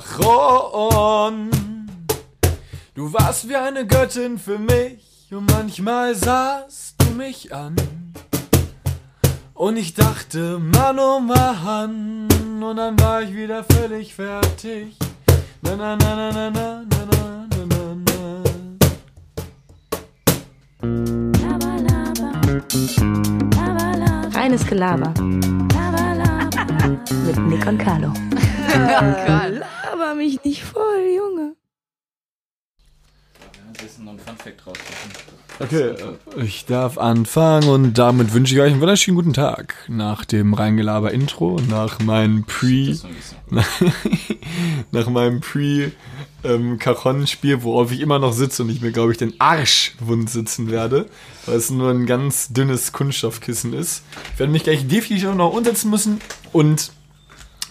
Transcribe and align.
Cajon. 0.00 1.50
Du 2.94 3.12
warst 3.12 3.48
wie 3.48 3.56
eine 3.56 3.86
Göttin 3.86 4.38
für 4.38 4.58
mich 4.58 5.28
und 5.30 5.50
manchmal 5.50 6.14
sahst 6.14 6.94
du 6.98 7.10
mich 7.10 7.54
an. 7.54 7.76
Und 9.54 9.76
ich 9.76 9.94
dachte, 9.94 10.58
Mann, 10.58 10.98
oh 10.98 11.20
Mann, 11.20 12.28
und 12.62 12.76
dann 12.76 12.98
war 13.00 13.22
ich 13.22 13.34
wieder 13.34 13.64
völlig 13.64 14.14
fertig. 14.14 14.96
Na, 15.62 15.76
na, 15.76 15.96
na, 15.96 16.16
na, 16.16 16.32
na, 16.32 16.50
na, 16.50 16.84
na, 16.90 17.46
na, 17.50 17.64
na, 17.66 17.94
na. 17.94 18.12
Reines 24.34 24.66
Gelaber 24.66 25.12
mit 27.26 27.38
Nick 27.46 27.66
und 27.66 27.78
Carlo. 27.78 28.12
Laber 30.12 30.24
mich 30.24 30.44
nicht 30.44 30.62
voll, 30.62 31.16
Junge. 31.16 31.56
Okay, 35.58 35.94
äh, 36.36 36.44
ich 36.44 36.66
darf 36.66 36.98
anfangen 36.98 37.66
und 37.68 37.96
damit 37.96 38.34
wünsche 38.34 38.54
ich 38.54 38.60
euch 38.60 38.72
einen 38.72 38.82
wunderschönen 38.82 39.16
guten 39.16 39.32
Tag. 39.32 39.74
Nach 39.88 40.26
dem 40.26 40.52
Reingelaber-Intro, 40.52 41.60
nach 41.68 41.98
meinem 42.00 42.44
Pre, 42.44 42.98
nach 44.90 45.08
meinem 45.08 45.40
Pre-Cajon-Spiel, 45.40 47.62
worauf 47.62 47.90
ich 47.90 48.00
immer 48.00 48.18
noch 48.18 48.34
sitze 48.34 48.64
und 48.64 48.68
ich 48.68 48.82
mir, 48.82 48.92
glaube 48.92 49.12
ich, 49.12 49.18
den 49.18 49.40
Arsch 49.40 49.94
wund 49.98 50.28
sitzen 50.28 50.70
werde, 50.70 51.08
weil 51.46 51.56
es 51.56 51.70
nur 51.70 51.90
ein 51.90 52.04
ganz 52.04 52.52
dünnes 52.52 52.92
Kunststoffkissen 52.92 53.72
ist. 53.72 54.02
Ich 54.34 54.40
werde 54.40 54.52
mich 54.52 54.64
gleich 54.64 54.86
definitiv 54.86 55.34
noch 55.34 55.54
umsetzen 55.54 55.88
müssen 55.90 56.20
und 56.52 56.92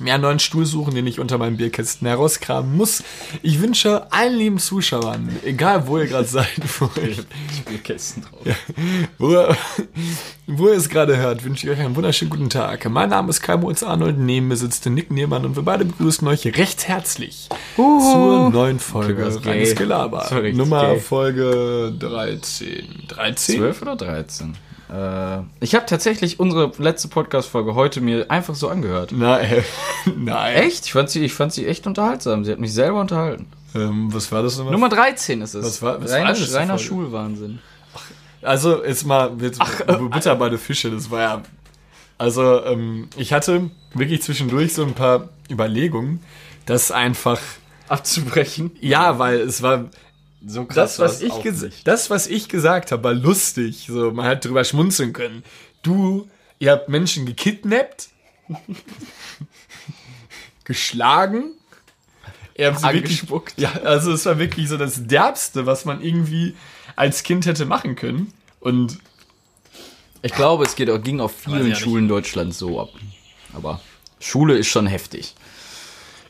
mir 0.01 0.13
einen 0.15 0.23
neuen 0.23 0.39
Stuhl 0.39 0.65
suchen, 0.65 0.93
den 0.95 1.07
ich 1.07 1.19
unter 1.19 1.37
meinem 1.37 1.57
Bierkästen 1.57 2.07
herauskramen 2.07 2.75
muss. 2.75 3.03
Ich 3.41 3.61
wünsche 3.61 4.11
allen 4.11 4.35
lieben 4.35 4.57
Zuschauern, 4.59 5.29
egal 5.45 5.87
wo 5.87 5.97
ihr 5.99 6.07
gerade 6.07 6.27
seid, 6.27 6.49
wo 6.79 6.89
ich 7.01 7.21
Spielkästen 7.57 8.23
drauf. 8.23 8.55
wo, 9.17 9.31
ihr- 9.31 9.55
wo 10.47 10.67
ihr 10.67 10.75
es 10.75 10.89
gerade 10.89 11.15
hört, 11.17 11.43
wünsche 11.43 11.65
ich 11.67 11.73
euch 11.73 11.79
einen 11.79 11.95
wunderschönen 11.95 12.29
guten 12.31 12.49
Tag. 12.49 12.89
Mein 12.89 13.09
Name 13.09 13.29
ist 13.29 13.41
Kai 13.41 13.55
Moritz 13.57 13.83
Arnold, 13.83 14.17
neben 14.17 14.47
mir 14.49 14.57
sitzt 14.57 14.83
der 14.85 14.91
Nick 14.91 15.11
Niermann 15.11 15.45
und 15.45 15.55
wir 15.55 15.63
beide 15.63 15.85
begrüßen 15.85 16.27
euch 16.27 16.45
recht 16.57 16.87
herzlich 16.87 17.47
zur 17.75 18.49
neuen 18.51 18.79
Folge 18.79 19.25
Okay, 19.33 19.49
Reines. 19.49 19.75
Gelaber. 19.75 20.27
Nummer 20.53 20.87
gay. 20.91 20.99
Folge 20.99 21.93
13. 21.97 23.03
13? 23.07 23.57
12 23.59 23.81
oder 23.83 23.95
13? 23.95 24.55
Äh, 24.91 25.43
ich 25.61 25.73
habe 25.75 25.85
tatsächlich 25.85 26.39
unsere 26.39 26.71
letzte 26.77 27.07
Podcast-Folge 27.07 27.75
heute 27.75 28.01
mir 28.01 28.29
einfach 28.29 28.55
so 28.55 28.67
angehört. 28.67 29.11
Nein. 29.13 29.63
Nein. 30.17 30.55
Echt? 30.55 30.85
Ich 30.85 30.93
fand, 30.93 31.09
sie, 31.09 31.23
ich 31.23 31.33
fand 31.33 31.53
sie 31.53 31.65
echt 31.65 31.87
unterhaltsam. 31.87 32.43
Sie 32.43 32.51
hat 32.51 32.59
mich 32.59 32.73
selber 32.73 32.99
unterhalten. 32.99 33.47
Ähm, 33.73 34.13
was 34.13 34.31
war 34.31 34.43
das 34.43 34.57
nochmal? 34.57 34.73
Nummer 34.73 34.89
13 34.89 35.41
ist 35.41 35.53
es. 35.53 35.65
Was 35.65 35.81
war- 35.81 36.01
was 36.03 36.11
war 36.11 36.17
reiner, 36.19 36.29
das 36.31 36.39
für 36.49 36.55
reiner? 36.55 36.77
Schulwahnsinn. 36.77 37.59
Also, 38.41 38.83
jetzt 38.83 39.05
mal, 39.05 39.31
jetzt, 39.39 39.61
äh, 39.87 39.93
Butter 39.97 40.35
bei 40.35 40.49
den 40.49 40.57
Fische, 40.59 40.89
das 40.91 41.09
war 41.11 41.19
ja. 41.21 41.41
Also, 42.17 42.63
ähm, 42.65 43.07
ich 43.15 43.33
hatte 43.33 43.69
wirklich 43.93 44.21
zwischendurch 44.23 44.73
so 44.73 44.83
ein 44.83 44.93
paar 44.93 45.29
Überlegungen, 45.49 46.21
dass 46.65 46.91
einfach. 46.91 47.39
Abzubrechen. 47.87 48.71
Ja, 48.81 49.19
weil 49.19 49.39
es 49.41 49.61
war. 49.61 49.85
So 50.45 50.63
Das, 50.63 50.97
was 50.99 51.21
ich, 51.21 51.31
nicht. 51.43 51.87
das, 51.87 52.09
was 52.09 52.27
ich 52.27 52.49
gesagt 52.49 52.91
habe, 52.91 53.03
war 53.03 53.13
lustig. 53.13 53.85
So, 53.87 54.11
man 54.11 54.25
hat 54.25 54.43
drüber 54.45 54.63
schmunzeln 54.63 55.13
können. 55.13 55.43
Du, 55.83 56.29
ihr 56.59 56.71
habt 56.71 56.89
Menschen 56.89 57.25
gekidnappt, 57.25 58.09
geschlagen, 60.63 61.51
ihr 62.55 62.67
habt 62.67 62.79
sie 62.79 62.85
wirklich, 62.85 63.03
Angespuckt. 63.21 63.53
ja, 63.57 63.71
also 63.83 64.11
es 64.13 64.25
war 64.25 64.39
wirklich 64.39 64.69
so 64.69 64.77
das 64.77 65.07
Derbste, 65.07 65.65
was 65.65 65.85
man 65.85 66.01
irgendwie 66.01 66.55
als 66.95 67.23
Kind 67.23 67.45
hätte 67.45 67.65
machen 67.65 67.95
können. 67.95 68.33
Und 68.59 68.99
Ich 70.21 70.33
glaube, 70.33 70.65
es 70.65 70.75
geht, 70.75 70.89
auch- 70.89 71.01
ging 71.01 71.19
auf 71.19 71.35
vielen 71.35 71.67
ja 71.69 71.75
Schulen 71.75 72.07
Deutschlands 72.07 72.57
so 72.59 72.79
ab. 72.79 72.89
Aber 73.53 73.81
Schule 74.19 74.55
ist 74.57 74.67
schon 74.67 74.85
heftig. 74.87 75.33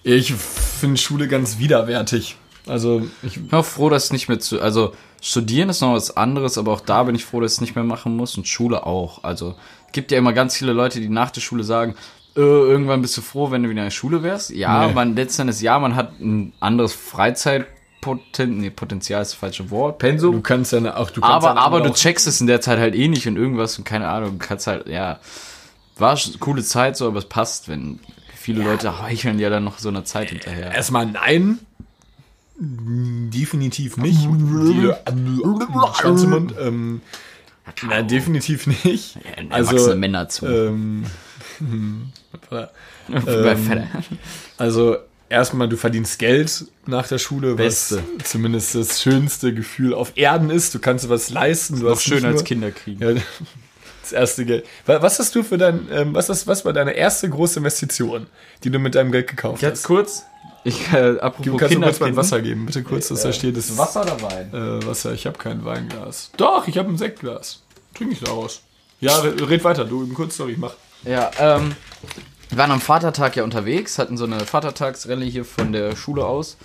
ich 0.04 0.34
finde 0.34 0.98
Schule 1.00 1.28
ganz 1.28 1.58
widerwärtig. 1.60 2.38
Also, 2.68 3.02
ich, 3.24 3.38
Ich 3.38 3.48
bin 3.48 3.58
auch 3.60 3.66
froh, 3.66 3.90
dass 3.90 4.06
es 4.06 4.12
nicht 4.14 4.30
mehr 4.30 4.40
zu. 4.40 4.62
Also, 4.62 4.94
studieren 5.22 5.70
ist 5.70 5.82
noch 5.82 5.94
was 5.94 6.16
anderes, 6.18 6.58
aber 6.58 6.72
auch 6.74 6.82
da 6.82 7.04
bin 7.04 7.16
ich 7.16 7.26
froh, 7.26 7.40
dass 7.42 7.54
ich 7.54 7.58
es 7.58 7.62
nicht 7.62 7.76
mehr 7.76 7.84
machen 7.84 8.16
muss 8.16 8.38
und 8.38 8.48
Schule 8.48 8.86
auch. 8.86 9.24
Also, 9.24 9.56
es 9.88 9.92
gibt 9.94 10.12
ja 10.12 10.18
immer 10.18 10.34
ganz 10.34 10.56
viele 10.58 10.74
Leute, 10.74 11.00
die 11.00 11.10
nach 11.10 11.32
der 11.32 11.42
Schule 11.42 11.64
sagen, 11.64 11.96
äh, 12.36 12.40
irgendwann 12.40 13.02
bist 13.02 13.18
du 13.18 13.22
froh, 13.22 13.52
wenn 13.52 13.62
du 13.64 13.70
wieder 13.70 13.82
in 13.82 13.86
der 13.88 13.92
Schule 13.92 14.24
wärst. 14.24 14.52
Ja, 14.52 14.88
Nee. 14.88 14.94
man 14.94 15.16
letztendlich 15.16 15.60
ja, 15.62 15.78
man 15.80 15.96
hat 15.96 16.20
ein 16.22 16.54
anderes 16.62 16.94
Freizeitpotenzial, 16.94 18.48
nee, 18.48 18.70
Potenzial 18.70 19.22
ist 19.22 19.32
das 19.34 19.40
falsche 19.40 19.70
Wort, 19.70 20.00
Pensum. 20.00 20.34
du 20.36 20.42
kannst 20.42 20.72
ja 20.72 20.80
auch, 20.96 21.10
du 21.10 21.22
kannst 21.22 21.46
aber, 21.48 21.56
ja 21.60 21.62
aber 21.66 21.82
du 21.82 21.92
checkst 21.92 22.28
es 22.28 22.40
in 22.42 22.48
der 22.48 22.62
Zeit 22.62 22.80
halt 22.80 22.96
eh 22.96 23.08
nicht 23.08 23.28
und 23.28 23.36
irgendwas 23.38 23.78
und 23.78 23.84
keine 23.84 24.08
Ahnung, 24.08 24.40
du 24.40 24.46
kannst 24.48 24.68
halt, 24.68 24.88
ja, 24.88 25.20
war 25.98 26.16
sch- 26.16 26.40
coole 26.40 26.64
Zeit 26.64 26.96
so, 26.98 27.08
aber 27.08 27.20
es 27.20 27.26
passt, 27.26 27.68
wenn 27.70 28.00
viele 28.36 28.64
Leute 28.64 29.02
heucheln 29.04 29.38
ja 29.38 29.50
dann 29.50 29.64
noch 29.66 29.78
so 29.78 29.90
eine 29.90 30.04
Zeit 30.04 30.30
hinterher. 30.30 30.72
Erstmal 30.74 31.06
nein. 31.06 31.60
Definitiv 32.64 33.98
nicht. 33.98 34.20
Ähm, 36.60 37.02
na, 37.88 38.02
definitiv 38.02 38.68
nicht. 38.68 39.18
Erwachsene 39.50 39.54
Also, 39.56 39.96
Männer 39.96 40.30
zu. 40.30 40.46
ähm, 40.46 41.06
ähm, 43.28 43.84
also 44.58 44.98
erstmal, 45.30 45.70
du 45.70 45.78
verdienst 45.78 46.20
Geld 46.20 46.66
nach 46.86 47.08
der 47.08 47.18
Schule, 47.18 47.54
was 47.54 47.58
Beste. 47.58 48.04
zumindest 48.24 48.76
das 48.76 49.02
schönste 49.02 49.54
Gefühl 49.54 49.94
auf 49.94 50.12
Erden 50.16 50.50
ist. 50.50 50.76
Du 50.76 50.80
kannst 50.80 51.10
was 51.10 51.30
leisten. 51.30 51.80
Du 51.80 51.86
Noch 51.86 51.92
hast 51.96 52.04
schön 52.04 52.26
als 52.26 52.44
Kinder 52.44 52.72
kriegen. 52.72 53.02
Ja, 53.02 53.22
das 54.02 54.12
erste 54.12 54.46
Geld. 54.46 54.66
Wa- 54.86 55.02
Was 55.02 55.20
hast 55.20 55.34
du 55.36 55.44
für 55.44 55.58
dein, 55.58 55.88
ähm, 55.92 56.14
was, 56.14 56.30
ist, 56.30 56.48
was 56.48 56.66
war 56.66 56.74
deine 56.74 56.92
erste 56.92 57.30
große 57.30 57.60
Investition, 57.60 58.28
die 58.64 58.70
du 58.70 58.80
mit 58.80 58.96
deinem 58.96 59.12
Geld 59.12 59.28
gekauft 59.28 59.62
Jetzt 59.62 59.80
hast? 59.80 59.84
kurz, 59.84 60.24
ich, 60.64 60.92
äh, 60.94 61.14
Du 61.14 61.22
apropos 61.22 61.46
kannst 61.46 61.62
du 61.62 61.68
Kinder 61.68 61.88
kurz 61.88 62.00
mal 62.00 62.06
ein 62.06 62.10
kriegen. 62.12 62.18
Wasser 62.18 62.42
geben, 62.42 62.66
bitte 62.66 62.84
kurz, 62.84 63.08
dass 63.08 63.24
da 63.24 63.34
steht. 63.34 63.58
Das 63.58 63.78
Wasser 63.78 64.02
oder 64.02 64.22
Wein? 64.22 64.54
Äh, 64.54 64.86
Wasser, 64.86 65.14
ich 65.14 65.26
habe 65.26 65.38
kein 65.38 65.64
Weinglas. 65.66 66.32
Doch, 66.38 66.68
ich 66.68 66.78
habe 66.78 66.90
ein 66.90 66.98
Sektglas. 66.98 67.62
Trinke 67.94 68.14
ich 68.14 68.20
daraus. 68.20 68.62
Ja, 69.00 69.18
red, 69.20 69.50
red 69.50 69.64
weiter, 69.64 69.86
du 69.86 70.04
eben 70.04 70.14
kurz, 70.14 70.38
sorry, 70.38 70.54
ich 70.54 70.58
mach. 70.58 70.74
Ja, 71.04 71.32
ähm, 71.40 71.76
wir 72.50 72.58
waren 72.58 72.72
am 72.72 72.82
Vatertag 72.82 73.36
ja 73.36 73.44
unterwegs, 73.44 73.98
hatten 73.98 74.18
so 74.18 74.26
eine 74.26 74.42
Vatertagsrallye 74.42 75.30
hier 75.30 75.46
von 75.46 75.72
der 75.72 75.96
Schule 75.96 76.26
aus. 76.26 76.58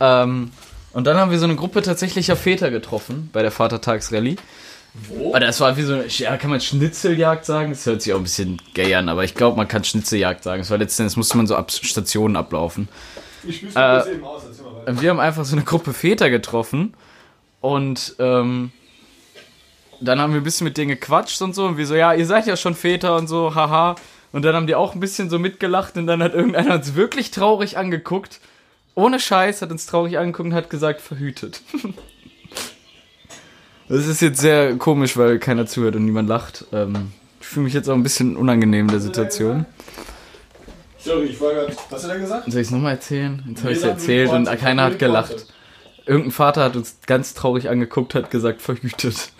Ähm, 0.00 0.50
und 0.92 1.06
dann 1.06 1.16
haben 1.16 1.30
wir 1.30 1.38
so 1.38 1.44
eine 1.44 1.56
Gruppe 1.56 1.80
tatsächlicher 1.80 2.36
Väter 2.36 2.70
getroffen 2.70 3.30
bei 3.32 3.40
der 3.40 3.50
Vatertagsrallye. 3.50 4.36
Wo? 4.94 5.36
Das 5.38 5.60
war 5.60 5.76
wie 5.76 5.82
so 5.82 5.94
eine, 5.94 6.06
ja, 6.06 6.36
kann 6.36 6.50
man 6.50 6.60
Schnitzeljagd 6.60 7.46
sagen? 7.46 7.70
Das 7.70 7.86
hört 7.86 8.02
sich 8.02 8.12
auch 8.12 8.18
ein 8.18 8.24
bisschen 8.24 8.60
gay 8.74 8.94
an, 8.94 9.08
aber 9.08 9.24
ich 9.24 9.34
glaube, 9.34 9.56
man 9.56 9.66
kann 9.66 9.84
Schnitzeljagd 9.84 10.44
sagen. 10.44 10.60
Es 10.60 10.70
war 10.70 10.78
letztendlich, 10.78 11.16
musste 11.16 11.36
man 11.38 11.46
so 11.46 11.56
ab 11.56 11.70
Stationen 11.70 12.36
ablaufen. 12.36 12.88
Ich 13.46 13.62
Äh, 13.62 13.68
kurz 13.70 14.06
eben 14.06 14.24
aus, 14.24 14.42
weiter. 14.44 15.00
Wir 15.00 15.10
haben 15.10 15.20
einfach 15.20 15.44
so 15.44 15.56
eine 15.56 15.64
Gruppe 15.64 15.94
Väter 15.94 16.28
getroffen 16.28 16.94
und 17.60 18.16
ähm, 18.18 18.70
dann 20.00 20.20
haben 20.20 20.34
wir 20.34 20.40
ein 20.40 20.44
bisschen 20.44 20.66
mit 20.66 20.76
denen 20.76 20.90
gequatscht 20.90 21.40
und 21.40 21.54
so 21.54 21.64
und 21.64 21.78
wir 21.78 21.86
so, 21.86 21.94
ja, 21.94 22.12
ihr 22.12 22.26
seid 22.26 22.46
ja 22.46 22.56
schon 22.56 22.74
Väter 22.74 23.16
und 23.16 23.28
so, 23.28 23.54
haha. 23.54 23.96
Und 24.32 24.44
dann 24.44 24.54
haben 24.54 24.66
die 24.66 24.74
auch 24.74 24.94
ein 24.94 25.00
bisschen 25.00 25.30
so 25.30 25.38
mitgelacht 25.38 25.96
und 25.96 26.06
dann 26.06 26.22
hat 26.22 26.34
irgendeiner 26.34 26.74
uns 26.74 26.94
wirklich 26.94 27.30
traurig 27.30 27.78
angeguckt. 27.78 28.40
Ohne 28.94 29.20
Scheiß 29.20 29.62
hat 29.62 29.70
uns 29.70 29.86
traurig 29.86 30.18
angeguckt 30.18 30.48
und 30.48 30.54
hat 30.54 30.70
gesagt, 30.70 31.00
verhütet. 31.00 31.62
Das 33.88 34.06
ist 34.06 34.22
jetzt 34.22 34.40
sehr 34.40 34.76
komisch, 34.76 35.16
weil 35.16 35.38
keiner 35.38 35.66
zuhört 35.66 35.96
und 35.96 36.04
niemand 36.04 36.28
lacht. 36.28 36.64
Ähm, 36.72 37.12
ich 37.40 37.46
fühle 37.46 37.64
mich 37.64 37.74
jetzt 37.74 37.88
auch 37.88 37.94
ein 37.94 38.02
bisschen 38.02 38.36
unangenehm 38.36 38.86
in 38.86 38.90
der 38.92 39.00
Situation. 39.00 39.66
Sorry, 40.98 41.26
ich 41.26 41.40
war 41.40 41.52
gerade. 41.52 41.74
Was 41.90 42.04
hat 42.04 42.10
er 42.10 42.18
gesagt? 42.18 42.50
Soll 42.50 42.60
ich 42.60 42.68
es 42.68 42.70
nochmal 42.70 42.94
erzählen? 42.94 43.42
Jetzt 43.48 43.62
habe 43.62 43.72
ich 43.72 43.78
es 43.78 43.84
erzählt 43.84 44.30
und 44.30 44.44
keiner 44.58 44.84
hat 44.84 44.98
gelacht. 44.98 45.46
Irgendein 46.06 46.32
Vater 46.32 46.64
hat 46.64 46.76
uns 46.76 46.98
ganz 47.06 47.34
traurig 47.34 47.68
angeguckt, 47.68 48.14
hat 48.14 48.30
gesagt, 48.30 48.62
verhütet. 48.62 49.30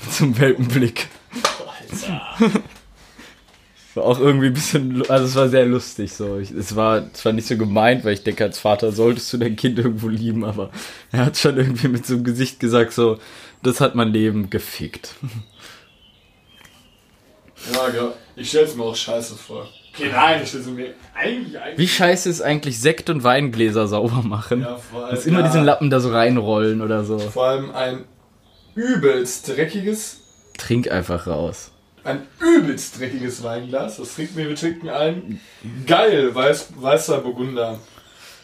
Zum 0.10 0.38
Welpenblick. 0.38 1.08
War 3.94 4.04
auch 4.04 4.20
irgendwie 4.20 4.46
ein 4.46 4.54
bisschen, 4.54 5.02
also 5.10 5.24
es 5.24 5.34
war 5.34 5.48
sehr 5.48 5.66
lustig 5.66 6.12
so. 6.12 6.38
Ich, 6.38 6.52
es 6.52 6.76
war 6.76 7.12
zwar 7.12 7.32
nicht 7.32 7.48
so 7.48 7.56
gemeint, 7.56 8.04
weil 8.04 8.14
ich 8.14 8.22
denke, 8.22 8.44
als 8.44 8.58
Vater 8.58 8.92
solltest 8.92 9.32
du 9.32 9.38
dein 9.38 9.56
Kind 9.56 9.78
irgendwo 9.78 10.08
lieben, 10.08 10.44
aber 10.44 10.70
er 11.10 11.26
hat 11.26 11.36
schon 11.36 11.56
irgendwie 11.56 11.88
mit 11.88 12.06
so 12.06 12.14
einem 12.14 12.24
Gesicht 12.24 12.60
gesagt, 12.60 12.92
so, 12.92 13.18
das 13.62 13.80
hat 13.80 13.94
mein 13.94 14.08
Leben 14.12 14.50
gefickt. 14.50 15.14
Ja, 17.72 17.88
genau. 17.90 18.12
Ich 18.36 18.48
stell's 18.48 18.74
mir 18.74 18.84
auch 18.84 18.96
scheiße 18.96 19.34
vor. 19.36 19.68
Okay, 19.92 20.10
nein, 20.12 20.40
ich 20.42 20.48
stell's 20.48 20.66
mir. 20.66 20.94
Eigentlich, 21.14 21.58
eigentlich. 21.58 21.78
Wie 21.78 21.88
scheiße 21.88 22.28
ist 22.30 22.40
eigentlich 22.40 22.80
Sekt- 22.80 23.10
und 23.10 23.22
Weingläser 23.22 23.86
sauber 23.86 24.22
machen? 24.22 24.62
Ja, 24.62 24.76
vor 24.76 25.04
allem, 25.04 25.14
Dass 25.14 25.26
immer 25.26 25.40
ja, 25.40 25.46
diesen 25.46 25.64
Lappen 25.64 25.90
da 25.90 26.00
so 26.00 26.10
reinrollen 26.10 26.80
oder 26.80 27.04
so. 27.04 27.18
Vor 27.18 27.44
allem 27.46 27.70
ein 27.74 28.04
übelst 28.74 29.48
dreckiges, 29.48 30.18
Trink 30.56 30.90
einfach 30.90 31.26
raus. 31.26 31.70
ein 32.04 32.26
übelst 32.40 32.98
dreckiges 32.98 33.42
Weinglas. 33.42 33.96
Das 33.98 34.14
trinken 34.14 34.36
wir, 34.36 34.48
wir 34.48 34.56
trinken 34.56 34.88
ein 34.88 35.40
geil 35.86 36.34
weiß, 36.34 36.68
weißer 36.76 37.18
Burgunder. 37.18 37.78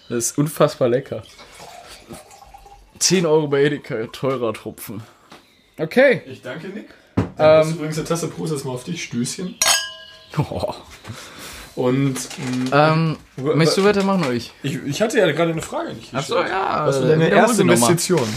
Das 0.09 0.19
ist 0.27 0.39
unfassbar 0.39 0.89
lecker. 0.89 1.23
10 2.99 3.27
Euro 3.27 3.49
bei 3.49 3.63
Edeka, 3.65 4.07
teurer 4.13 4.53
Tropfen. 4.53 5.03
Okay. 5.79 6.23
Ich 6.27 6.43
danke, 6.43 6.69
Nick. 6.69 6.89
Ähm, 7.17 7.25
Ähm, 7.39 7.71
übrigens 7.75 7.99
eine 7.99 8.07
Tasse 8.07 8.29
Prost 8.29 8.53
erstmal 8.53 8.75
auf 8.75 8.85
dich, 8.85 9.03
Stößchen. 9.05 9.57
Oh. 10.39 10.75
Und 11.77 12.17
Ähm, 12.73 13.17
möchtest 13.37 13.77
du 13.79 13.85
weitermachen 13.85 14.23
oder 14.25 14.33
ich? 14.33 14.53
ich, 14.63 14.77
ich 14.87 15.03
hatte 15.03 15.19
ja 15.19 15.31
gerade 15.33 15.53
eine 15.53 15.61
Frage 15.63 15.93
nicht 15.93 16.11
gestellt. 16.13 16.49
ja. 16.49 16.87
Was 16.87 17.01
war 17.01 17.09
deine 17.09 17.27
wiederhol 17.27 17.49
erste. 17.49 17.63
Investition? 17.63 18.29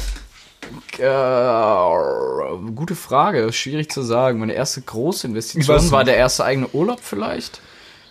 Äh, 0.97 2.71
gute 2.75 2.95
Frage, 2.95 3.51
schwierig 3.53 3.89
zu 3.91 4.01
sagen. 4.01 4.39
Meine 4.39 4.53
erste 4.53 4.81
große 4.81 5.27
Investition 5.27 5.91
war 5.91 6.03
der 6.03 6.17
erste 6.17 6.44
eigene 6.44 6.67
Urlaub 6.73 7.00
vielleicht, 7.01 7.62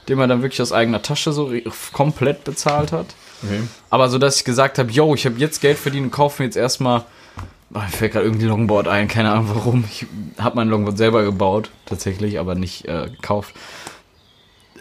den 0.09 0.19
man 0.19 0.29
dann 0.29 0.43
wirklich 0.43 0.63
aus 0.63 0.73
eigener 0.73 1.03
Tasche 1.03 1.33
so 1.33 1.53
komplett 1.93 2.45
bezahlt 2.45 2.93
hat. 2.93 3.07
Okay. 3.43 3.61
Aber 3.91 4.09
so, 4.09 4.19
dass 4.19 4.37
ich 4.37 4.45
gesagt 4.45 4.79
habe, 4.79 4.91
yo, 4.91 5.15
ich 5.15 5.27
habe 5.27 5.39
jetzt 5.39 5.61
Geld 5.61 5.79
verdient 5.79 6.07
und 6.07 6.11
kaufe 6.11 6.43
mir 6.43 6.47
jetzt 6.47 6.57
erstmal, 6.57 7.05
oh, 7.73 7.79
mir 7.79 7.89
fällt 7.89 8.13
gerade 8.13 8.25
irgendwie 8.27 8.47
Longboard 8.47 8.89
ein, 8.89 9.09
keine 9.09 9.31
Ahnung 9.31 9.51
warum. 9.55 9.85
Ich 9.91 10.07
habe 10.39 10.57
mein 10.57 10.69
Longboard 10.69 10.99
selber 10.99 11.23
gebaut, 11.25 11.71
tatsächlich, 11.87 12.39
aber 12.39 12.55
nicht 12.55 12.87
äh, 12.87 13.09
gekauft. 13.11 13.55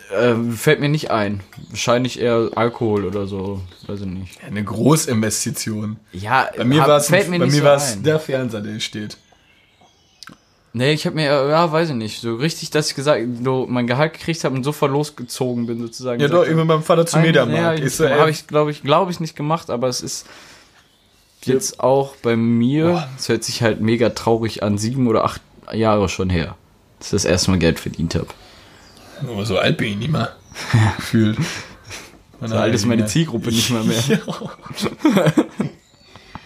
Äh, 0.09 0.36
fällt 0.56 0.80
mir 0.80 0.89
nicht 0.89 1.12
ein. 1.12 1.42
Wahrscheinlich 1.69 2.19
eher 2.19 2.50
Alkohol 2.56 3.06
oder 3.06 3.27
so, 3.27 3.62
weiß 3.88 4.01
ich 4.01 4.06
nicht. 4.06 4.44
Eine 4.45 4.63
Großinvestition. 4.63 5.98
Ja, 6.13 6.50
Bei 6.56 6.63
mir 6.63 6.81
war 6.88 6.98
es 6.98 8.01
der 8.01 8.19
Fernseher, 8.19 8.62
der 8.62 8.80
steht. 8.80 9.18
Nee, 10.77 10.94
ich 10.94 11.07
habe 11.07 11.15
mir, 11.15 11.27
äh, 11.31 11.50
ja, 11.50 11.71
weiß 11.71 11.89
ich 11.89 11.95
nicht, 11.95 12.21
so 12.21 12.35
richtig, 12.35 12.69
dass 12.69 12.89
ich 12.89 12.95
gesagt, 12.95 13.24
so 13.44 13.65
mein 13.68 13.88
Gehalt 13.88 14.13
gekriegt 14.13 14.44
habe 14.44 14.56
und 14.56 14.63
sofort 14.63 14.91
losgezogen 14.91 15.65
bin, 15.65 15.79
sozusagen. 15.79 16.21
Ja, 16.21 16.27
doch, 16.27 16.44
irgendwann 16.44 16.68
beim 16.68 16.83
Vater 16.83 17.18
ein- 17.18 17.24
Mediamarkt. 17.24 17.79
Ja, 18.00 18.09
habe 18.19 18.29
ich, 18.29 18.45
glaube 18.45 18.69
ich, 18.69 18.83
glaube 18.83 19.12
ich, 19.12 19.19
nicht 19.19 19.35
gemacht, 19.35 19.71
aber 19.71 19.88
es 19.88 20.01
ist 20.01 20.27
jetzt 21.45 21.79
auch 21.79 22.15
bei 22.18 22.35
mir, 22.35 23.07
es 23.18 23.27
hört 23.27 23.44
sich 23.44 23.63
halt 23.63 23.81
mega 23.81 24.09
traurig 24.09 24.62
an, 24.62 24.77
sieben 24.77 25.07
oder 25.07 25.24
acht 25.25 25.41
Jahre 25.74 26.09
schon 26.09 26.29
her, 26.29 26.56
dass 27.00 27.07
ich 27.07 27.12
das 27.13 27.25
erste 27.25 27.50
Mal 27.50 27.57
Geld 27.57 27.80
verdient 27.80 28.13
habe. 28.13 28.27
aber 29.21 29.45
so 29.45 29.57
alt 29.57 29.77
bin 29.77 29.88
ich 29.94 29.97
nicht 29.97 30.12
mehr. 30.12 30.35
Gefühlt. 30.97 31.39
So 32.45 32.56
alt 32.56 32.75
ist 32.75 32.85
meine 32.85 33.07
Zielgruppe 33.07 33.50
nicht 33.50 33.71
mal 33.71 33.83
mehr. 33.83 33.97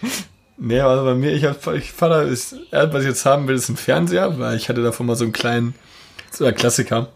Nee, 0.58 0.80
also 0.80 1.04
bei 1.04 1.14
mir, 1.14 1.32
ich 1.32 1.44
hab, 1.44 1.66
ich, 1.74 1.92
Vater 1.92 2.22
ist, 2.22 2.56
er, 2.70 2.92
was 2.92 3.02
ich 3.02 3.08
jetzt 3.08 3.24
haben 3.24 3.48
will, 3.48 3.56
ist 3.56 3.68
ein 3.68 3.76
Fernseher, 3.76 4.38
weil 4.38 4.56
ich 4.56 4.68
hatte 4.68 4.82
davon 4.82 5.06
mal 5.06 5.16
so 5.16 5.24
einen 5.24 5.32
kleinen, 5.32 5.74
so 6.30 6.44
ein 6.44 6.54
Klassiker, 6.54 7.08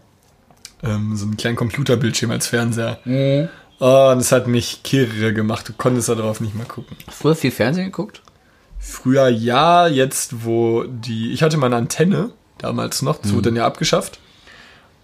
ähm, 0.83 1.15
so 1.15 1.25
einen 1.25 1.37
kleinen 1.37 1.55
Computerbildschirm 1.55 2.31
als 2.31 2.47
Fernseher. 2.47 2.99
Oh, 3.79 4.09
und 4.11 4.19
es 4.19 4.31
hat 4.31 4.47
mich 4.47 4.81
kirre 4.83 5.33
gemacht, 5.33 5.69
du 5.69 5.73
konntest 5.73 6.09
da 6.09 6.15
drauf 6.15 6.41
nicht 6.41 6.55
mehr 6.55 6.65
gucken. 6.65 6.97
Früher 7.09 7.35
viel 7.35 7.51
Fernsehen 7.51 7.85
geguckt? 7.85 8.21
Früher 8.79 9.27
ja, 9.29 9.87
jetzt 9.87 10.43
wo 10.45 10.83
die, 10.83 11.31
ich 11.31 11.43
hatte 11.43 11.57
mal 11.57 11.67
eine 11.67 11.77
Antenne, 11.77 12.31
damals 12.57 13.01
noch, 13.01 13.17
das 13.21 13.33
wurde 13.33 13.49
dann 13.49 13.55
ja 13.55 13.65
abgeschafft. 13.65 14.19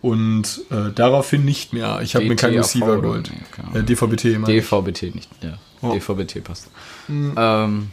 Und 0.02 0.66
äh, 0.70 0.92
daraufhin 0.94 1.46
nicht 1.46 1.72
mehr. 1.72 2.02
Ich 2.04 2.16
habe 2.16 2.26
mir 2.26 2.36
keinen 2.36 2.58
Receiver 2.58 3.00
geholt. 3.00 3.32
nee. 3.74 3.80
Äh, 3.80 3.84
DVB-T 3.84 4.34
immer. 4.34 4.48
DVB-T 4.48 5.12
nicht, 5.12 5.30
ja. 5.42 5.58
Oh. 5.82 5.94
DVB-T 5.94 6.42
passt. 6.42 6.70
Ähm, 7.08 7.92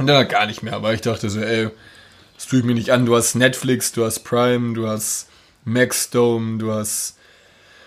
Und 0.00 0.06
dann 0.06 0.26
gar 0.28 0.46
nicht 0.46 0.62
mehr, 0.62 0.72
aber 0.72 0.94
ich 0.94 1.02
dachte 1.02 1.28
so, 1.28 1.40
ey, 1.40 1.68
das 2.34 2.46
tue 2.46 2.60
ich 2.60 2.64
mir 2.64 2.72
nicht 2.72 2.90
an. 2.90 3.04
Du 3.04 3.14
hast 3.14 3.34
Netflix, 3.34 3.92
du 3.92 4.02
hast 4.02 4.20
Prime, 4.20 4.72
du 4.72 4.88
hast 4.88 5.28
Maxdome, 5.66 6.56
du 6.56 6.72
hast 6.72 7.18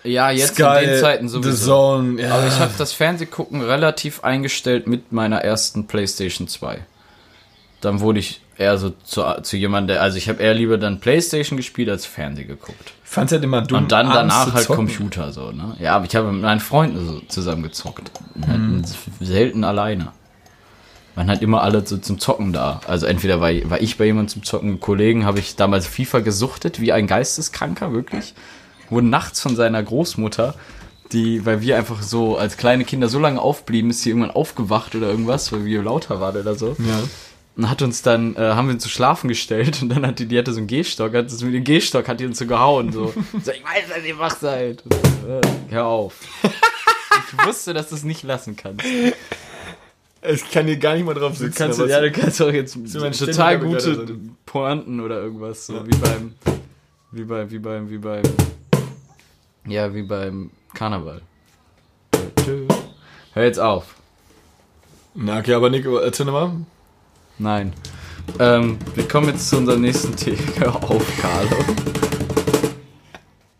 ja, 0.04 0.30
jetzt 0.30 0.54
Sky, 0.54 0.84
in 0.84 0.90
den 0.90 1.00
Zeiten 1.00 1.28
The 1.28 1.34
sowieso. 1.34 1.66
Zone. 1.66 2.22
Ja. 2.22 2.36
Aber 2.36 2.46
ich 2.46 2.60
habe 2.60 2.72
das 2.78 2.92
Fernsehgucken 2.92 3.62
relativ 3.62 4.22
eingestellt 4.22 4.86
mit 4.86 5.10
meiner 5.10 5.38
ersten 5.38 5.88
PlayStation 5.88 6.46
2. 6.46 6.78
Dann 7.80 7.98
wurde 7.98 8.20
ich 8.20 8.42
eher 8.58 8.78
so 8.78 8.90
zu, 8.90 9.24
zu 9.42 9.56
jemandem, 9.56 9.96
der, 9.96 10.02
also 10.02 10.16
ich 10.16 10.28
habe 10.28 10.40
eher 10.40 10.54
lieber 10.54 10.78
dann 10.78 11.00
PlayStation 11.00 11.56
gespielt 11.56 11.88
als 11.88 12.06
Fernseh 12.06 12.44
geguckt. 12.44 12.92
ich 13.02 13.10
fand's 13.10 13.32
halt 13.32 13.42
immer 13.42 13.62
dumm. 13.62 13.78
Und 13.78 13.90
dann 13.90 14.08
danach 14.08 14.54
halt 14.54 14.66
zocken. 14.66 14.86
Computer 14.86 15.32
so, 15.32 15.50
ne? 15.50 15.74
Ja, 15.80 15.96
aber 15.96 16.04
ich 16.04 16.14
habe 16.14 16.30
mit 16.30 16.42
meinen 16.42 16.60
Freunden 16.60 17.04
so 17.04 17.20
zusammen 17.26 17.64
gezockt. 17.64 18.12
Mhm. 18.36 18.46
Halt 18.46 18.88
Selten 19.20 19.64
alleine. 19.64 20.12
Man 21.16 21.28
hat 21.28 21.42
immer 21.42 21.62
alle 21.62 21.86
so 21.86 21.96
zum 21.96 22.18
Zocken 22.18 22.52
da. 22.52 22.80
Also 22.86 23.06
entweder 23.06 23.40
war, 23.40 23.50
war 23.70 23.80
ich 23.80 23.96
bei 23.98 24.06
jemandem 24.06 24.32
zum 24.32 24.42
Zocken, 24.42 24.80
Kollegen 24.80 25.24
habe 25.24 25.38
ich 25.38 25.54
damals 25.54 25.86
FIFA 25.86 26.20
gesuchtet, 26.20 26.80
wie 26.80 26.92
ein 26.92 27.06
Geisteskranker, 27.06 27.92
wirklich. 27.92 28.34
Wurde 28.90 29.06
nachts 29.06 29.40
von 29.40 29.54
seiner 29.54 29.82
Großmutter, 29.82 30.54
die, 31.12 31.46
weil 31.46 31.60
wir 31.60 31.76
einfach 31.76 32.02
so 32.02 32.36
als 32.36 32.56
kleine 32.56 32.84
Kinder 32.84 33.08
so 33.08 33.18
lange 33.18 33.40
aufblieben, 33.40 33.90
ist 33.90 34.02
sie 34.02 34.10
irgendwann 34.10 34.32
aufgewacht 34.32 34.94
oder 34.94 35.08
irgendwas, 35.08 35.52
weil 35.52 35.64
wir 35.64 35.82
lauter 35.82 36.20
waren 36.20 36.36
oder 36.36 36.56
so. 36.56 36.76
Ja. 36.78 37.02
Und 37.56 37.70
hat 37.70 37.82
uns 37.82 38.02
dann, 38.02 38.34
äh, 38.34 38.40
haben 38.40 38.66
wir 38.66 38.74
uns 38.74 38.82
zu 38.82 38.88
schlafen 38.88 39.28
gestellt 39.28 39.78
und 39.82 39.90
dann 39.90 40.04
hat 40.04 40.18
die, 40.18 40.26
die 40.26 40.36
hatte 40.36 40.52
so 40.52 40.58
einen 40.58 40.66
Gehstock, 40.66 41.14
hat 41.14 41.30
uns 41.30 41.42
mit 41.42 41.54
dem 41.54 41.62
Gehstock 41.62 42.08
hat 42.08 42.18
die 42.18 42.26
uns 42.26 42.38
so 42.38 42.46
gehauen, 42.46 42.92
so. 42.92 43.06
so 43.44 43.52
ich 43.52 43.62
weiß, 43.62 43.88
dass 43.94 44.04
ihr 44.04 44.18
wach 44.18 44.36
seid. 44.36 44.82
Und, 44.82 44.94
äh, 44.94 45.40
hör 45.70 45.86
auf. 45.86 46.14
Ich 47.36 47.46
wusste, 47.46 47.74
dass 47.74 47.88
du 47.88 47.96
es 47.96 48.04
nicht 48.04 48.22
lassen 48.22 48.54
kannst. 48.54 48.84
Ich 50.32 50.50
kann 50.50 50.66
hier 50.66 50.78
gar 50.78 50.94
nicht 50.94 51.04
mal 51.04 51.14
drauf 51.14 51.36
sitzen. 51.36 51.54
Kannst 51.56 51.78
du, 51.78 51.82
aber 51.82 51.92
ja, 51.92 52.00
du 52.00 52.10
kannst 52.10 52.40
auch 52.40 52.50
jetzt 52.50 52.76
mein 52.76 53.12
total 53.12 53.58
gute 53.58 54.16
Pointen 54.46 55.00
oder 55.00 55.20
irgendwas, 55.20 55.66
so 55.66 55.86
wie 55.86 55.96
beim, 55.96 56.34
wie 57.12 57.24
beim, 57.24 57.50
wie 57.50 57.58
beim, 57.58 57.90
wie 57.90 57.98
beim, 57.98 58.22
ja, 59.66 59.92
wie 59.94 60.02
beim 60.02 60.50
Karneval. 60.72 61.20
Hör 63.34 63.44
jetzt 63.44 63.60
auf. 63.60 63.96
Na, 65.14 65.38
okay, 65.38 65.54
aber 65.54 65.70
Nico, 65.70 65.98
erzähl 65.98 66.26
mal. 66.26 66.52
Nein. 67.38 67.72
Ähm, 68.38 68.78
wir 68.94 69.06
kommen 69.06 69.28
jetzt 69.28 69.48
zu 69.48 69.58
unserem 69.58 69.82
nächsten 69.82 70.16
Thema. 70.16 70.38
Hör 70.56 70.76
auf, 70.90 71.04
Carlo. 71.20 71.56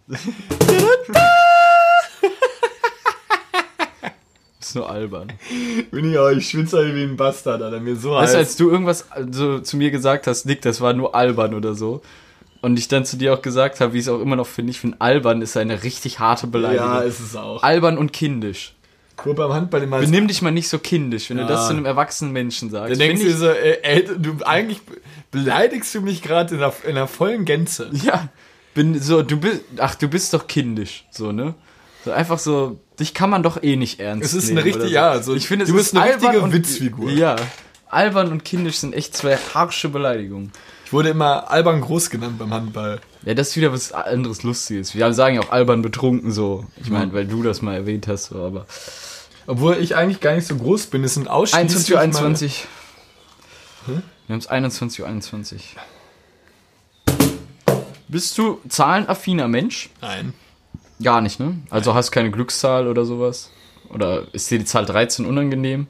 ist 4.75 4.77
nur 4.77 4.91
albern. 4.91 5.33
Bin 5.91 6.11
ich 6.11 6.19
auch, 6.19 6.29
ich 6.31 6.49
schwitze 6.49 6.79
halt 6.79 6.95
wie 6.95 7.03
ein 7.05 7.17
Bastard, 7.17 7.63
Alter. 7.63 7.81
Mir 7.81 7.97
so 7.97 8.13
Weißt 8.13 8.35
du, 8.35 8.39
als 8.39 8.57
du 8.57 8.71
irgendwas 8.71 9.07
so 9.31 9.61
zu 9.61 9.77
mir 9.77 9.91
gesagt 9.91 10.27
hast, 10.27 10.47
Nick, 10.47 10.63
das 10.63 10.81
war 10.81 10.93
nur 10.93 11.15
albern 11.15 11.55
oder 11.55 11.75
so. 11.75 12.03
Und 12.61 12.79
ich 12.79 12.89
dann 12.89 13.05
zu 13.05 13.17
dir 13.17 13.35
auch 13.35 13.43
gesagt 13.43 13.81
habe, 13.81 13.93
wie 13.93 13.99
ich 13.99 14.05
es 14.07 14.09
auch 14.09 14.21
immer 14.21 14.37
noch 14.37 14.47
finde, 14.47 14.71
ich 14.71 14.81
finde 14.81 15.01
albern 15.01 15.43
ist 15.43 15.57
eine 15.57 15.83
richtig 15.83 16.19
harte 16.19 16.47
Beleidigung. 16.47 16.87
Ja, 16.87 17.01
ist 17.01 17.21
es 17.21 17.37
auch. 17.37 17.63
albern 17.63 17.99
und 17.99 18.13
kindisch. 18.13 18.75
Guck 19.17 19.37
beim 19.37 19.53
Handball 19.53 19.83
immer. 19.83 20.01
Benimm 20.01 20.27
dich 20.27 20.43
mal 20.43 20.51
nicht 20.51 20.69
so 20.69 20.79
kindisch, 20.79 21.31
wenn 21.31 21.37
du 21.37 21.43
Ja. 21.45 21.49
das 21.49 21.67
zu 21.69 21.73
einem 21.73 21.85
erwachsenen 21.85 22.33
Menschen 22.33 22.71
sagst. 22.71 22.91
Dann 22.91 22.99
denkst 22.99 23.21
du 23.23 23.29
dir 23.29 23.37
so, 23.37 23.49
ey, 23.49 23.79
ey, 23.83 24.05
du 24.19 24.37
eigentlich 24.45 24.81
beleidigst 25.31 25.95
du 25.95 26.01
mich 26.01 26.21
gerade 26.23 26.55
in 26.55 26.61
der, 26.61 26.73
in 26.89 26.95
der 26.97 27.07
vollen 27.07 27.45
Gänze. 27.45 27.91
Ja, 27.93 28.29
bin 28.75 28.99
so, 28.99 29.23
du 29.23 29.37
bist, 29.39 29.61
ach, 29.79 29.95
du 29.95 30.09
bist 30.09 30.35
doch 30.35 30.49
kindisch, 30.49 31.05
so, 31.13 31.31
ne? 31.31 31.55
So 32.05 32.11
einfach 32.13 32.39
so, 32.39 32.79
dich 33.01 33.15
kann 33.15 33.31
man 33.31 33.43
doch 33.43 33.63
eh 33.63 33.77
nicht 33.77 33.99
ernst 34.01 34.27
Es 34.27 34.35
ist 34.35 34.47
nehmen 34.47 34.59
eine 34.59 34.67
richtige- 34.67 34.89
so. 34.89 34.93
ja, 34.95 35.23
so, 35.23 35.35
ich 35.35 35.49
finde, 35.49 35.65
es 35.65 35.71
du 35.71 35.77
bist 35.77 35.95
ist 35.95 35.99
eine 36.01 36.15
richtige 36.15 36.41
und, 36.43 36.53
Witzfigur. 36.53 37.11
Ja, 37.11 37.37
albern 37.89 38.31
und 38.31 38.45
kindisch 38.45 38.77
sind 38.79 38.95
echt 38.95 39.17
zwei 39.17 39.37
harsche 39.37 39.89
Beleidigungen. 39.89 40.53
Ich 40.85 40.93
wurde 40.93 41.09
immer 41.09 41.51
albern 41.51 41.81
groß 41.81 42.11
genannt 42.11 42.39
beim 42.39 42.53
Handball. 42.53 43.01
Ja, 43.25 43.33
das 43.35 43.49
ist 43.51 43.57
wieder 43.57 43.73
was 43.73 43.93
anderes 43.93 44.43
Lustiges. 44.43 44.95
Wir 44.95 45.11
sagen 45.15 45.37
ja 45.37 45.41
auch 45.43 45.51
albern 45.51 45.81
betrunken 45.81 46.31
so. 46.31 46.67
Ich 46.83 46.91
meine, 46.91 47.13
weil 47.15 47.27
du 47.27 47.43
das 47.43 47.63
mal 47.63 47.75
erwähnt 47.75 48.07
hast, 48.07 48.27
so, 48.27 48.43
aber. 48.45 48.67
Obwohl 49.47 49.77
ich 49.79 49.97
eigentlich 49.97 50.21
gar 50.21 50.35
nicht 50.35 50.47
so 50.47 50.57
groß 50.57 50.87
bin. 50.87 51.03
Es 51.05 51.15
sind 51.15 51.29
ausschließlich 51.29 51.63
21 51.63 51.91
Uhr 51.95 51.97
meine- 51.97 52.17
21. 52.17 52.67
Wir 53.87 54.03
haben 54.35 54.39
es 54.41 54.47
21 54.47 55.01
Uhr 55.01 55.07
21. 55.09 55.77
Bist 58.09 58.37
du 58.39 58.61
zahlenaffiner 58.69 59.49
Mensch? 59.49 59.89
Nein. 60.01 60.35
Gar 61.05 61.21
nicht, 61.21 61.39
ne? 61.39 61.57
Also 61.71 61.95
hast 61.95 62.11
keine 62.11 62.31
Glückszahl 62.33 62.89
oder 62.89 63.05
sowas? 63.05 63.51
Oder 63.91 64.25
ist 64.33 64.51
dir 64.51 64.59
die 64.59 64.65
Zahl 64.65 64.87
13 64.87 65.27
unangenehm? 65.27 65.87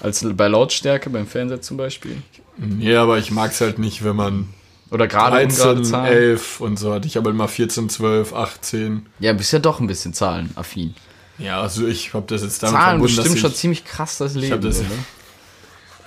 Als 0.00 0.26
bei 0.36 0.48
Lautstärke 0.48 1.08
beim 1.10 1.26
Fernseher 1.26 1.60
zum 1.62 1.76
Beispiel? 1.76 2.16
Nee, 2.56 2.96
aber 2.96 3.18
ich 3.18 3.30
mag's 3.30 3.60
halt 3.60 3.78
nicht, 3.78 4.02
wenn 4.04 4.16
man 4.16 4.48
Oder 4.90 5.06
gerade 5.06 5.44
ungerade 5.44 5.74
13, 5.76 5.84
Zahlen? 5.84 6.12
11 6.12 6.60
und 6.60 6.78
so 6.78 6.92
hatte. 6.92 7.06
Ich 7.06 7.16
habe 7.16 7.30
immer 7.30 7.46
14, 7.48 7.88
12, 7.88 8.32
18. 8.32 9.06
Ja, 9.20 9.32
bist 9.32 9.52
ja 9.52 9.58
doch 9.60 9.80
ein 9.80 9.86
bisschen 9.86 10.12
zahlenaffin. 10.14 10.94
Ja, 11.38 11.60
also 11.60 11.86
ich 11.86 12.14
habe 12.14 12.24
das 12.28 12.42
jetzt 12.42 12.62
damit 12.62 12.74
Zahlen 12.76 12.90
verbunden, 13.00 13.02
bestimmt 13.16 13.34
dass 13.34 13.40
schon 13.40 13.50
ich, 13.50 13.56
ziemlich 13.56 13.84
krass 13.84 14.18
das 14.18 14.34
Leben. 14.34 14.52
hab 14.52 14.60
das- 14.60 14.80
oder? 14.80 14.88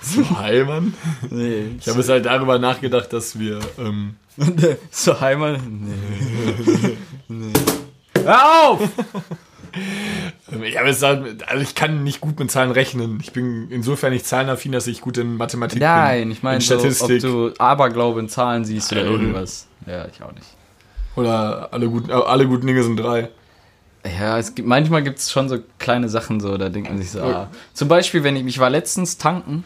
so 0.00 0.38
heimern. 0.38 0.94
Nee. 1.30 1.66
Ich 1.80 1.88
habe 1.88 2.00
es 2.00 2.08
halt 2.08 2.24
darüber 2.26 2.58
nachgedacht, 2.58 3.12
dass 3.12 3.38
wir 3.38 3.60
ähm, 3.78 4.16
so 4.90 5.20
Heimat? 5.20 5.60
Nee. 5.68 6.96
nee. 7.28 7.52
Hör 8.24 8.68
auf! 8.70 8.88
Es 10.86 11.02
halt, 11.02 11.46
also 11.48 11.62
ich 11.62 11.74
kann 11.74 12.02
nicht 12.02 12.20
gut 12.20 12.38
mit 12.40 12.50
Zahlen 12.50 12.70
rechnen. 12.70 13.18
Ich 13.22 13.32
bin 13.32 13.70
insofern 13.70 14.12
nicht 14.12 14.26
zahlenaffin, 14.26 14.72
dass 14.72 14.86
ich 14.86 15.02
gut 15.02 15.18
in 15.18 15.36
Mathematik 15.36 15.78
Nein, 15.78 16.20
bin. 16.22 16.30
ich 16.30 16.42
meine, 16.42 16.56
in 16.56 16.60
so, 16.62 17.04
ob 17.04 17.18
du 17.20 17.52
Aberglaube 17.58 18.18
in 18.20 18.28
Zahlen 18.28 18.64
siehst 18.64 18.90
oder 18.92 19.02
Äh, 19.02 19.10
irgendwas. 19.10 19.66
Ja, 19.86 20.06
ich 20.12 20.22
auch 20.22 20.32
nicht. 20.32 20.46
oder 21.16 21.68
alle 21.72 21.88
guten, 21.88 22.10
äh, 22.10 22.14
alle 22.14 22.46
guten 22.46 22.66
Dinge 22.66 22.82
sind 22.82 22.96
drei. 22.96 23.28
Ja, 24.18 24.38
es 24.38 24.54
gibt, 24.54 24.66
manchmal 24.66 25.02
gibt 25.02 25.18
es 25.18 25.30
schon 25.30 25.48
so 25.48 25.58
kleine 25.78 26.08
Sachen, 26.08 26.40
so, 26.40 26.56
da 26.56 26.70
denkt 26.70 26.88
man 26.88 26.98
sich 26.98 27.10
so, 27.10 27.20
ah. 27.22 27.48
Zum 27.74 27.88
Beispiel, 27.88 28.24
wenn 28.24 28.36
ich, 28.36 28.46
ich 28.46 28.58
war 28.58 28.70
letztens 28.70 29.18
tanken 29.18 29.64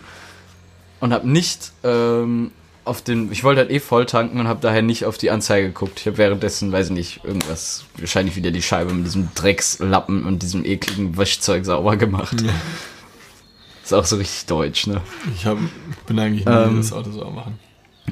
und 1.01 1.13
habe 1.13 1.29
nicht 1.29 1.73
ähm, 1.85 2.51
auf 2.85 3.03
den, 3.03 3.31
ich 3.31 3.45
wollte 3.45 3.61
halt 3.61 3.71
eh 3.71 3.79
voll 3.79 4.07
tanken 4.07 4.41
und 4.41 4.49
habe 4.49 4.61
daher 4.61 4.83
nicht 4.83 5.05
auf 5.05 5.17
die 5.19 5.31
Anzeige 5.31 5.69
geguckt. 5.69 6.01
Ich 6.01 6.07
habe 6.07 6.19
währenddessen, 6.19 6.73
weiß 6.73 6.87
ich 6.87 6.93
nicht, 6.93 7.25
irgendwas, 7.25 7.85
wahrscheinlich 7.97 8.35
wieder 8.37 8.51
die 8.51 8.63
Scheibe 8.63 8.93
mit 8.93 9.07
diesem 9.07 9.29
Dreckslappen 9.35 10.25
und 10.25 10.43
diesem 10.43 10.65
ekligen 10.65 11.17
Waschzeug 11.17 11.65
sauber 11.65 11.97
gemacht. 11.97 12.37
Ist 13.85 13.95
auch 13.95 14.05
so 14.05 14.17
richtig 14.17 14.47
deutsch, 14.47 14.87
ne? 14.87 15.01
Ich 15.35 15.47
hab, 15.47 15.59
bin 16.07 16.19
eigentlich 16.19 16.45
nie 16.45 16.53
Ähm, 16.53 16.77
das 16.77 16.93
Auto 16.93 17.11
sauber 17.11 17.31
machen. 17.31 17.59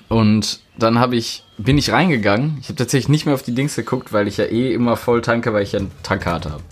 Und 0.09 0.61
dann 0.79 0.99
habe 0.99 1.17
ich, 1.17 1.45
bin 1.59 1.79
ich 1.79 1.91
reingegangen. 1.91 2.59
Ich 2.61 2.69
habe 2.69 2.77
tatsächlich 2.77 3.09
nicht 3.09 3.27
mehr 3.27 3.35
auf 3.35 3.43
die 3.43 3.55
Dings 3.55 3.77
geguckt, 3.77 4.13
weil 4.13 4.29
ich 4.29 4.37
ja 4.37 4.45
eh 4.45 4.73
immer 4.73 4.97
voll 4.97 5.21
tanke, 5.21 5.53
weil 5.53 5.63
ich 5.63 5.73
ja 5.73 5.81
eine 5.81 5.91
Tankkarte 6.03 6.51
habe. 6.51 6.63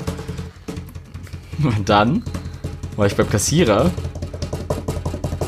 Und 1.62 1.88
dann 1.88 2.22
war 2.96 3.06
ich 3.06 3.16
beim 3.16 3.28
Kassierer 3.28 3.90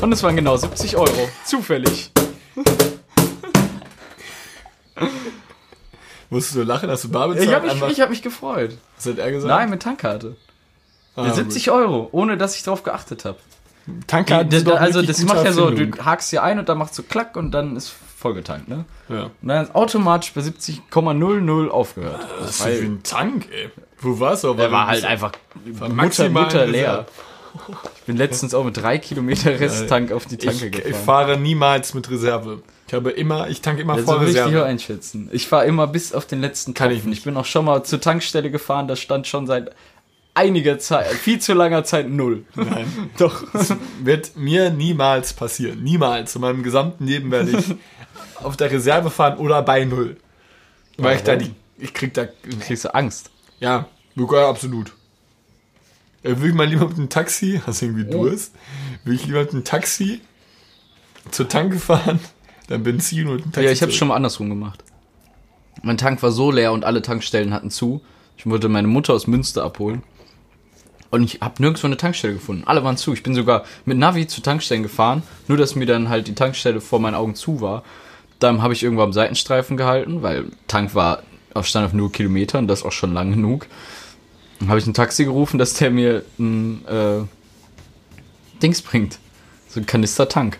und 0.01 0.11
es 0.11 0.23
waren 0.23 0.35
genau 0.35 0.57
70 0.57 0.97
Euro. 0.97 1.29
Zufällig. 1.45 2.11
Musstest 6.29 6.55
du 6.55 6.63
lachen, 6.63 6.89
hast 6.89 7.03
du 7.03 7.09
bar 7.09 7.27
Ich 7.31 7.35
bezahlt? 7.39 7.55
habe 7.55 7.65
mich, 7.65 7.73
Einfach- 7.73 7.89
ich 7.89 8.01
hab 8.01 8.09
mich 8.09 8.21
gefreut. 8.21 8.77
Was 8.95 9.05
hat 9.05 9.17
er 9.17 9.31
gesagt? 9.31 9.49
Nein, 9.49 9.69
mit 9.69 9.81
Tankkarte. 9.81 10.37
Ah, 11.15 11.23
Mit 11.23 11.35
70 11.35 11.71
Euro, 11.71 12.07
ohne 12.13 12.37
dass 12.37 12.55
ich 12.55 12.63
drauf 12.63 12.83
geachtet 12.83 13.25
habe. 13.25 13.37
gut. 13.85 14.07
Tankkarten 14.07 14.49
Die- 14.49 14.63
doch 14.63 14.79
Also 14.79 15.01
das 15.01 15.21
macht 15.23 15.43
ja 15.43 15.51
so, 15.51 15.71
du 15.71 15.91
hakst 16.05 16.29
hier 16.29 16.43
ein 16.43 16.57
und 16.59 16.69
dann 16.69 16.77
machst 16.77 16.97
du 16.97 17.03
klack 17.03 17.35
und 17.35 17.51
dann 17.51 17.75
ist 17.75 17.91
vollgetankt, 18.17 18.69
ne? 18.69 18.85
Ja. 19.09 19.23
Und 19.41 19.47
dann 19.47 19.63
ist 19.65 19.75
automatisch 19.75 20.31
bei 20.33 20.41
70,00 20.41 21.67
aufgehört. 21.69 22.25
Was 22.39 22.51
ist 22.51 22.61
für 22.63 22.69
ein 22.85 23.03
Tank, 23.03 23.47
ey? 23.51 23.69
Wo 23.99 24.19
war's 24.19 24.45
auch? 24.45 24.55
Der 24.55 24.71
war 24.71 24.87
halt 24.87 25.03
einfach 25.03 25.31
Mutter, 25.65 25.89
maximal 25.89 26.43
Mutter 26.43 26.59
Reserve. 26.61 26.71
leer. 26.71 27.05
Ich 27.95 28.01
bin 28.03 28.17
letztens 28.17 28.53
auch 28.53 28.63
mit 28.63 28.77
drei 28.77 28.97
Kilometer 28.97 29.59
Resttank 29.59 30.11
auf 30.11 30.25
die 30.25 30.37
Tanke 30.37 30.67
Ich, 30.67 30.75
ich 30.75 30.83
gefahren. 30.83 31.03
fahre 31.05 31.37
niemals 31.37 31.93
mit 31.93 32.09
Reserve. 32.09 32.61
Ich 32.87 32.93
habe 32.93 33.11
immer, 33.11 33.49
ich 33.49 33.61
tanke 33.61 33.81
immer 33.81 33.95
Ja, 33.97 34.01
so 34.01 34.05
voll 34.07 34.15
ich 34.23 34.31
die 34.31 34.37
Reserve. 34.37 34.49
hier 34.49 34.65
einschätzen. 34.65 35.29
Ich 35.31 35.47
fahre 35.47 35.65
immer 35.65 35.87
bis 35.87 36.13
auf 36.13 36.25
den 36.25 36.41
letzten 36.41 36.73
Kann 36.73 36.89
ich 36.91 36.97
Tropfen. 36.97 37.09
nicht. 37.09 37.19
Ich 37.19 37.23
bin 37.25 37.37
auch 37.37 37.45
schon 37.45 37.65
mal 37.65 37.83
zur 37.83 38.01
Tankstelle 38.01 38.51
gefahren, 38.51 38.87
da 38.87 38.95
stand 38.95 39.27
schon 39.27 39.47
seit 39.47 39.71
einiger 40.33 40.79
Zeit, 40.79 41.07
viel 41.07 41.39
zu 41.39 41.53
langer 41.53 41.83
Zeit 41.83 42.09
null. 42.09 42.45
Nein. 42.55 43.09
Doch. 43.17 43.43
Wird 44.03 44.35
mir 44.37 44.69
niemals 44.71 45.33
passieren. 45.33 45.83
Niemals. 45.83 46.35
In 46.35 46.41
meinem 46.41 46.63
gesamten 46.63 47.05
Leben 47.05 47.31
werde 47.31 47.51
ich 47.51 47.65
auf 48.43 48.57
der 48.57 48.71
Reserve 48.71 49.09
fahren 49.09 49.37
oder 49.37 49.61
bei 49.61 49.83
Null. 49.85 50.17
Weil 50.97 51.17
ich 51.17 51.23
da 51.23 51.35
die, 51.35 51.53
ich 51.77 51.93
krieg 51.93 52.13
da, 52.13 52.27
Kriegst 52.65 52.85
du 52.85 52.93
Angst? 52.93 53.29
ja, 53.59 53.87
absolut. 54.47 54.93
Äh, 56.23 56.39
Will 56.39 56.49
ich 56.49 56.55
mal 56.55 56.67
lieber 56.67 56.87
mit 56.87 56.97
einem 56.97 57.09
Taxi, 57.09 57.61
hast 57.65 57.81
du 57.81 57.85
irgendwie 57.87 58.05
Durst? 58.09 58.53
Will 59.03 59.15
ich 59.15 59.25
lieber 59.25 59.39
mit 59.39 59.51
einem 59.53 59.63
Taxi 59.63 60.21
zur 61.31 61.47
Tanke 61.47 61.79
fahren, 61.79 62.19
dann 62.67 62.83
Benzin 62.83 63.27
und 63.27 63.45
ein 63.45 63.51
Taxi 63.51 63.65
Ja, 63.65 63.71
ich 63.71 63.81
habe 63.81 63.91
zurück. 63.91 63.99
schon 63.99 64.07
mal 64.09 64.15
andersrum 64.15 64.49
gemacht. 64.49 64.83
Mein 65.83 65.97
Tank 65.97 66.21
war 66.21 66.31
so 66.31 66.51
leer 66.51 66.71
und 66.73 66.85
alle 66.85 67.01
Tankstellen 67.01 67.53
hatten 67.53 67.71
zu. 67.71 68.01
Ich 68.37 68.45
wollte 68.45 68.69
meine 68.69 68.87
Mutter 68.87 69.13
aus 69.13 69.27
Münster 69.27 69.63
abholen. 69.63 70.03
Und 71.09 71.23
ich 71.23 71.41
habe 71.41 71.61
nirgendwo 71.61 71.87
eine 71.87 71.97
Tankstelle 71.97 72.33
gefunden. 72.35 72.63
Alle 72.65 72.83
waren 72.83 72.95
zu. 72.97 73.13
Ich 73.13 73.21
bin 73.23 73.35
sogar 73.35 73.65
mit 73.85 73.97
Navi 73.97 74.27
zu 74.27 74.41
Tankstellen 74.41 74.83
gefahren, 74.83 75.23
nur 75.47 75.57
dass 75.57 75.75
mir 75.75 75.85
dann 75.85 76.07
halt 76.09 76.27
die 76.27 76.35
Tankstelle 76.35 76.79
vor 76.81 76.99
meinen 76.99 77.15
Augen 77.15 77.35
zu 77.35 77.59
war. 77.61 77.83
Dann 78.39 78.61
habe 78.61 78.73
ich 78.73 78.83
irgendwo 78.83 79.03
am 79.03 79.11
Seitenstreifen 79.13 79.75
gehalten, 79.75 80.21
weil 80.21 80.45
Tank 80.67 80.95
war 80.95 81.23
auf 81.53 81.67
Stand 81.67 81.85
auf 81.85 81.93
nur 81.93 82.11
Kilometer 82.11 82.59
und 82.59 82.67
das 82.67 82.83
auch 82.83 82.93
schon 82.93 83.13
lang 83.13 83.31
genug. 83.31 83.67
Dann 84.61 84.69
habe 84.69 84.79
ich 84.79 84.85
ein 84.85 84.93
Taxi 84.93 85.25
gerufen, 85.25 85.57
dass 85.57 85.73
der 85.73 85.89
mir 85.89 86.23
ein 86.37 86.85
äh, 86.85 87.23
Dings 88.61 88.83
bringt. 88.83 89.17
So 89.67 89.79
ein 89.79 89.87
Kanister 89.87 90.29
Tank. 90.29 90.59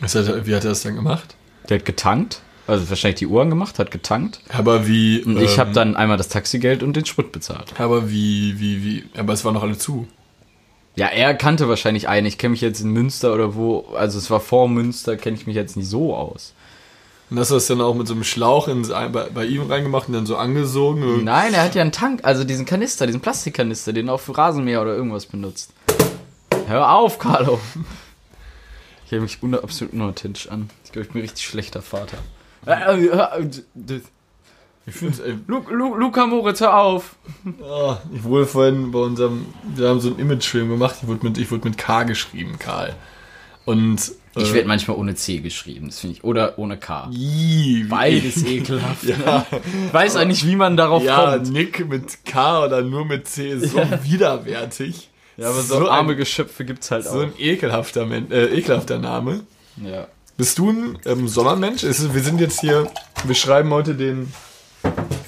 Was 0.00 0.14
hat 0.14 0.26
er, 0.26 0.46
wie 0.46 0.54
hat 0.54 0.64
er 0.64 0.70
das 0.70 0.82
dann 0.82 0.96
gemacht? 0.96 1.36
Der 1.68 1.78
hat 1.78 1.84
getankt, 1.84 2.40
also 2.66 2.88
wahrscheinlich 2.88 3.18
die 3.18 3.26
Uhren 3.26 3.50
gemacht, 3.50 3.78
hat 3.78 3.90
getankt. 3.90 4.40
Aber 4.48 4.88
wie. 4.88 5.22
Und 5.22 5.38
ich 5.38 5.52
ähm, 5.52 5.58
habe 5.58 5.72
dann 5.72 5.96
einmal 5.96 6.16
das 6.16 6.28
Taxigeld 6.28 6.82
und 6.82 6.96
den 6.96 7.04
Sprit 7.04 7.30
bezahlt. 7.30 7.78
Aber 7.78 8.10
wie, 8.10 8.58
wie, 8.58 8.82
wie. 8.82 9.04
Aber 9.18 9.34
es 9.34 9.44
waren 9.44 9.52
noch 9.52 9.62
alle 9.62 9.76
zu. 9.76 10.08
Ja, 10.94 11.08
er 11.08 11.34
kannte 11.34 11.68
wahrscheinlich 11.68 12.08
einen. 12.08 12.26
Ich 12.26 12.38
kenne 12.38 12.52
mich 12.52 12.62
jetzt 12.62 12.80
in 12.80 12.90
Münster 12.90 13.34
oder 13.34 13.54
wo, 13.54 13.84
also 13.98 14.16
es 14.16 14.30
war 14.30 14.40
vor 14.40 14.66
Münster, 14.66 15.18
kenne 15.18 15.36
ich 15.36 15.46
mich 15.46 15.56
jetzt 15.56 15.76
nicht 15.76 15.90
so 15.90 16.16
aus. 16.16 16.54
Und 17.28 17.40
hast 17.40 17.50
du 17.50 17.54
das 17.54 17.66
dann 17.66 17.80
auch 17.80 17.94
mit 17.94 18.06
so 18.06 18.14
einem 18.14 18.22
Schlauch 18.22 18.68
in, 18.68 18.86
bei, 18.86 19.08
bei 19.08 19.44
ihm 19.44 19.62
reingemacht 19.68 20.06
und 20.08 20.14
dann 20.14 20.26
so 20.26 20.36
angesogen? 20.36 21.24
Nein, 21.24 21.54
er 21.54 21.64
hat 21.64 21.74
ja 21.74 21.82
einen 21.82 21.92
Tank, 21.92 22.20
also 22.22 22.44
diesen 22.44 22.66
Kanister, 22.66 23.06
diesen 23.06 23.20
Plastikkanister, 23.20 23.92
den 23.92 24.08
er 24.08 24.14
auf 24.14 24.36
Rasenmäher 24.36 24.80
oder 24.80 24.94
irgendwas 24.94 25.26
benutzt. 25.26 25.72
Hör 26.68 26.92
auf, 26.92 27.18
Carlo. 27.18 27.60
Ich 29.04 29.12
höre 29.12 29.20
mich 29.20 29.42
una 29.42 29.58
absolut 29.58 29.92
unauthentisch 29.92 30.48
an. 30.48 30.70
Ich 30.84 30.92
glaube, 30.92 31.06
ich 31.06 31.12
bin 31.12 31.20
ein 31.20 31.24
richtig 31.26 31.46
schlechter 31.46 31.82
Vater. 31.82 32.18
Ich 34.88 34.94
finde 34.94 35.24
ey, 35.24 35.38
Lu 35.48 35.62
Lu 35.68 35.96
Luca 35.96 36.26
Moritz, 36.26 36.60
hör 36.60 36.76
auf. 36.76 37.16
oh, 37.60 37.96
ich 38.12 38.22
wurde 38.22 38.46
vorhin 38.46 38.92
bei 38.92 39.00
unserem, 39.00 39.46
wir 39.74 39.88
haben 39.88 40.00
so 40.00 40.10
einen 40.10 40.20
Image-Film 40.20 40.68
gemacht, 40.68 40.96
ich 41.02 41.08
wurde 41.08 41.26
mit, 41.26 41.38
ich 41.38 41.50
wurde 41.50 41.68
mit 41.68 41.76
K 41.76 42.04
geschrieben, 42.04 42.56
Karl. 42.58 42.94
Und 43.64 44.12
Ich 44.36 44.50
äh, 44.50 44.54
werde 44.54 44.68
manchmal 44.68 44.96
ohne 44.96 45.14
C 45.14 45.38
geschrieben, 45.38 45.86
das 45.86 46.00
finde 46.00 46.16
ich. 46.16 46.24
Oder 46.24 46.58
ohne 46.58 46.76
K. 46.76 47.08
Wie- 47.10 47.84
Beides 47.84 48.42
ekelhaft. 48.46 49.04
Ja, 49.04 49.46
Ich 49.86 49.92
weiß 49.94 50.16
auch 50.16 50.24
nicht, 50.24 50.46
wie 50.46 50.56
man 50.56 50.76
darauf 50.76 51.02
ja 51.02 51.32
kommt. 51.36 51.50
Nick 51.52 51.88
mit 51.88 52.24
K 52.24 52.64
oder 52.64 52.82
nur 52.82 53.04
mit 53.04 53.26
C 53.28 53.50
ist 53.50 53.72
so 53.72 53.78
widerwärtig. 54.02 55.08
Ja, 55.36 55.50
aber 55.50 55.60
so, 55.62 55.78
so 55.80 55.88
arme 55.90 56.12
ein, 56.12 56.18
Geschöpfe 56.18 56.64
gibt's 56.64 56.90
halt 56.90 57.04
so 57.04 57.10
auch. 57.10 57.22
ein 57.22 57.32
ekelhafter, 57.38 58.06
Men 58.06 58.30
äh, 58.30 58.46
ekelhafter 58.46 58.98
Name. 58.98 59.40
Ja. 59.82 60.06
Bist 60.36 60.58
du 60.58 60.70
ein 60.70 60.98
ähm, 61.06 61.28
Sommermensch? 61.28 61.82
Es 61.82 62.00
ist, 62.00 62.14
wir 62.14 62.22
sind 62.22 62.40
jetzt 62.40 62.60
hier, 62.60 62.90
wir 63.24 63.34
schreiben 63.34 63.70
heute 63.70 63.94
den 63.94 64.32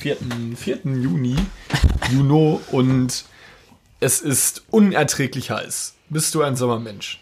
4. 0.00 0.17
4. 0.57 0.79
Juni, 0.85 1.37
Juno, 2.12 2.61
und 2.71 3.25
es 4.00 4.21
ist 4.21 4.65
unerträglich 4.71 5.50
heiß. 5.50 5.95
Bist 6.11 6.35
du 6.35 6.43
ein 6.43 6.57
Sommermensch? 6.57 7.21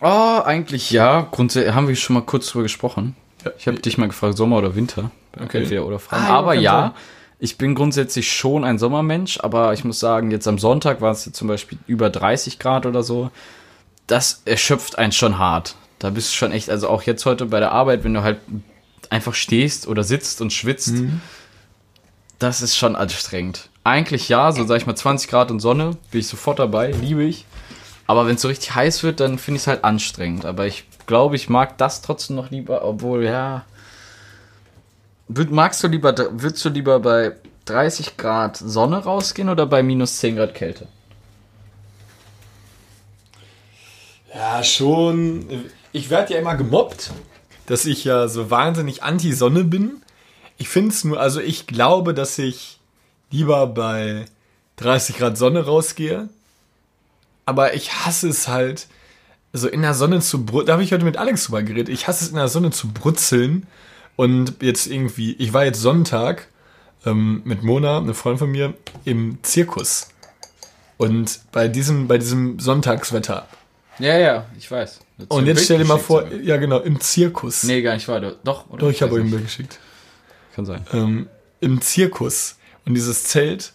Oh, 0.00 0.40
eigentlich 0.44 0.90
ja. 0.90 1.26
Grundsätzlich 1.30 1.74
haben 1.74 1.88
wir 1.88 1.96
schon 1.96 2.14
mal 2.14 2.22
kurz 2.22 2.48
drüber 2.48 2.62
gesprochen. 2.62 3.16
Ja. 3.44 3.50
Ich 3.58 3.66
habe 3.66 3.78
dich 3.78 3.98
mal 3.98 4.06
gefragt, 4.08 4.36
Sommer 4.36 4.58
oder 4.58 4.74
Winter. 4.74 5.10
Okay. 5.40 5.58
Entweder 5.62 5.86
oder 5.86 5.98
Fragen. 5.98 6.24
Ah, 6.24 6.38
aber 6.38 6.54
ja, 6.54 6.80
sein. 6.80 6.90
ich 7.38 7.58
bin 7.58 7.74
grundsätzlich 7.74 8.32
schon 8.32 8.64
ein 8.64 8.78
Sommermensch, 8.78 9.38
aber 9.40 9.72
ich 9.72 9.84
muss 9.84 10.00
sagen, 10.00 10.30
jetzt 10.30 10.48
am 10.48 10.58
Sonntag 10.58 11.00
war 11.00 11.12
es 11.12 11.24
jetzt 11.26 11.36
zum 11.36 11.48
Beispiel 11.48 11.78
über 11.86 12.10
30 12.10 12.58
Grad 12.58 12.86
oder 12.86 13.02
so. 13.02 13.30
Das 14.06 14.42
erschöpft 14.44 14.98
einen 14.98 15.12
schon 15.12 15.38
hart. 15.38 15.76
Da 15.98 16.10
bist 16.10 16.32
du 16.32 16.36
schon 16.36 16.52
echt, 16.52 16.70
also 16.70 16.88
auch 16.88 17.02
jetzt 17.02 17.24
heute 17.26 17.46
bei 17.46 17.60
der 17.60 17.72
Arbeit, 17.72 18.02
wenn 18.04 18.14
du 18.14 18.22
halt 18.22 18.38
einfach 19.10 19.34
stehst 19.34 19.86
oder 19.86 20.02
sitzt 20.02 20.40
und 20.40 20.52
schwitzt, 20.52 20.94
Mhm. 20.94 21.20
das 22.38 22.62
ist 22.62 22.76
schon 22.76 22.96
anstrengend. 22.96 23.68
Eigentlich 23.84 24.28
ja, 24.28 24.50
so 24.52 24.64
sag 24.64 24.76
ich 24.78 24.86
mal 24.86 24.96
20 24.96 25.30
Grad 25.30 25.50
und 25.50 25.60
Sonne, 25.60 25.96
bin 26.10 26.20
ich 26.20 26.26
sofort 26.28 26.58
dabei, 26.58 26.90
liebe 26.90 27.22
ich. 27.24 27.44
Aber 28.10 28.26
wenn 28.26 28.34
es 28.34 28.42
so 28.42 28.48
richtig 28.48 28.74
heiß 28.74 29.04
wird, 29.04 29.20
dann 29.20 29.38
finde 29.38 29.58
ich 29.58 29.62
es 29.62 29.66
halt 29.68 29.84
anstrengend. 29.84 30.44
Aber 30.44 30.66
ich 30.66 30.82
glaube, 31.06 31.36
ich 31.36 31.48
mag 31.48 31.78
das 31.78 32.02
trotzdem 32.02 32.34
noch 32.34 32.50
lieber, 32.50 32.84
obwohl, 32.84 33.22
ja. 33.24 33.64
Magst 35.28 35.84
du 35.84 35.86
lieber, 35.86 36.12
würdest 36.32 36.64
du 36.64 36.70
lieber 36.70 36.98
bei 36.98 37.36
30 37.66 38.16
Grad 38.16 38.56
Sonne 38.56 39.04
rausgehen 39.04 39.48
oder 39.48 39.64
bei 39.64 39.84
minus 39.84 40.16
10 40.16 40.34
Grad 40.34 40.56
Kälte? 40.56 40.88
Ja, 44.34 44.64
schon. 44.64 45.66
Ich 45.92 46.10
werde 46.10 46.34
ja 46.34 46.40
immer 46.40 46.56
gemobbt, 46.56 47.12
dass 47.66 47.86
ich 47.86 48.02
ja 48.02 48.26
so 48.26 48.50
wahnsinnig 48.50 49.04
anti-Sonne 49.04 49.62
bin. 49.62 50.02
Ich 50.58 50.68
finde 50.68 50.90
es 50.90 51.04
nur, 51.04 51.20
also 51.20 51.40
ich 51.40 51.68
glaube, 51.68 52.12
dass 52.12 52.36
ich 52.38 52.80
lieber 53.30 53.68
bei 53.68 54.24
30 54.78 55.16
Grad 55.16 55.38
Sonne 55.38 55.64
rausgehe. 55.64 56.28
Aber 57.50 57.74
ich 57.74 57.92
hasse 57.92 58.28
es 58.28 58.46
halt, 58.46 58.86
so 59.52 59.66
in 59.66 59.82
der 59.82 59.94
Sonne 59.94 60.20
zu 60.20 60.44
brutzeln. 60.44 60.66
Da 60.66 60.72
habe 60.74 60.84
ich 60.84 60.92
heute 60.92 61.04
mit 61.04 61.16
Alex 61.16 61.46
drüber 61.46 61.64
geredet. 61.64 61.88
Ich 61.88 62.06
hasse 62.06 62.24
es 62.24 62.30
in 62.30 62.36
der 62.36 62.46
Sonne 62.46 62.70
zu 62.70 62.92
brutzeln. 62.92 63.66
Und 64.14 64.62
jetzt 64.62 64.86
irgendwie, 64.86 65.32
ich 65.32 65.52
war 65.52 65.64
jetzt 65.64 65.80
Sonntag 65.80 66.46
ähm, 67.04 67.42
mit 67.44 67.64
Mona, 67.64 67.98
eine 67.98 68.14
Freundin 68.14 68.38
von 68.38 68.50
mir, 68.52 68.74
im 69.04 69.38
Zirkus. 69.42 70.10
Und 70.96 71.40
bei 71.50 71.66
diesem, 71.66 72.06
bei 72.06 72.18
diesem 72.18 72.60
Sonntagswetter 72.60 73.48
Ja, 73.98 74.16
ja, 74.16 74.46
ich 74.56 74.70
weiß. 74.70 75.00
und 75.28 75.46
jetzt 75.46 75.64
stell 75.64 75.78
dir 75.78 75.86
mal 75.86 75.98
vor, 75.98 76.30
ja 76.30 76.56
genau, 76.56 76.78
im 76.78 77.00
Zirkus. 77.00 77.64
Nee, 77.64 77.82
gar 77.82 77.94
nicht 77.94 78.06
wahr. 78.06 78.20
Doch, 78.20 78.70
oder? 78.70 78.78
Doch, 78.78 78.90
ich 78.90 79.02
habe 79.02 79.14
euch 79.14 79.22
ein. 79.24 79.30
Bild 79.30 79.44
geschickt. 79.44 79.80
Kann 80.54 80.66
sein. 80.66 80.86
Ähm, 80.92 81.28
Im 81.60 81.80
Zirkus. 81.80 82.58
Und 82.86 82.94
dieses 82.94 83.24
Zelt 83.24 83.72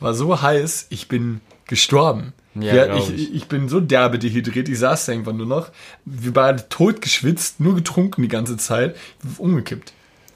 war 0.00 0.14
so 0.14 0.40
heiß, 0.40 0.86
ich 0.88 1.08
bin 1.08 1.42
gestorben. 1.68 2.32
Ja, 2.54 2.74
Ja, 2.74 2.96
ich, 2.96 3.10
ich. 3.14 3.34
ich 3.34 3.46
bin 3.46 3.68
so 3.68 3.78
derbe 3.78 4.18
dehydriert, 4.18 4.68
ich 4.68 4.78
saß 4.80 5.06
da 5.06 5.12
irgendwann 5.12 5.36
nur 5.36 5.46
noch. 5.46 5.68
Wir 6.04 6.34
waren 6.34 6.60
tot 6.68 7.00
geschwitzt, 7.00 7.60
nur 7.60 7.76
getrunken 7.76 8.22
die 8.22 8.28
ganze 8.28 8.56
Zeit, 8.56 8.96
umgekippt. 9.38 9.92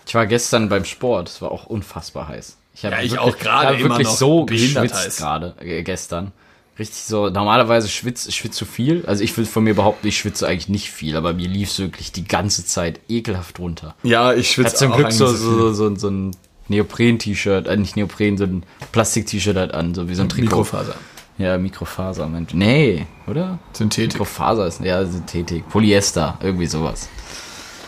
Ich 0.07 0.15
war 0.15 0.27
gestern 0.27 0.69
beim 0.69 0.85
Sport, 0.85 1.29
es 1.29 1.43
war 1.43 1.51
auch 1.51 1.67
unfassbar 1.67 2.29
heiß. 2.29 2.57
Ich 2.75 2.85
hab 2.85 2.93
Ja, 2.93 2.99
ich 3.03 3.12
wirklich, 3.12 3.21
auch 3.35 3.39
gerade 3.39 3.75
immer 3.77 3.91
wirklich 3.91 4.07
noch 4.09 4.17
so 4.17 4.45
behindert 4.45 4.93
geschwitzt 4.93 5.19
gerade 5.19 5.55
äh, 5.61 5.83
gestern. 5.83 6.33
Richtig 6.79 7.03
so, 7.05 7.29
normalerweise 7.29 7.89
schwitze 7.89 8.31
ich 8.31 8.37
schwitz 8.37 8.57
zu 8.57 8.65
viel. 8.65 9.05
Also 9.07 9.23
ich 9.23 9.37
will 9.37 9.45
von 9.45 9.62
mir 9.62 9.75
behaupten, 9.75 10.07
ich 10.07 10.17
schwitze 10.19 10.47
eigentlich 10.49 10.69
nicht 10.69 10.91
viel, 10.91 11.17
aber 11.17 11.35
mir 11.35 11.47
lief 11.49 11.79
wirklich 11.79 12.12
die 12.12 12.25
ganze 12.25 12.65
Zeit 12.65 13.01
ekelhaft 13.09 13.59
runter. 13.59 13.95
Ja, 14.03 14.33
ich 14.33 14.47
Hat 14.49 14.55
schwitze 14.55 14.77
zum 14.77 14.93
auch 14.93 14.97
Glück 14.97 15.12
so, 15.12 15.27
so, 15.27 15.73
so, 15.75 15.95
so 15.97 16.09
ein 16.09 16.31
Neopren-T-Shirt, 16.69 17.67
äh, 17.67 17.77
nicht 17.77 17.97
Neopren, 17.97 18.39
so 18.39 18.45
ein 18.45 18.65
Plastik-T-Shirt 18.93 19.57
halt 19.57 19.75
an, 19.75 19.95
so 19.95 20.09
wie 20.09 20.15
so 20.15 20.23
ein 20.23 20.29
Trikot. 20.31 20.45
Mikrofaser. 20.57 20.95
Ja, 21.39 21.57
Mikrofaser, 21.59 22.29
Mensch. 22.29 22.55
Nee, 22.55 23.07
oder? 23.27 23.59
Synthetik. 23.73 24.15
Mikrofaser 24.15 24.67
ist, 24.67 24.81
ja, 24.81 25.05
Synthetik. 25.05 25.69
Polyester, 25.69 26.39
irgendwie 26.43 26.67
sowas. 26.67 27.09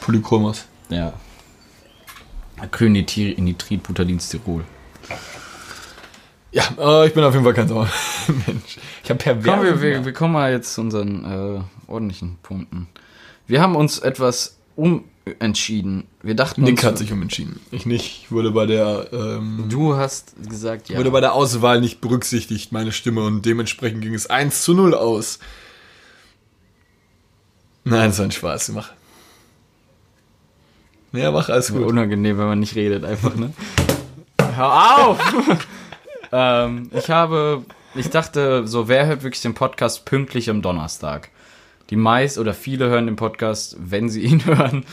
Polychromos. 0.00 0.66
Ja. 0.88 1.12
Acrylnitrit-Butadinstyrol. 2.58 4.64
Ja, 6.52 6.64
äh, 6.78 7.08
ich 7.08 7.14
bin 7.14 7.24
auf 7.24 7.34
jeden 7.34 7.44
Fall 7.44 7.54
kein 7.54 7.68
Sauer. 7.68 7.88
Mensch. 8.46 8.78
Ich 9.02 9.10
habe 9.10 9.18
pervers. 9.18 9.44
Kommen 9.44 9.64
wir, 9.64 9.82
wir, 9.82 10.04
wir 10.04 10.12
kommen 10.12 10.32
mal 10.32 10.52
jetzt 10.52 10.74
zu 10.74 10.80
unseren 10.80 11.24
äh, 11.24 11.60
ordentlichen 11.90 12.38
Punkten. 12.42 12.88
Wir 13.46 13.60
haben 13.60 13.76
uns 13.76 13.98
etwas 13.98 14.56
umentschieden. 14.76 16.04
Wir 16.22 16.34
dachten 16.34 16.62
Nick 16.62 16.78
uns, 16.78 16.84
hat 16.84 16.98
sich 16.98 17.12
umentschieden. 17.12 17.60
Ich 17.70 17.86
nicht. 17.86 18.24
Ich 18.24 18.32
wurde 18.32 18.50
bei 18.50 18.66
der 18.66 19.08
ähm, 19.12 19.66
Du 19.68 19.96
hast 19.96 20.34
gesagt, 20.48 20.88
ja. 20.88 20.98
wurde 20.98 21.10
bei 21.10 21.20
der 21.20 21.32
Auswahl 21.32 21.80
nicht 21.80 22.00
berücksichtigt, 22.00 22.72
meine 22.72 22.92
Stimme, 22.92 23.22
und 23.22 23.44
dementsprechend 23.46 24.02
ging 24.02 24.14
es 24.14 24.28
1 24.28 24.62
zu 24.62 24.74
0 24.74 24.94
aus. 24.94 25.38
Nein, 27.84 28.10
das 28.10 28.18
war 28.18 28.24
ein 28.24 28.32
Spaß. 28.32 28.68
Mach. 28.70 28.90
Ja, 31.12 31.30
mach 31.30 31.48
alles 31.48 31.72
gut. 31.72 31.82
Unangenehm, 31.82 32.38
wenn 32.38 32.46
man 32.46 32.60
nicht 32.60 32.74
redet, 32.74 33.04
einfach, 33.04 33.36
ne? 33.36 33.52
Hör 34.56 35.08
auf! 35.08 35.18
ähm, 36.32 36.90
ich 36.92 37.10
habe, 37.10 37.64
ich 37.94 38.10
dachte, 38.10 38.66
so, 38.66 38.88
wer 38.88 39.06
hört 39.06 39.22
wirklich 39.22 39.42
den 39.42 39.54
Podcast 39.54 40.06
pünktlich 40.06 40.50
am 40.50 40.62
Donnerstag? 40.62 41.30
Die 41.90 41.96
meist 41.96 42.38
oder 42.38 42.54
viele 42.54 42.88
hören 42.88 43.06
den 43.06 43.16
Podcast, 43.16 43.76
wenn 43.78 44.08
sie 44.08 44.22
ihn 44.22 44.44
hören, 44.46 44.84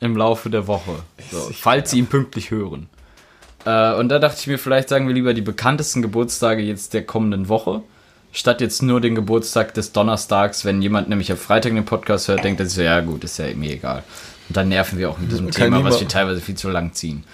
im 0.00 0.16
Laufe 0.16 0.50
der 0.50 0.66
Woche. 0.66 1.02
So, 1.30 1.50
falls 1.52 1.90
sie 1.90 1.98
ihn 1.98 2.06
pünktlich 2.06 2.50
hören. 2.50 2.88
Äh, 3.64 3.94
und 3.94 4.08
da 4.08 4.18
dachte 4.18 4.38
ich 4.40 4.46
mir, 4.46 4.58
vielleicht 4.58 4.88
sagen 4.88 5.06
wir 5.06 5.14
lieber 5.14 5.34
die 5.34 5.40
bekanntesten 5.40 6.02
Geburtstage 6.02 6.62
jetzt 6.62 6.94
der 6.94 7.04
kommenden 7.04 7.48
Woche. 7.48 7.82
Statt 8.32 8.60
jetzt 8.60 8.82
nur 8.82 9.00
den 9.00 9.14
Geburtstag 9.14 9.74
des 9.74 9.92
Donnerstags, 9.92 10.64
wenn 10.64 10.82
jemand 10.82 11.08
nämlich 11.08 11.30
am 11.30 11.38
Freitag 11.38 11.72
den 11.72 11.84
Podcast 11.84 12.28
hört, 12.28 12.42
denkt 12.42 12.60
er 12.60 12.66
sich 12.66 12.74
so, 12.74 12.82
ja 12.82 13.00
gut, 13.00 13.22
ist 13.22 13.38
ja 13.38 13.46
mir 13.54 13.74
egal. 13.74 14.02
Und 14.48 14.56
dann 14.56 14.68
nerven 14.68 14.98
wir 14.98 15.08
auch 15.08 15.18
mit 15.18 15.30
diesem 15.30 15.50
Kann 15.50 15.72
Thema, 15.72 15.84
was 15.84 16.00
wir 16.00 16.08
teilweise 16.08 16.40
viel 16.40 16.56
zu 16.56 16.68
lang 16.68 16.92
ziehen. 16.92 17.24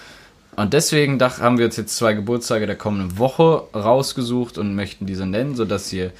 Und 0.57 0.75
deswegen 0.75 1.19
dach, 1.19 1.41
haben 1.41 1.57
wir 1.57 1.65
uns 1.65 1.77
jetzt 1.77 1.97
zwei 1.97 2.13
Geburtstage 2.13 2.67
der 2.67 2.77
kommenden 2.77 3.19
Woche 3.19 3.63
rausgesucht 3.75 4.59
und 4.59 4.75
möchten 4.75 5.07
diese 5.07 5.25
nennen, 5.25 5.57
sodass 5.57 5.91
ihr 5.93 6.13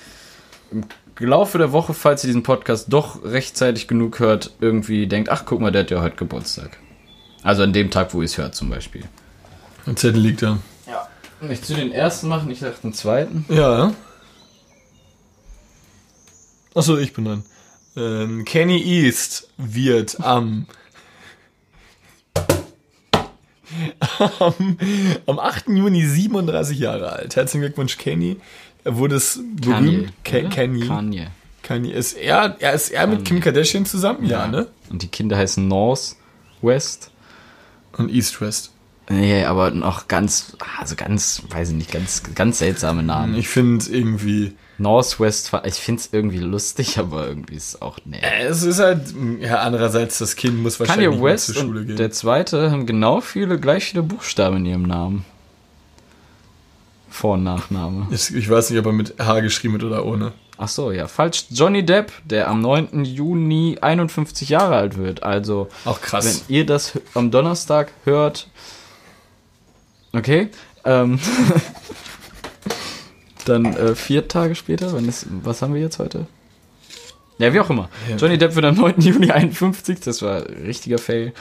im 0.71 0.85
Laufe 1.27 1.59
der 1.59 1.73
Woche, 1.73 1.93
falls 1.93 2.25
ihr 2.25 2.29
diesen 2.29 2.43
Podcast 2.43 2.93
doch 2.93 3.23
rechtzeitig 3.25 3.89
genug 3.89 4.21
hört, 4.21 4.53
irgendwie 4.61 5.07
denkt, 5.07 5.29
ach 5.29 5.45
guck 5.45 5.61
mal, 5.61 5.71
der 5.71 5.83
hat 5.83 5.91
ja 5.91 6.01
heute 6.01 6.17
Geburtstag. 6.17 6.79
Also 7.43 7.63
an 7.63 7.73
dem 7.73 7.91
Tag, 7.91 8.15
wo 8.15 8.21
ihr 8.21 8.27
es 8.27 8.39
hört 8.39 8.55
zum 8.55 8.71
Beispiel. 8.71 9.05
Ein 9.87 9.97
Zettel 9.97 10.21
liegt 10.21 10.43
da. 10.43 10.59
Ja. 10.87 11.09
Möchtest 11.41 11.71
du 11.71 11.75
den 11.75 11.93
ersten 11.93 12.29
machen, 12.29 12.51
ich 12.51 12.61
dachte 12.61 12.83
den 12.83 12.93
zweiten? 12.93 13.45
Ja. 13.49 13.93
Achso, 16.75 16.99
ich 16.99 17.13
bin 17.13 17.25
dran. 17.25 17.45
Ähm, 17.97 18.45
Kenny 18.45 18.81
East 18.83 19.49
wird 19.57 20.21
am, 20.21 20.67
am, 24.39 24.79
am 25.27 25.39
8. 25.39 25.69
Juni 25.69 26.07
37 26.07 26.79
Jahre 26.79 27.13
alt. 27.13 27.37
Herzlichen 27.37 27.63
Glückwunsch, 27.63 27.99
Kenny. 27.99 28.37
Er 28.85 28.97
wurde 28.97 29.17
es 29.17 29.41
berühmt. 29.57 30.13
Oder? 30.29 30.49
Kenny. 30.49 30.87
Kanye. 30.87 31.27
Kanye. 31.63 31.93
Ist 31.93 32.15
er, 32.15 32.57
er 32.59 32.73
ist 32.73 32.91
er 32.91 33.07
mit 33.07 33.25
Kim 33.25 33.41
Kardashian 33.41 33.85
zusammen? 33.87 34.27
Ja, 34.27 34.47
ne? 34.47 34.69
Und 34.91 35.03
die 35.03 35.09
Kinder 35.09 35.37
heißen 35.37 35.67
North, 35.67 36.17
West. 36.63 37.11
Und 37.97 38.11
East 38.11 38.41
West. 38.41 38.73
Nee, 39.09 39.45
aber 39.45 39.73
noch 39.73 40.07
ganz, 40.07 40.57
also 40.79 40.95
ganz, 40.95 41.43
weiß 41.51 41.71
ich 41.71 41.75
nicht, 41.75 41.91
ganz, 41.91 42.23
ganz 42.37 42.59
seltsame 42.61 43.03
Namen. 43.03 43.37
Ich 43.37 43.49
finde 43.49 43.85
irgendwie, 43.91 44.53
Northwest, 44.79 45.51
ich 45.65 45.75
find's 45.75 46.11
irgendwie 46.13 46.39
lustig, 46.39 46.97
aber 46.99 47.27
irgendwie 47.27 47.57
ist 47.57 47.75
es 47.75 47.83
auch, 47.83 47.99
nee. 48.05 48.19
äh, 48.21 48.45
es 48.45 48.63
ist 48.63 48.79
halt, 48.79 49.13
ja, 49.41 49.59
andererseits, 49.59 50.19
das 50.19 50.37
Kind 50.37 50.63
muss 50.63 50.79
wahrscheinlich 50.79 51.09
Kanye 51.09 51.23
West 51.23 51.47
zur 51.47 51.55
Schule 51.57 51.81
und 51.81 51.87
gehen. 51.89 51.97
der 51.97 52.13
zweite 52.13 52.71
haben 52.71 52.87
genau 52.87 53.21
viele, 53.21 53.59
gleich 53.59 53.87
viele 53.87 54.05
Buchstaben 54.05 54.59
in 54.59 54.67
ihrem 54.67 54.83
Namen. 54.83 55.25
Vor- 57.11 57.35
und 57.35 57.45
Nachname. 57.45 58.07
Ich, 58.11 58.35
ich 58.35 58.49
weiß 58.49 58.71
nicht, 58.71 58.79
ob 58.79 58.87
er 58.87 58.93
mit 58.93 59.15
H 59.19 59.41
geschrieben 59.41 59.75
wird 59.75 59.85
oder 59.85 60.05
ohne. 60.05 60.33
Ach 60.57 60.69
so, 60.69 60.93
ja, 60.93 61.09
falsch. 61.09 61.47
Johnny 61.51 61.85
Depp, 61.85 62.13
der 62.25 62.49
am 62.49 62.61
9. 62.61 63.05
Juni 63.05 63.79
51 63.81 64.49
Jahre 64.49 64.77
alt 64.77 64.97
wird. 64.99 65.23
Also, 65.23 65.69
Auch 65.85 66.01
krass. 66.01 66.45
wenn 66.49 66.55
ihr 66.55 66.67
das 66.67 66.99
am 67.15 67.31
Donnerstag 67.31 67.93
hört, 68.05 68.49
okay, 70.13 70.49
ähm, 70.85 71.19
dann 73.47 73.65
äh, 73.75 73.95
vier 73.95 74.29
Tage 74.29 74.55
später, 74.55 74.93
wenn 74.93 75.09
es, 75.09 75.27
was 75.43 75.63
haben 75.63 75.75
wir 75.75 75.81
jetzt 75.81 75.99
heute? 75.99 76.27
Ja, 77.39 77.55
wie 77.55 77.61
auch 77.61 77.71
immer. 77.71 77.89
Johnny 78.19 78.37
Depp 78.37 78.55
wird 78.55 78.67
am 78.67 78.75
9. 78.77 79.01
Juni 79.01 79.31
51, 79.31 80.01
das 80.01 80.21
war 80.21 80.47
ein 80.47 80.63
richtiger 80.67 80.99
Fail. 80.99 81.33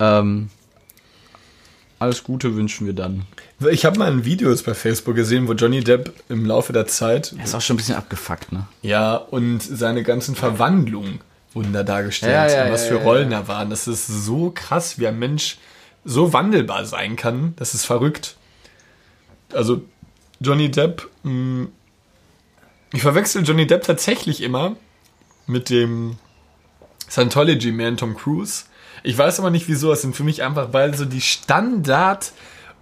Ähm, 0.00 0.48
alles 1.98 2.24
Gute 2.24 2.54
wünschen 2.56 2.86
wir 2.86 2.92
dann. 2.94 3.24
Ich 3.70 3.84
habe 3.84 3.98
mal 3.98 4.10
ein 4.10 4.24
Video 4.24 4.50
jetzt 4.50 4.66
bei 4.66 4.74
Facebook 4.74 5.14
gesehen, 5.16 5.48
wo 5.48 5.52
Johnny 5.54 5.82
Depp 5.82 6.12
im 6.28 6.44
Laufe 6.44 6.72
der 6.72 6.86
Zeit, 6.86 7.34
Er 7.38 7.44
ist 7.44 7.54
auch 7.54 7.60
schon 7.60 7.74
ein 7.74 7.78
bisschen 7.78 7.94
abgefuckt, 7.96 8.52
ne? 8.52 8.66
ja, 8.82 9.16
und 9.16 9.60
seine 9.62 10.02
ganzen 10.02 10.34
Verwandlungen 10.34 11.20
wurden 11.54 11.72
da 11.72 11.82
dargestellt. 11.82 12.32
Ja, 12.32 12.48
ja, 12.48 12.66
und 12.66 12.72
was 12.72 12.86
für 12.86 12.96
Rollen 12.96 13.30
da 13.30 13.48
waren. 13.48 13.70
Das 13.70 13.88
ist 13.88 14.06
so 14.06 14.52
krass, 14.54 14.98
wie 14.98 15.06
ein 15.06 15.18
Mensch 15.18 15.56
so 16.04 16.32
wandelbar 16.34 16.84
sein 16.84 17.16
kann. 17.16 17.54
Das 17.56 17.72
ist 17.72 17.86
verrückt. 17.86 18.36
Also, 19.54 19.82
Johnny 20.40 20.70
Depp, 20.70 21.08
mh, 21.22 21.68
ich 22.92 23.00
verwechsel 23.02 23.42
Johnny 23.42 23.66
Depp 23.66 23.84
tatsächlich 23.84 24.42
immer 24.42 24.76
mit 25.46 25.70
dem 25.70 26.16
Scientology-Man 27.08 27.96
Tom 27.96 28.14
Cruise. 28.16 28.64
Ich 29.06 29.16
weiß 29.16 29.38
aber 29.38 29.50
nicht 29.50 29.68
wieso, 29.68 29.92
es 29.92 30.02
sind 30.02 30.16
für 30.16 30.24
mich 30.24 30.42
einfach 30.42 30.66
beide 30.70 30.96
so 30.96 31.04
die 31.04 31.20
Standard 31.20 32.32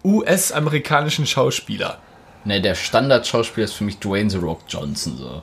US-amerikanischen 0.03 1.27
Schauspieler. 1.27 1.99
Ne, 2.45 2.61
der 2.61 2.75
Standardschauspieler 2.75 3.65
ist 3.65 3.75
für 3.75 3.85
mich 3.85 3.99
Dwayne 3.99 4.31
The 4.31 4.37
Rock 4.39 4.61
Johnson 4.69 5.17
so. 5.17 5.43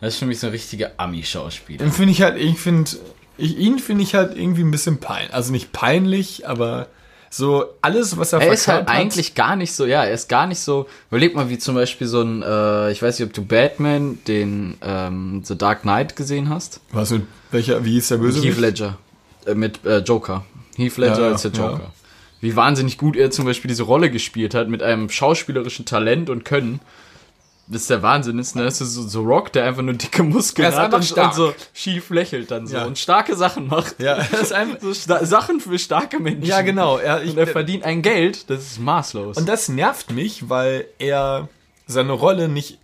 Das 0.00 0.14
ist 0.14 0.18
für 0.18 0.26
mich 0.26 0.38
so 0.40 0.46
ein 0.48 0.50
richtiger 0.52 0.92
Ami-Schauspieler. 0.98 1.78
Den 1.78 1.92
finde 1.92 2.12
ich 2.12 2.20
halt, 2.22 2.36
ich 2.38 2.58
finde, 2.58 2.90
ihn 3.38 3.78
finde 3.78 4.02
ich 4.02 4.14
halt 4.14 4.36
irgendwie 4.36 4.62
ein 4.62 4.70
bisschen 4.70 4.98
peinlich. 4.98 5.32
Also 5.34 5.52
nicht 5.52 5.72
peinlich, 5.72 6.46
aber 6.46 6.88
so 7.30 7.64
alles, 7.80 8.16
was 8.18 8.32
er 8.34 8.42
Er 8.42 8.52
ist 8.52 8.68
halt 8.68 8.86
verkörpert- 8.88 8.90
eigentlich 8.92 9.34
gar 9.34 9.56
nicht 9.56 9.72
so, 9.72 9.86
ja, 9.86 10.04
er 10.04 10.12
ist 10.12 10.28
gar 10.28 10.46
nicht 10.46 10.60
so. 10.60 10.86
Überleg 11.10 11.34
mal, 11.34 11.48
wie 11.48 11.58
zum 11.58 11.74
Beispiel 11.74 12.06
so 12.06 12.20
ein, 12.22 12.42
äh, 12.42 12.90
ich 12.92 13.02
weiß 13.02 13.18
nicht, 13.18 13.26
ob 13.28 13.32
du 13.34 13.44
Batman, 13.44 14.18
den 14.28 14.76
ähm, 14.82 15.42
The 15.44 15.56
Dark 15.56 15.82
Knight 15.82 16.16
gesehen 16.16 16.48
hast. 16.50 16.80
Was 16.92 17.10
mit 17.10 17.22
welcher, 17.50 17.84
wie 17.84 17.92
hieß 17.92 18.08
der 18.08 18.16
Böse? 18.18 18.40
Heath 18.42 18.58
Ledger. 18.58 18.98
Äh, 19.46 19.54
mit 19.54 19.84
äh, 19.84 19.98
Joker. 19.98 20.44
Heath 20.76 20.96
Ledger 20.96 21.20
Ja, 21.26 21.28
als 21.32 21.42
der 21.42 21.52
ja. 21.52 21.70
Joker. 21.70 21.92
Wie 22.40 22.56
wahnsinnig 22.56 22.98
gut 22.98 23.16
er 23.16 23.30
zum 23.30 23.44
Beispiel 23.46 23.68
diese 23.68 23.84
Rolle 23.84 24.10
gespielt 24.10 24.54
hat, 24.54 24.68
mit 24.68 24.82
einem 24.82 25.08
schauspielerischen 25.08 25.86
Talent 25.86 26.28
und 26.30 26.44
Können. 26.44 26.80
Das 27.66 27.80
ist 27.82 27.88
der 27.90 28.02
Wahnsinn 28.02 28.38
ist, 28.38 28.54
ne? 28.56 28.64
Das 28.64 28.82
ist 28.82 28.92
so, 28.92 29.08
so 29.08 29.22
Rock, 29.22 29.50
der 29.54 29.64
einfach 29.64 29.80
nur 29.80 29.94
dicke 29.94 30.22
Muskeln 30.22 30.68
ist 30.68 30.76
hat 30.76 30.92
und, 30.92 31.10
und 31.18 31.34
so 31.34 31.54
schief 31.72 32.10
lächelt 32.10 32.50
dann 32.50 32.66
so 32.66 32.76
Ja. 32.76 32.84
und 32.84 32.98
starke 32.98 33.34
Sachen 33.36 33.68
macht. 33.68 33.98
Ja, 34.00 34.16
er 34.32 34.40
ist 34.40 34.52
einfach, 34.52 34.80
So 34.82 34.92
sta 34.92 35.24
Sachen 35.24 35.60
für 35.60 35.78
starke 35.78 36.20
Menschen. 36.20 36.44
ja 36.44 36.60
genau. 36.60 36.98
Er, 36.98 37.22
ich, 37.22 37.30
Und 37.30 37.38
er 37.38 37.46
verdient 37.46 37.84
ein 37.84 38.02
Geld, 38.02 38.50
das 38.50 38.60
ist 38.72 38.80
maßlos. 38.80 39.38
und 39.38 39.48
das 39.48 39.70
nervt 39.70 40.10
mich, 40.12 40.50
weil 40.50 40.84
er 40.98 41.48
seine 41.86 42.12
Rolle 42.12 42.48
nicht, 42.50 42.78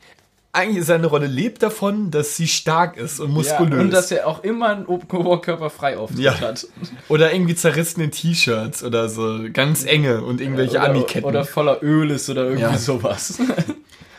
eigentlich 0.53 0.85
seine 0.85 1.07
Rolle 1.07 1.27
lebt 1.29 1.63
davon, 1.63 2.11
dass 2.11 2.37
sie 2.37 2.49
stark 2.49 2.97
ist 2.97 3.21
und 3.21 3.29
ja, 3.29 3.35
muskulös. 3.35 3.81
und 3.81 3.91
dass 3.93 4.11
er 4.11 4.27
auch 4.27 4.43
immer 4.43 4.71
einen 4.71 4.85
Oberkörper 4.87 5.71
frei 5.71 5.97
auftritt 5.97 6.19
Ja. 6.21 6.41
hat. 6.41 6.67
oder 7.09 7.33
irgendwie 7.33 7.55
zerrissene 7.55 8.11
T-Shirts 8.11 8.83
oder 8.83 9.09
so, 9.09 9.39
ganz 9.53 9.85
enge 9.85 10.23
und 10.23 10.41
irgendwelche 10.41 10.79
Oder, 10.79 10.89
Ami-Ketten. 10.91 11.25
oder 11.27 11.45
voller 11.45 11.83
Öl 11.85 12.11
ist 12.11 12.29
oder 12.29 12.45
irgendwie 12.45 12.63
Ja. 12.63 12.77
sowas. 12.79 13.39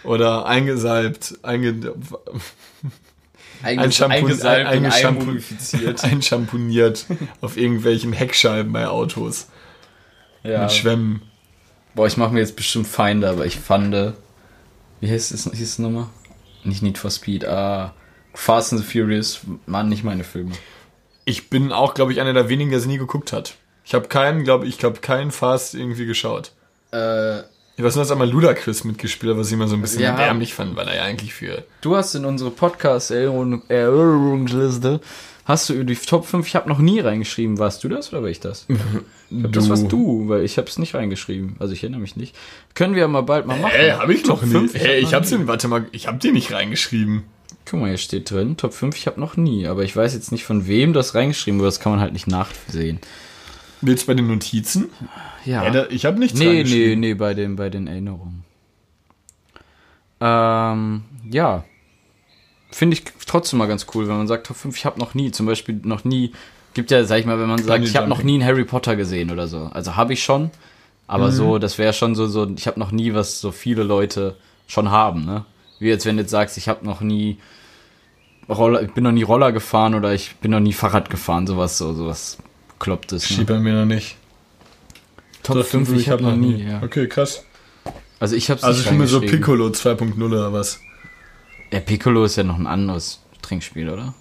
Oder 0.04 0.48
eingesalbt, 0.48 1.38
einge, 1.44 1.74
Shampoo- 1.74 2.17
ein- 3.62 3.80
eingeshampoo- 3.80 5.06
einmumifiziert. 5.20 6.04
einschamponiert 6.04 7.06
auf 7.41 7.56
irgendwelchen 7.56 8.12
Heckscheiben 8.12 8.74
bei 8.74 8.88
Autos 8.88 9.48
ja. 10.44 10.63
mit 10.63 10.72
Schwämmen. 10.72 11.22
Boah, 11.94 12.08
ich 12.08 12.17
mache 12.17 12.34
mir 12.34 12.39
jetzt 12.39 12.56
bestimmt 12.56 12.88
Feinde, 12.88 13.30
aber 13.30 13.46
ich 13.46 13.58
fand, 13.60 14.13
wie 15.02 15.12
heißt 15.12 15.34
es, 15.34 15.44
hieß 15.44 15.62
es 15.62 15.78
nochmal? 15.78 16.08
Nicht 16.63 16.82
Need 16.82 16.97
for 16.97 17.12
Speed, 17.12 17.45
ah, 17.45 17.93
Fast 18.34 18.71
and 18.71 18.82
the 18.82 18.88
Furious 18.88 19.41
waren 19.65 19.89
nicht 19.89 20.04
meine 20.04 20.24
Filme. 20.24 20.52
Ich 21.26 21.50
bin 21.50 21.71
auch, 21.71 21.93
glaube 21.93 22.12
ich, 22.12 22.21
einer 22.21 22.34
der 22.34 22.50
wenigen, 22.50 22.71
der 22.71 22.80
sie 22.80 22.88
nie 22.88 22.97
geguckt 22.97 23.34
hat. 23.34 23.56
Ich 23.84 23.93
habe 23.93 24.08
keinen, 24.08 24.43
glaube 24.43 24.67
ich, 24.67 24.78
glaube 24.78 25.00
keinen 25.00 25.32
Fast 25.32 25.76
irgendwie 25.76 26.06
geschaut. 26.06 26.52
Äh, 26.91 27.41
Du 27.82 27.88
hast 27.88 27.96
noch 27.96 28.12
einmal 28.12 28.30
Ludacris 28.30 28.84
mitgespielt, 28.84 29.36
was 29.38 29.48
ich 29.48 29.54
immer 29.54 29.67
so 29.67 29.74
ein 29.76 29.82
bisschen 29.82 30.04
Ja. 30.04 30.10
erbärmlich 30.12 30.54
fand, 30.54 30.76
weil 30.76 30.88
er 30.88 30.98
ja 30.98 31.02
eigentlich 31.04 31.34
für. 31.34 31.63
Du 31.82 31.96
hast 31.96 32.13
in 32.13 32.26
unsere 32.26 32.52
Podcast-Erinnerungsliste, 32.52 35.00
hast 35.46 35.70
du 35.70 35.84
die 35.84 35.96
Top 35.96 36.28
5, 36.28 36.46
ich 36.48 36.56
habe 36.56 36.70
noch 36.70 36.78
nie 36.78 37.00
reingeschrieben. 37.00 37.58
Warst 37.58 37.84
du 37.84 37.89
das 37.89 38.13
oder 38.13 38.22
war 38.22 38.30
ich 38.30 38.39
das? 38.39 38.67
Ich 38.70 38.78
glaub, 39.39 39.52
das 39.52 39.67
warst 39.70 39.91
du, 39.91 40.30
weil 40.30 40.44
ich 40.44 40.58
habe 40.60 40.67
es 40.67 40.78
nicht 40.78 40.94
reingeschrieben. 40.94 41.56
Also 41.60 41.74
ich 41.74 41.82
erinnere 41.84 42.02
mich 42.02 42.15
nicht. 42.15 42.36
Können 42.76 42.94
wir 42.96 43.08
mal 43.08 43.22
bald 43.22 43.48
mal 43.48 43.58
machen. 43.58 43.74
Hä, 43.76 43.94
hab 43.94 44.10
ich 44.10 44.22
Top 44.24 44.41
doch 44.41 44.48
fünf, 44.48 44.74
nicht. 44.74 44.86
Hä, 44.86 44.98
ich 45.00 45.13
hab 45.13 45.22
hab's 45.22 45.30
den, 45.30 45.48
warte 45.48 45.67
mal, 45.67 45.86
ich 45.91 46.08
hab 46.08 46.20
den 46.20 46.34
nicht 46.34 46.52
reingeschrieben. 46.52 47.24
Guck 47.65 47.80
mal, 47.80 47.88
hier 47.89 47.98
steht 47.98 48.30
drin, 48.30 48.58
Top 48.58 48.74
5, 48.74 48.96
ich 48.98 49.08
habe 49.08 49.20
noch 49.20 49.38
nie. 49.38 49.65
Aber 49.67 49.84
ich 49.84 49.96
weiß 49.96 50.13
jetzt 50.13 50.32
nicht, 50.32 50.44
von 50.44 50.67
wem 50.67 50.94
das 50.94 51.15
reingeschrieben 51.15 51.60
wurde. 51.60 51.70
Das 51.70 51.80
kann 51.80 51.94
man 51.94 52.02
halt 52.02 52.13
nicht 52.13 52.28
nachsehen. 52.28 53.00
Willst 53.82 54.04
du 54.04 54.08
bei 54.08 54.13
den 54.13 54.28
Notizen? 54.28 54.89
Ja. 55.46 55.63
Ja, 55.63 55.70
da, 55.72 55.86
ich 55.89 56.06
habe 56.06 56.20
nichts 56.20 56.38
nee, 56.39 56.63
nee, 56.63 56.96
nee, 56.96 57.13
bei 57.15 57.34
den, 57.34 57.56
bei 57.56 57.70
den 57.70 57.88
Erinnerungen. 57.88 58.44
Ähm, 60.20 61.04
ja. 61.30 61.63
Finde 62.72 62.96
ich 62.96 63.04
trotzdem 63.26 63.60
mal 63.60 63.67
ganz 63.67 63.88
cool, 63.94 64.08
wenn 64.08 64.17
man 64.17 64.28
sagt 64.28 64.48
Top 64.48 64.58
5, 64.58 64.78
ich 64.78 64.86
habe 64.86 65.00
noch 65.00 65.13
nie, 65.13 65.32
zum 65.32 65.46
Beispiel 65.46 65.80
noch 65.84 66.04
nie, 66.06 66.32
gibt 66.74 66.89
ja, 66.91 67.04
sag 67.04 67.20
ich 67.20 67.26
mal, 67.26 67.39
wenn 67.39 67.50
man 67.50 67.62
sagt, 67.62 67.84
ich 67.84 67.96
habe 67.96 68.08
noch 68.08 68.24
nie 68.24 68.36
einen 68.36 68.46
Harry 68.46 68.63
Potter 68.63 68.96
gesehen 68.96 69.32
oder 69.32 69.48
so. 69.48 69.70
Also 69.74 69.96
habe 69.96 70.13
ich 70.13 70.24
schon, 70.24 70.52
aber 71.08 71.28
Mhm. 71.28 71.32
so, 71.32 71.58
das 71.58 71.78
wäre 71.78 71.91
schon 71.94 72.15
so, 72.15 72.28
so, 72.28 72.48
ich 72.56 72.67
habe 72.67 72.80
noch 72.80 72.91
nie, 72.91 73.13
was 73.13 73.41
so 73.41 73.52
viele 73.52 73.84
Leute 73.84 74.38
schon 74.67 74.89
haben, 74.91 75.26
ne? 75.26 75.46
Wie 75.80 75.88
jetzt, 75.89 76.06
wenn 76.06 76.15
du 76.15 76.22
jetzt 76.22 76.32
sagst, 76.32 76.58
ich 76.58 76.70
habe 76.70 76.86
noch 76.86 77.02
nie 77.02 77.38
Roller, 78.48 78.84
ich 78.84 78.91
bin 78.91 79.04
noch 79.04 79.12
nie 79.12 79.24
Roller 79.24 79.52
gefahren 79.52 79.96
oder 79.96 80.13
ich 80.13 80.36
bin 80.38 80.52
noch 80.52 80.60
nie 80.60 80.74
Fahrrad 80.74 81.10
gefahren, 81.10 81.48
sowas, 81.48 81.78
so, 81.78 81.94
sowas 81.94 82.38
klopptes. 82.82 83.30
Ne? 83.30 83.36
Steht 83.36 83.48
bei 83.48 83.60
mir 83.60 83.74
noch 83.74 83.86
nicht. 83.86 84.17
Top 85.44 85.65
5, 85.65 85.94
ich 85.94 86.10
habe 86.10 86.24
noch 86.24 86.36
nie, 86.36 86.63
ja. 86.65 86.82
Okay, 86.84 87.08
krass. 87.08 87.46
Also 88.20 88.36
ich 88.36 88.50
habe 88.52 88.62
Also 88.62 88.82
ich 88.82 88.91
mir 88.91 89.08
so. 89.08 89.22
Piccolo 89.22 89.67
2.0 89.67 90.24
oder 90.24 90.54
was? 90.54 90.80
Ja, 91.72 91.80
Piccolo 91.80 92.26
ist 92.26 92.36
ja 92.36 92.44
noch 92.44 92.60
ein 92.60 92.67
anderes 92.67 93.22
Trinkspiel, 93.41 93.89
oder? 93.89 94.13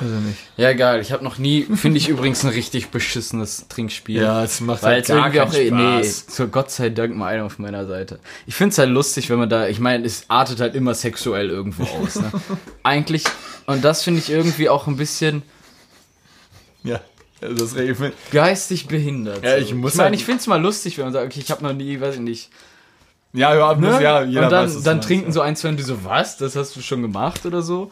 Also 0.00 0.14
nicht. 0.14 0.38
Ja, 0.56 0.70
egal. 0.70 1.00
Ich 1.00 1.12
habe 1.12 1.22
noch 1.22 1.36
nie, 1.36 1.64
finde 1.64 1.98
ich 1.98 2.08
übrigens 2.14 2.44
ein 2.44 2.50
richtig 2.50 2.88
beschissenes 2.88 3.66
Trinkspiel. 3.68 4.22
Ja, 4.22 4.42
es 4.42 4.60
macht 4.60 4.82
halt 4.82 5.06
gar 5.06 5.26
irgendwie 5.34 5.40
auch, 5.40 5.52
keinen 5.52 5.76
nee, 5.98 6.04
Spaß. 6.04 6.26
so 6.28 6.48
Gott 6.48 6.70
sei 6.70 6.88
Dank 6.88 7.14
mal 7.14 7.26
einer 7.26 7.44
auf 7.44 7.58
meiner 7.58 7.86
Seite. 7.86 8.18
Ich 8.46 8.54
finde 8.54 8.72
es 8.72 8.78
halt 8.78 8.88
lustig, 8.88 9.28
wenn 9.28 9.38
man 9.38 9.50
da, 9.50 9.68
ich 9.68 9.80
meine, 9.80 10.06
es 10.06 10.24
artet 10.28 10.60
halt 10.60 10.74
immer 10.74 10.94
sexuell 10.94 11.50
irgendwo 11.50 11.82
aus, 11.84 12.16
ne? 12.16 12.32
Eigentlich, 12.82 13.24
und 13.66 13.84
das 13.84 14.02
finde 14.02 14.20
ich 14.20 14.30
irgendwie 14.30 14.70
auch 14.70 14.86
ein 14.86 14.96
bisschen 14.96 15.42
Ja, 16.84 17.00
das 17.42 17.74
ich 17.76 17.96
find- 17.96 18.14
geistig 18.30 18.86
behindert. 18.88 19.44
Ja, 19.44 19.56
ich 19.56 19.74
muss 19.74 19.92
ich 19.92 19.98
meine, 19.98 20.10
halt- 20.10 20.14
ich 20.18 20.24
finde 20.24 20.40
es 20.40 20.46
mal 20.46 20.60
lustig, 20.60 20.96
wenn 20.98 21.04
man 21.06 21.12
sagt, 21.12 21.26
okay, 21.26 21.40
ich 21.42 21.50
habe 21.50 21.62
noch 21.62 21.72
nie, 21.72 22.00
weiß 22.00 22.14
ich 22.16 22.20
nicht, 22.20 22.50
Ja, 23.32 23.54
ja, 23.54 23.74
ne? 23.74 23.90
muss, 23.90 24.00
ja, 24.00 24.22
jeder 24.22 24.44
und 24.44 24.50
dann, 24.52 24.66
weiß, 24.66 24.82
dann 24.82 24.96
meinst, 24.96 25.08
trinken 25.08 25.26
ja. 25.26 25.32
so 25.32 25.40
ein, 25.40 25.56
zwei 25.56 25.68
und 25.70 25.76
die 25.78 25.82
so, 25.82 26.04
was, 26.04 26.36
das 26.38 26.56
hast 26.56 26.76
du 26.76 26.80
schon 26.80 27.02
gemacht 27.02 27.44
oder 27.46 27.62
so. 27.62 27.90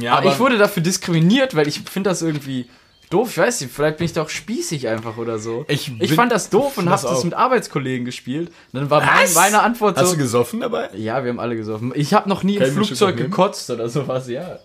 Ja, 0.00 0.14
Aber 0.18 0.32
ich 0.32 0.38
wurde 0.38 0.58
dafür 0.58 0.82
diskriminiert, 0.82 1.54
weil 1.56 1.66
ich 1.66 1.80
finde 1.80 2.10
das 2.10 2.20
irgendwie 2.22 2.66
doof. 3.10 3.30
Ich 3.30 3.38
weiß 3.38 3.60
nicht, 3.62 3.72
vielleicht 3.72 3.96
bin 3.96 4.04
ich 4.04 4.12
doch 4.12 4.28
spießig 4.28 4.86
einfach 4.86 5.16
oder 5.16 5.38
so. 5.38 5.64
Ich 5.68 5.90
ich 5.98 6.12
fand 6.12 6.30
das 6.30 6.50
doof 6.50 6.76
und 6.76 6.86
das 6.86 7.04
habe 7.04 7.14
das 7.14 7.24
mit 7.24 7.32
Arbeitskollegen 7.34 8.04
gespielt. 8.04 8.48
Und 8.72 8.80
dann 8.80 8.90
war 8.90 9.00
mein, 9.02 9.32
meine 9.34 9.62
Antwort 9.62 9.96
Hast 9.96 10.08
so. 10.10 10.12
du 10.12 10.18
gesoffen 10.18 10.60
dabei? 10.60 10.90
ja, 10.94 11.24
wir 11.24 11.30
haben 11.30 11.40
alle 11.40 11.56
gesoffen. 11.56 11.92
Ich 11.94 12.12
habe 12.12 12.28
noch 12.28 12.42
nie 12.42 12.56
Kann 12.56 12.68
im 12.68 12.74
Flugzeug 12.74 13.16
gekotzt 13.16 13.70
oder 13.70 13.88
sowas, 13.88 14.28
ja. 14.28 14.58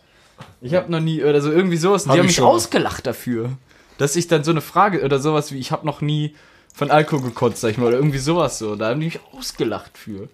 Ich 0.61 0.73
habe 0.73 0.91
noch 0.91 0.99
nie, 0.99 1.23
oder 1.23 1.39
so 1.41 1.51
irgendwie 1.51 1.77
sowas. 1.77 2.03
Und 2.03 2.09
Hab 2.09 2.15
die 2.15 2.19
haben 2.19 2.25
ich 2.25 2.29
mich 2.31 2.35
schon 2.35 2.45
ausgelacht 2.47 3.07
dafür. 3.07 3.51
Dass 3.97 4.15
ich 4.15 4.27
dann 4.27 4.43
so 4.43 4.51
eine 4.51 4.61
Frage 4.61 5.03
oder 5.03 5.19
sowas 5.19 5.51
wie, 5.51 5.59
ich 5.59 5.71
habe 5.71 5.85
noch 5.85 6.01
nie 6.01 6.35
von 6.73 6.89
Alkohol 6.91 7.23
gekotzt, 7.29 7.61
sag 7.61 7.71
ich 7.71 7.77
mal, 7.77 7.87
oder 7.87 7.97
irgendwie 7.97 8.17
sowas 8.17 8.57
so. 8.57 8.75
Da 8.75 8.89
haben 8.89 8.99
die 8.99 9.05
mich 9.07 9.19
ausgelacht 9.31 9.97
für. 9.97 10.27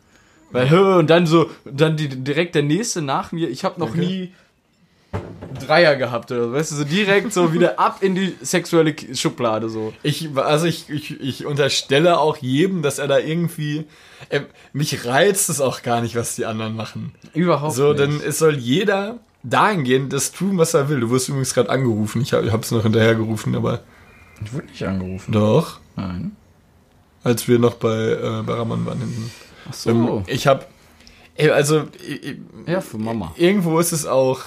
Weil, 0.51 0.73
und 0.79 1.09
dann 1.09 1.27
so, 1.27 1.49
dann 1.65 1.95
die, 1.97 2.07
direkt 2.07 2.55
der 2.55 2.63
nächste 2.63 3.01
nach 3.01 3.31
mir, 3.31 3.49
ich 3.49 3.63
habe 3.63 3.79
noch 3.79 3.89
Okay. 3.89 3.99
nie 3.99 4.33
Dreier 5.59 5.95
gehabt 5.95 6.31
oder 6.31 6.45
so, 6.45 6.53
weißt 6.53 6.71
du, 6.71 6.75
so 6.77 6.83
direkt 6.85 7.33
so 7.33 7.53
wieder 7.53 7.79
ab 7.79 7.97
in 8.01 8.15
die 8.15 8.35
sexuelle 8.41 8.95
Schublade 9.13 9.67
so. 9.69 9.93
Ich, 10.03 10.29
also 10.35 10.65
ich, 10.67 10.89
ich, 10.89 11.19
ich 11.19 11.45
unterstelle 11.45 12.19
auch 12.19 12.37
jedem, 12.37 12.81
dass 12.81 12.99
er 12.99 13.07
da 13.07 13.17
irgendwie. 13.19 13.85
Äh, 14.29 14.41
mich 14.73 15.05
reizt 15.05 15.49
es 15.49 15.59
auch 15.61 15.81
gar 15.81 16.01
nicht, 16.01 16.15
was 16.15 16.35
die 16.35 16.45
anderen 16.45 16.75
machen. 16.75 17.13
Überhaupt 17.33 17.73
So, 17.73 17.89
nicht. 17.89 17.99
denn 17.99 18.21
es 18.25 18.37
soll 18.39 18.55
jeder 18.57 19.19
dahingehend 19.43 20.13
das 20.13 20.31
tun, 20.31 20.57
was 20.57 20.73
er 20.73 20.89
will. 20.89 20.99
Du 20.99 21.09
wirst 21.11 21.29
übrigens 21.29 21.53
gerade 21.53 21.69
angerufen. 21.69 22.21
Ich 22.21 22.33
habe 22.33 22.45
es 22.45 22.71
noch 22.71 22.83
hinterhergerufen, 22.83 23.55
aber 23.55 23.81
ich 24.43 24.53
wurde 24.53 24.67
nicht 24.67 24.83
angerufen. 24.85 25.31
doch, 25.31 25.79
Nein. 25.95 26.35
als 27.23 27.47
wir 27.47 27.59
noch 27.59 27.75
bei, 27.75 27.95
äh, 28.11 28.43
bei 28.43 28.53
Ramon 28.53 28.85
waren 28.85 28.99
hinten. 28.99 29.31
Ach 29.69 29.73
so. 29.73 29.89
Ähm, 29.89 30.23
ich 30.27 30.47
habe, 30.47 30.65
also 31.53 31.87
ich, 32.07 32.37
ja, 32.65 32.81
für 32.81 32.97
Mama. 32.97 33.33
irgendwo 33.37 33.79
ist 33.79 33.91
es 33.91 34.05
auch 34.05 34.41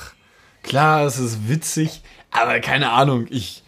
klar, 0.63 1.07
es 1.07 1.19
ist 1.19 1.49
witzig, 1.49 2.03
aber 2.31 2.61
keine 2.61 2.91
Ahnung, 2.91 3.27
ich 3.31 3.62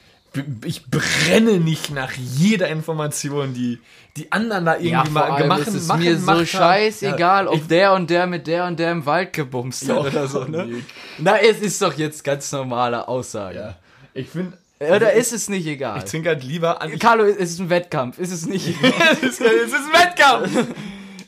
ich 0.65 0.87
brenne 0.87 1.59
nicht 1.61 1.91
nach 1.91 2.13
jeder 2.13 2.69
Information, 2.69 3.55
die 3.55 3.79
die 4.17 4.31
anderen 4.31 4.65
da 4.65 4.77
irgendwie 4.79 5.11
mal 5.11 5.43
gemacht 5.43 5.63
ist 5.63 5.75
es 5.75 5.87
machen, 5.89 6.03
mir 6.05 6.17
so 6.19 6.27
haben. 6.29 6.47
scheißegal, 6.47 7.45
Ja, 7.47 7.51
ob 7.51 7.67
der 7.69 7.93
und 7.95 8.11
der 8.11 8.27
mit 8.29 8.47
der 8.47 8.65
und 8.67 8.79
der 8.79 8.93
im 8.93 9.05
Wald 9.07 9.33
gebumst 9.33 9.83
hat 9.83 9.89
Ja, 9.89 9.97
oder 10.03 10.29
so, 10.29 10.45
ne? 10.45 10.67
nee. 10.67 10.85
Na, 11.19 11.39
es 11.41 11.59
ist 11.61 11.83
doch 11.83 11.93
jetzt 11.95 12.23
ganz 12.23 12.53
normale 12.53 13.09
Aussage. 13.09 13.57
ja. 13.59 13.77
Ich 14.17 14.29
finde, 14.29 14.57
Oder 14.79 15.13
ist 15.15 15.33
es 15.33 15.49
nicht 15.49 15.67
egal? 15.67 15.99
ich 15.99 16.05
trinke 16.05 16.29
halt 16.29 16.45
lieber 16.45 16.81
an. 16.81 16.97
Carlo, 17.01 17.25
es 17.25 17.37
ist 17.51 17.61
ein 17.61 17.71
Wettkampf, 17.71 18.19
ist 18.21 18.31
es 18.31 18.47
nicht 18.47 18.69
egal? 18.69 18.93
es, 19.23 19.23
ist, 19.23 19.41
ist 19.41 19.75
ein 19.75 19.93
Wettkampf. 19.93 20.51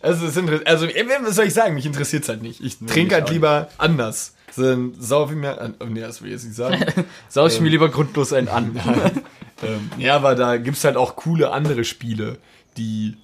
Also, 0.02 0.26
es 0.26 0.36
also, 0.66 0.86
was 0.86 1.34
soll 1.34 1.46
ich 1.46 1.54
sagen? 1.54 1.74
Mich 1.74 1.86
interessiert 1.86 2.22
es 2.22 2.28
halt 2.28 2.40
nicht. 2.40 2.60
Ich 2.62 2.78
trinke 2.86 3.16
halt 3.16 3.30
lieber 3.30 3.68
anders. 3.76 4.35
Dann 4.56 4.94
saufe 4.98 5.34
ich 5.34 5.38
mir, 5.38 5.74
oh, 5.80 5.84
nee, 5.84 6.00
das 6.00 6.22
will 6.22 6.28
ich 6.28 6.34
jetzt 6.34 6.44
nicht 6.44 6.56
sagen. 6.56 6.84
Sau 7.28 7.46
ich 7.46 7.60
mir 7.60 7.68
lieber 7.68 7.88
grundlos 7.88 8.32
einen 8.32 8.48
an. 8.48 8.74
ähm, 9.62 9.90
ja, 9.98 10.16
aber 10.16 10.34
da 10.34 10.56
gibt's 10.56 10.84
halt 10.84 10.96
auch 10.96 11.16
coole 11.16 11.50
andere 11.50 11.84
Spiele, 11.84 12.38
die 12.76 13.16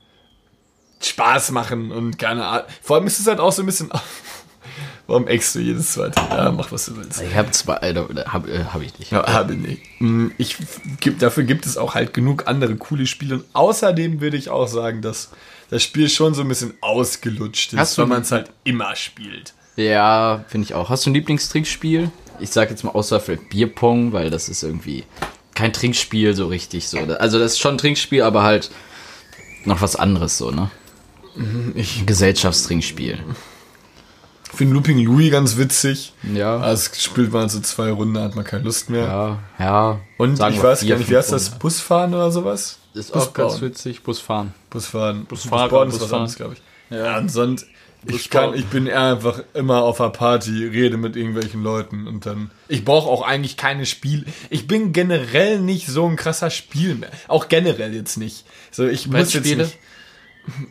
Spaß 1.01 1.51
machen 1.51 1.91
und 1.91 2.19
keine 2.19 2.47
Ahnung. 2.47 2.67
Vor 2.83 2.97
allem 2.97 3.07
ist 3.07 3.19
es 3.19 3.27
halt 3.27 3.41
auch 3.41 3.53
so 3.53 3.63
ein 3.63 3.67
bisschen. 3.67 3.91
Warum 5.09 5.27
eckst 5.27 5.55
du 5.55 5.59
jedes 5.59 5.93
zweite? 5.93 6.21
Ja, 6.31 6.53
mach 6.53 6.71
was 6.71 6.87
du 6.87 6.97
willst. 6.97 7.21
Ich 7.21 7.35
habe 7.35 7.51
zwei, 7.51 7.75
Alter, 7.75 8.09
hab, 8.33 8.47
äh, 8.47 8.65
hab 8.65 8.81
ich 8.83 8.99
nicht. 8.99 9.11
Ja, 9.11 9.27
habe 9.31 9.55
nicht. 9.55 9.83
Mm, 9.99 10.29
Ich, 10.39 10.57
gibt, 11.01 11.21
dafür 11.23 11.43
gibt 11.43 11.67
es 11.67 11.77
auch 11.77 11.95
halt 11.95 12.15
genug 12.15 12.47
andere 12.47 12.77
coole 12.77 13.07
Spiele. 13.07 13.37
Und 13.37 13.45
außerdem 13.53 14.21
würde 14.21 14.37
ich 14.37 14.49
auch 14.49 14.69
sagen, 14.69 15.03
dass 15.03 15.31
das 15.71 15.83
Spiel 15.83 16.09
schon 16.09 16.35
so 16.35 16.43
ein 16.43 16.49
bisschen 16.49 16.75
ausgelutscht 16.81 17.73
ist, 17.73 17.79
Hast 17.79 17.99
weil 17.99 18.07
man 18.07 18.23
es 18.23 18.31
halt 18.31 18.51
immer 18.63 18.95
spielt. 18.95 19.55
Ja, 19.77 20.45
finde 20.49 20.67
ich 20.67 20.75
auch. 20.75 20.91
Hast 20.91 21.07
du 21.07 21.11
ein 21.11 21.15
Lieblingstrinkspiel? 21.15 22.11
Ich 22.41 22.51
sag 22.51 22.71
jetzt 22.71 22.85
mal 22.85 22.91
außer 22.91 23.21
vielleicht 23.21 23.49
Bierpong, 23.51 24.13
weil 24.13 24.31
das 24.31 24.49
ist 24.49 24.63
irgendwie 24.63 25.05
kein 25.55 25.73
Trinkspiel 25.73 26.35
so 26.35 26.47
richtig 26.49 26.89
so. 26.89 26.99
Also 26.99 27.39
das 27.39 27.53
ist 27.53 27.59
schon 27.61 27.75
ein 27.75 27.79
Trinkspiel, 27.79 28.23
aber 28.23 28.43
halt 28.43 28.71
noch 29.65 29.81
was 29.81 29.97
anderes 29.97 30.39
so, 30.39 30.51
ne? 30.51 30.71
Ich 31.75 32.01
Ein 32.01 32.07
Gesellschaftstrinkspiel. 32.07 33.19
finde 34.53 34.75
Looping 34.75 34.99
Louis 34.99 35.31
ganz 35.31 35.57
witzig. 35.57 36.13
Ja. 36.35 36.59
Also 36.59 36.91
spielt 36.99 37.33
man 37.33 37.49
so 37.49 37.61
zwei 37.61 37.91
Runden, 37.91 38.19
hat 38.19 38.35
man 38.35 38.45
keine 38.45 38.65
Lust 38.65 38.91
mehr. 38.91 39.05
Ja, 39.05 39.39
ja. 39.59 40.01
Und 40.19 40.37
Sagen 40.37 40.55
ich 40.57 40.63
weiß 40.63 40.81
vier, 40.81 40.91
gar 40.91 40.99
nicht, 40.99 41.11
wie 41.11 41.17
heißt 41.17 41.33
das? 41.33 41.51
Busfahren 41.59 42.13
oder 42.13 42.31
sowas? 42.31 42.79
Ist 42.93 43.13
Bus 43.13 43.29
auch 43.29 43.33
ganz 43.33 43.61
witzig. 43.63 44.03
Busfahren. 44.03 44.53
Busfahren. 44.69 45.25
Busfahrer, 45.25 45.63
Busbauen 45.69 45.89
ist 45.89 45.95
was 45.95 46.01
Busfahren. 46.01 46.21
anderes, 46.23 46.37
glaube 46.37 46.55
ich. 46.55 46.63
Ja. 46.93 47.19
Und 47.19 47.31
sonst, 47.31 47.67
ich, 48.07 48.31
kann, 48.31 48.55
ich 48.55 48.67
bin 48.67 48.87
eher 48.87 49.15
einfach 49.15 49.43
immer 49.55 49.83
auf 49.83 50.01
einer 50.01 50.11
Party, 50.11 50.67
rede 50.67 50.97
mit 50.97 51.15
irgendwelchen 51.15 51.63
Leuten 51.63 52.07
und 52.07 52.27
dann. 52.27 52.51
Ich 52.69 52.85
brauche 52.85 53.09
auch 53.09 53.23
eigentlich 53.23 53.57
keine 53.57 53.87
Spiel. 53.87 54.25
Ich 54.51 54.67
bin 54.67 54.93
generell 54.93 55.61
nicht 55.61 55.87
so 55.87 56.07
ein 56.07 56.17
krasser 56.17 56.51
Spiel 56.51 56.97
mehr. 56.97 57.11
Auch 57.29 57.49
generell 57.49 57.95
jetzt 57.95 58.17
nicht. 58.17 58.45
So, 58.71 58.87
ich 58.87 59.07
muss 59.07 59.33
jetzt 59.33 59.57
nicht. 59.57 59.79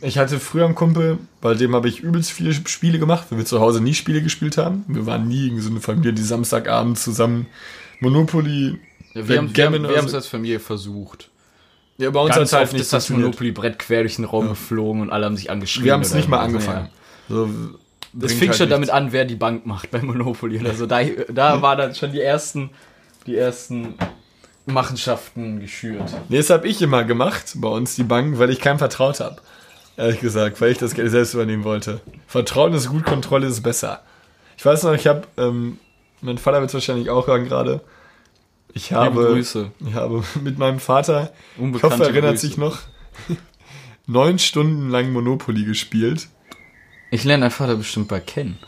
Ich 0.02 0.18
hatte 0.18 0.38
früher 0.38 0.66
einen 0.66 0.74
Kumpel, 0.74 1.16
bei 1.40 1.54
dem 1.54 1.74
habe 1.74 1.88
ich 1.88 2.00
übelst 2.00 2.30
viele 2.30 2.52
Spiele 2.52 2.98
gemacht, 2.98 3.28
weil 3.30 3.38
wir 3.38 3.46
zu 3.46 3.60
Hause 3.60 3.80
nie 3.80 3.94
Spiele 3.94 4.20
gespielt 4.20 4.58
haben. 4.58 4.84
Wir 4.86 5.06
waren 5.06 5.26
nie 5.26 5.46
irgendwie 5.46 5.62
so 5.62 5.70
eine 5.70 5.80
Familie, 5.80 6.12
die 6.12 6.22
Samstagabend 6.22 6.98
zusammen 6.98 7.46
Monopoly, 8.00 8.78
Ja, 9.14 9.28
wir 9.28 9.38
haben 9.38 10.06
es 10.06 10.14
als 10.14 10.26
Familie 10.26 10.60
versucht. 10.60 11.30
Ja, 12.02 12.10
bei 12.10 12.18
uns 12.18 12.34
Ganz 12.34 12.52
hat's 12.52 12.70
oft 12.70 12.74
ist 12.74 12.92
das 12.92 13.06
funktioniert. 13.06 13.26
Monopoly 13.26 13.52
Brett 13.52 13.78
quer 13.78 14.00
durch 14.00 14.16
den 14.16 14.24
Raum 14.24 14.48
geflogen 14.48 15.02
und 15.02 15.10
alle 15.10 15.24
haben 15.24 15.36
sich 15.36 15.50
angeschrien. 15.50 15.84
Wir 15.84 15.92
haben 15.92 16.00
es 16.00 16.12
nicht 16.12 16.28
mal 16.28 16.38
so. 16.38 16.42
angefangen. 16.42 16.88
So, 17.28 17.44
Es 17.44 17.50
bringt 18.12 18.30
fing 18.32 18.48
halt 18.48 18.58
schon 18.58 18.70
damit 18.70 18.90
an, 18.90 19.12
wer 19.12 19.24
die 19.24 19.36
Bank 19.36 19.66
macht 19.66 19.92
bei 19.92 20.02
Monopoly 20.02 20.58
oder 20.58 20.74
so. 20.74 20.86
Da, 20.86 21.00
da 21.28 21.62
war 21.62 21.76
dann 21.76 21.94
schon 21.94 22.10
die 22.10 22.20
ersten, 22.20 22.70
die 23.26 23.36
ersten 23.36 23.94
Machenschaften 24.66 25.60
geschürt. 25.60 26.12
Nee, 26.28 26.38
das 26.38 26.50
habe 26.50 26.66
ich 26.66 26.82
immer 26.82 27.04
gemacht 27.04 27.52
bei 27.54 27.68
uns, 27.68 27.94
die 27.94 28.02
Bank, 28.02 28.36
weil 28.40 28.50
ich 28.50 28.58
keinem 28.58 28.78
vertraut 28.78 29.20
habe. 29.20 29.36
Ehrlich 29.96 30.18
gesagt, 30.18 30.60
weil 30.60 30.72
ich 30.72 30.78
das 30.78 30.94
Geld 30.94 31.12
selbst 31.12 31.34
übernehmen 31.34 31.62
wollte. 31.62 32.00
Vertrauen 32.26 32.74
ist 32.74 32.88
gut, 32.88 33.04
Kontrolle 33.04 33.46
ist 33.46 33.62
besser. 33.62 34.00
Ich 34.56 34.64
weiß 34.64 34.82
noch, 34.82 34.94
ich 34.94 35.06
habe, 35.06 35.22
ähm, 35.36 35.78
mein 36.20 36.38
Vater 36.38 36.58
wird 36.58 36.70
es 36.70 36.74
wahrscheinlich 36.74 37.10
auch 37.10 37.28
hören 37.28 37.44
gerade. 37.44 37.80
Ich 38.74 38.92
habe, 38.92 39.38
ich 39.38 39.94
habe 39.94 40.24
mit 40.42 40.58
meinem 40.58 40.80
Vater, 40.80 41.32
ich 41.56 41.62
Unbekannte 41.62 41.96
hoffe, 41.96 42.04
er 42.04 42.10
erinnert 42.10 42.32
Grüße. 42.32 42.46
sich 42.46 42.56
noch, 42.56 42.78
neun 44.06 44.38
Stunden 44.38 44.88
lang 44.88 45.12
Monopoly 45.12 45.64
gespielt. 45.64 46.28
Ich 47.10 47.24
lerne 47.24 47.42
deinen 47.42 47.50
Vater 47.50 47.76
bestimmt 47.76 48.08
bei 48.08 48.20
kennen. 48.20 48.58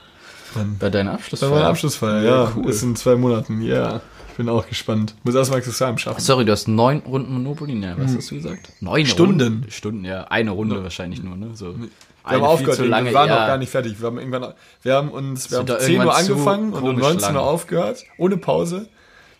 Wann? 0.55 0.77
Bei 0.79 0.90
deiner 0.90 1.14
Abschlussfeier. 1.14 1.51
war 1.51 1.59
meine 1.59 1.69
Abschlussfeier, 1.71 2.23
ja. 2.23 2.45
Ja, 2.45 2.53
cool. 2.57 2.69
Ist 2.69 2.83
in 2.83 2.97
zwei 2.97 3.17
Monaten, 3.17 3.62
ja. 3.62 4.03
Ich 4.31 4.37
bin 4.37 4.49
auch 4.49 4.69
gespannt. 4.69 5.14
Muss 5.23 5.35
erstmal 5.35 5.61
Examen 5.61 5.97
schaffen. 5.97 6.21
Sorry, 6.21 6.45
du 6.45 6.53
hast 6.53 6.67
neun 6.67 6.99
Runden 7.07 7.33
Monopoly? 7.33 7.75
Ne, 7.75 7.95
was 7.97 8.17
hast 8.17 8.31
du 8.31 8.35
gesagt? 8.35 8.69
Neun 8.81 9.07
Stunden. 9.07 9.40
Runden? 9.40 9.71
Stunden, 9.71 10.05
ja. 10.05 10.25
Eine 10.25 10.51
Runde 10.51 10.83
wahrscheinlich 10.83 11.23
nur, 11.23 11.37
ne? 11.37 11.51
So. 11.55 11.75
Wir 11.77 11.88
haben 12.25 12.43
aufgehört, 12.43 12.83
wir 12.83 12.90
waren 12.90 13.07
ja. 13.07 13.27
noch 13.27 13.47
gar 13.47 13.59
nicht 13.59 13.71
fertig. 13.71 14.01
Wir 14.01 14.07
haben 14.07 14.19
irgendwann, 14.19 14.55
wir 14.83 14.95
haben 14.95 15.11
uns, 15.11 15.51
wir 15.51 15.59
sind 15.59 15.71
haben 15.71 15.79
da 15.79 15.79
10 15.79 16.01
Uhr 16.05 16.17
angefangen 16.17 16.73
und 16.73 16.83
um 16.83 16.88
komisch 16.97 17.03
19 17.03 17.21
lang. 17.21 17.37
Uhr 17.37 17.43
aufgehört, 17.43 18.05
ohne 18.17 18.37
Pause. 18.37 18.88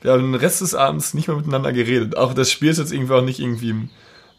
Wir 0.05 0.13
haben 0.13 0.21
den 0.33 0.35
Rest 0.35 0.61
des 0.61 0.75
Abends 0.75 1.15
nicht 1.15 1.29
mehr 1.29 1.37
miteinander 1.39 1.73
geredet. 1.73 2.15
Auch 2.19 2.35
das 2.35 2.51
Spiel 2.53 2.69
ist 2.69 2.77
jetzt 2.77 2.93
irgendwie 2.93 3.15
auch 3.15 3.23
nicht 3.25 3.41
irgendwie 3.41 3.71
im, 3.71 3.89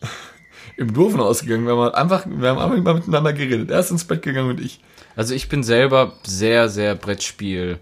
im 0.77 0.93
Doofen 0.93 1.19
ausgegangen. 1.19 1.65
Wir 1.65 1.71
haben 1.73 1.79
halt 1.81 1.95
einfach, 1.95 2.27
wir 2.29 2.49
haben 2.49 2.59
einfach 2.59 2.77
mal 2.83 2.93
miteinander 2.93 3.33
geredet. 3.33 3.71
Er 3.71 3.79
ist 3.79 3.89
ins 3.89 4.03
Bett 4.05 4.21
gegangen 4.21 4.51
und 4.51 4.61
ich. 4.61 4.79
Also 5.15 5.33
ich 5.33 5.49
bin 5.49 5.63
selber 5.63 6.13
sehr, 6.23 6.69
sehr 6.69 6.93
Brettspiel 6.93 7.79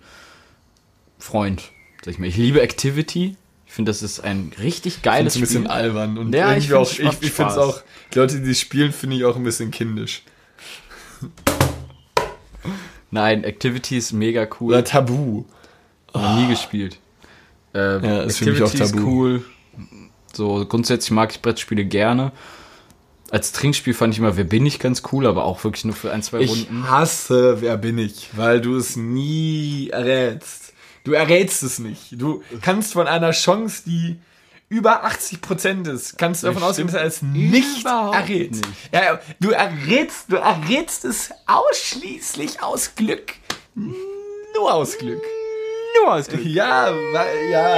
Freund. 1.19 1.63
Sag 2.05 2.13
ich 2.13 2.19
mal. 2.19 2.27
Ich 2.27 2.37
liebe 2.37 2.61
Activity. 2.61 3.35
Ich 3.67 3.73
finde, 3.73 3.89
das 3.89 4.01
ist 4.01 4.21
ein 4.21 4.53
richtig 4.61 5.01
geiles 5.01 5.33
ist 5.33 5.39
ein 5.39 5.41
bisschen 5.41 5.63
Spiel. 5.63 5.71
albern 5.71 6.17
und 6.17 6.33
Ja, 6.33 6.51
ich 6.55 6.69
irgendwie 6.69 6.75
auch, 6.75 6.87
find's- 6.87 7.17
ich, 7.19 7.27
ich 7.27 7.31
finde 7.33 7.51
es 7.51 7.57
auch, 7.57 7.81
die 8.13 8.19
Leute, 8.19 8.39
die 8.39 8.55
spielen, 8.55 8.93
finde 8.93 9.17
ich 9.17 9.25
auch 9.25 9.35
ein 9.35 9.43
bisschen 9.43 9.71
kindisch. 9.71 10.23
Nein, 13.11 13.43
Activity 13.43 13.97
ist 13.97 14.13
mega 14.13 14.47
cool. 14.59 14.73
Oder 14.73 14.83
Tabu. 14.85 15.43
Noch 16.13 16.35
nie 16.37 16.47
gespielt. 16.47 16.97
Äh, 17.73 18.05
Ja, 18.05 18.21
ist 18.23 18.37
für 18.39 18.51
mich 18.51 18.61
auch 18.63 18.71
tabu. 18.73 18.99
cool. 19.05 19.45
So, 20.33 20.65
grundsätzlich 20.65 21.11
mag 21.11 21.31
ich 21.31 21.41
Brettspiele 21.41 21.85
gerne. 21.85 22.31
Als 23.31 23.51
Trinkspiel 23.51 23.93
fand 23.93 24.13
ich 24.13 24.19
immer 24.19 24.37
Wer 24.37 24.43
bin 24.43 24.65
ich 24.65 24.79
ganz 24.79 25.01
cool, 25.11 25.25
aber 25.25 25.45
auch 25.45 25.63
wirklich 25.63 25.85
nur 25.85 25.95
für 25.95 26.11
ein, 26.11 26.21
zwei 26.21 26.39
Ich 26.41 26.51
Runden. 26.51 26.89
hasse 26.89 27.61
Wer 27.61 27.77
bin 27.77 27.97
ich, 27.97 28.29
weil 28.35 28.61
du 28.61 28.75
es 28.75 28.95
nie 28.95 29.89
errätst. 29.91 30.73
Du 31.03 31.13
errätst 31.13 31.63
es 31.63 31.79
nicht. 31.79 32.09
Du 32.21 32.43
kannst 32.61 32.93
von 32.93 33.07
einer 33.07 33.31
Chance, 33.31 33.83
die 33.85 34.17
über 34.69 35.05
80% 35.05 35.91
ist, 35.91 36.17
kannst 36.17 36.41
du 36.43 36.47
davon 36.47 36.63
ausgehen, 36.63 36.87
dass 36.87 36.95
er 36.95 37.05
es 37.05 37.21
nicht 37.21 37.85
errät. 37.85 38.51
nicht. 38.51 38.65
Ja, 38.91 39.19
du 39.39 39.49
errätst, 39.51 40.31
du 40.31 40.37
errätst 40.37 41.05
es 41.05 41.29
ausschließlich 41.45 42.63
aus 42.63 42.95
Glück. 42.95 43.33
Nur 43.75 44.73
aus 44.73 44.97
Glück. 44.97 45.21
Nur 46.01 46.11
als 46.13 46.29
Ja, 46.43 46.91
weil, 47.11 47.49
ja. 47.49 47.77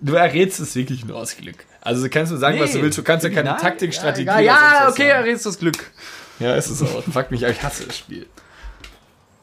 Du 0.00 0.14
errätst 0.14 0.60
es 0.60 0.74
wirklich 0.74 1.04
nur 1.04 1.16
aus 1.16 1.36
Glück. 1.36 1.64
Also 1.82 2.08
kannst 2.08 2.32
du 2.32 2.36
sagen, 2.36 2.58
was 2.60 2.72
du 2.72 2.82
willst. 2.82 2.98
Du 2.98 3.02
kannst 3.02 3.24
ja 3.24 3.30
keine 3.30 3.56
Taktik, 3.56 3.92
Strategie 3.94 4.26
Ja, 4.26 4.40
ja, 4.40 4.88
okay, 4.88 5.08
sagen. 5.08 5.10
errätst 5.10 5.46
das 5.46 5.58
Glück. 5.58 5.90
Ja, 6.38 6.54
ist 6.54 6.70
es 6.70 6.82
auch. 6.82 7.02
Fuck 7.04 7.30
mich, 7.30 7.42
aber 7.44 7.52
ich 7.52 7.62
hasse 7.62 7.84
das 7.86 7.98
Spiel. 7.98 8.26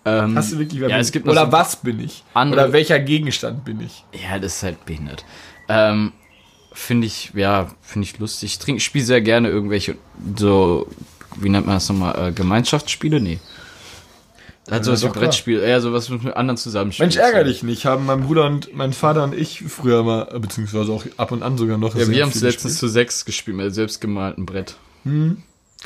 Ähm, 0.05 0.35
Hast 0.35 0.51
du 0.53 0.59
wirklich 0.59 0.79
wer 0.81 0.89
ja, 0.89 0.95
bin 0.95 1.01
es 1.01 1.07
ich? 1.07 1.13
gibt 1.13 1.27
Oder 1.27 1.45
so 1.45 1.51
was 1.51 1.75
bin 1.77 1.99
ich? 1.99 2.23
andere- 2.33 2.61
Oder 2.63 2.73
welcher 2.73 2.99
Gegenstand 2.99 3.65
bin 3.65 3.81
ich? 3.81 4.03
Ja, 4.13 4.39
das 4.39 4.57
ist 4.57 4.63
halt 4.63 4.85
behindert. 4.85 5.25
Ähm, 5.69 6.13
finde 6.73 7.07
ich, 7.07 7.31
ja, 7.35 7.67
finde 7.81 8.05
ich 8.07 8.17
lustig. 8.17 8.51
Ich 8.53 8.59
trinke, 8.59 8.79
spiele 8.81 9.03
sehr 9.05 9.21
gerne 9.21 9.49
irgendwelche, 9.49 9.97
so, 10.37 10.87
wie 11.35 11.49
nennt 11.49 11.65
man 11.67 11.75
das 11.75 11.89
nochmal, 11.89 12.29
äh, 12.29 12.31
Gemeinschaftsspiele? 12.31 13.19
Nee. 13.19 13.39
Halt 14.69 14.85
sowas 14.85 15.03
wie. 15.03 15.07
Brettspiel, 15.07 15.59
eher 15.59 15.81
sowas 15.81 16.09
mit 16.09 16.35
anderen 16.35 16.57
zusammenspielen. 16.57 17.09
Mensch, 17.09 17.17
ärger 17.17 17.43
dich 17.43 17.63
nicht. 17.63 17.85
Haben 17.85 18.05
mein 18.05 18.21
Bruder 18.21 18.45
und 18.45 18.75
mein 18.75 18.93
Vater 18.93 19.23
und 19.23 19.33
ich 19.33 19.63
früher 19.67 20.03
mal, 20.03 20.25
beziehungsweise 20.39 20.91
auch 20.91 21.05
ab 21.17 21.31
und 21.31 21.43
an 21.43 21.57
sogar 21.57 21.77
noch. 21.77 21.95
Ja, 21.95 22.07
wir 22.07 22.23
haben 22.23 22.31
es 22.31 22.41
letztens 22.41 22.77
zu 22.77 22.87
sechs 22.87 23.25
gespielt, 23.25 23.57
mit 23.57 23.73
selbstgemalten 23.73 24.45
Brett. 24.45 24.75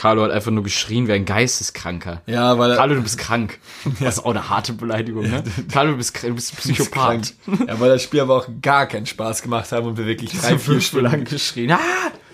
Carlo 0.02 0.24
hat 0.24 0.32
einfach 0.32 0.50
nur 0.50 0.64
geschrien 0.64 1.08
wie 1.08 1.12
ein 1.12 1.26
Geisteskranker. 1.26 2.24
Ja, 2.26 2.58
weil 2.58 2.76
Carlo, 2.76 2.96
du 2.96 3.04
bist 3.04 3.20
krank. 3.20 3.60
Das 4.00 4.18
ist 4.18 4.26
auch 4.26 4.32
eine 4.32 4.50
harte 4.50 4.74
Beleidigung, 4.74 5.30
ne? 5.30 5.44
Carlo, 5.72 5.92
du 5.92 5.98
bist, 5.98 6.16
krank, 6.16 6.32
du 6.32 6.36
bist 6.38 6.58
Psychopath. 6.58 7.36
krank. 7.46 7.68
Ja, 7.68 7.80
weil 7.80 7.90
das 7.92 8.02
Spiel 8.02 8.22
aber 8.22 8.38
auch 8.38 8.48
gar 8.64 8.88
keinen 8.88 9.06
Spaß 9.06 9.44
gemacht 9.44 9.72
haben 9.72 9.86
und 9.86 9.98
wir 10.00 10.08
wirklich 10.08 10.32
drei, 10.32 10.58
vier 10.58 10.82
Stunden 10.82 11.06
lang 11.06 11.24
geschrien. 11.26 11.74
Ah! 11.74 11.78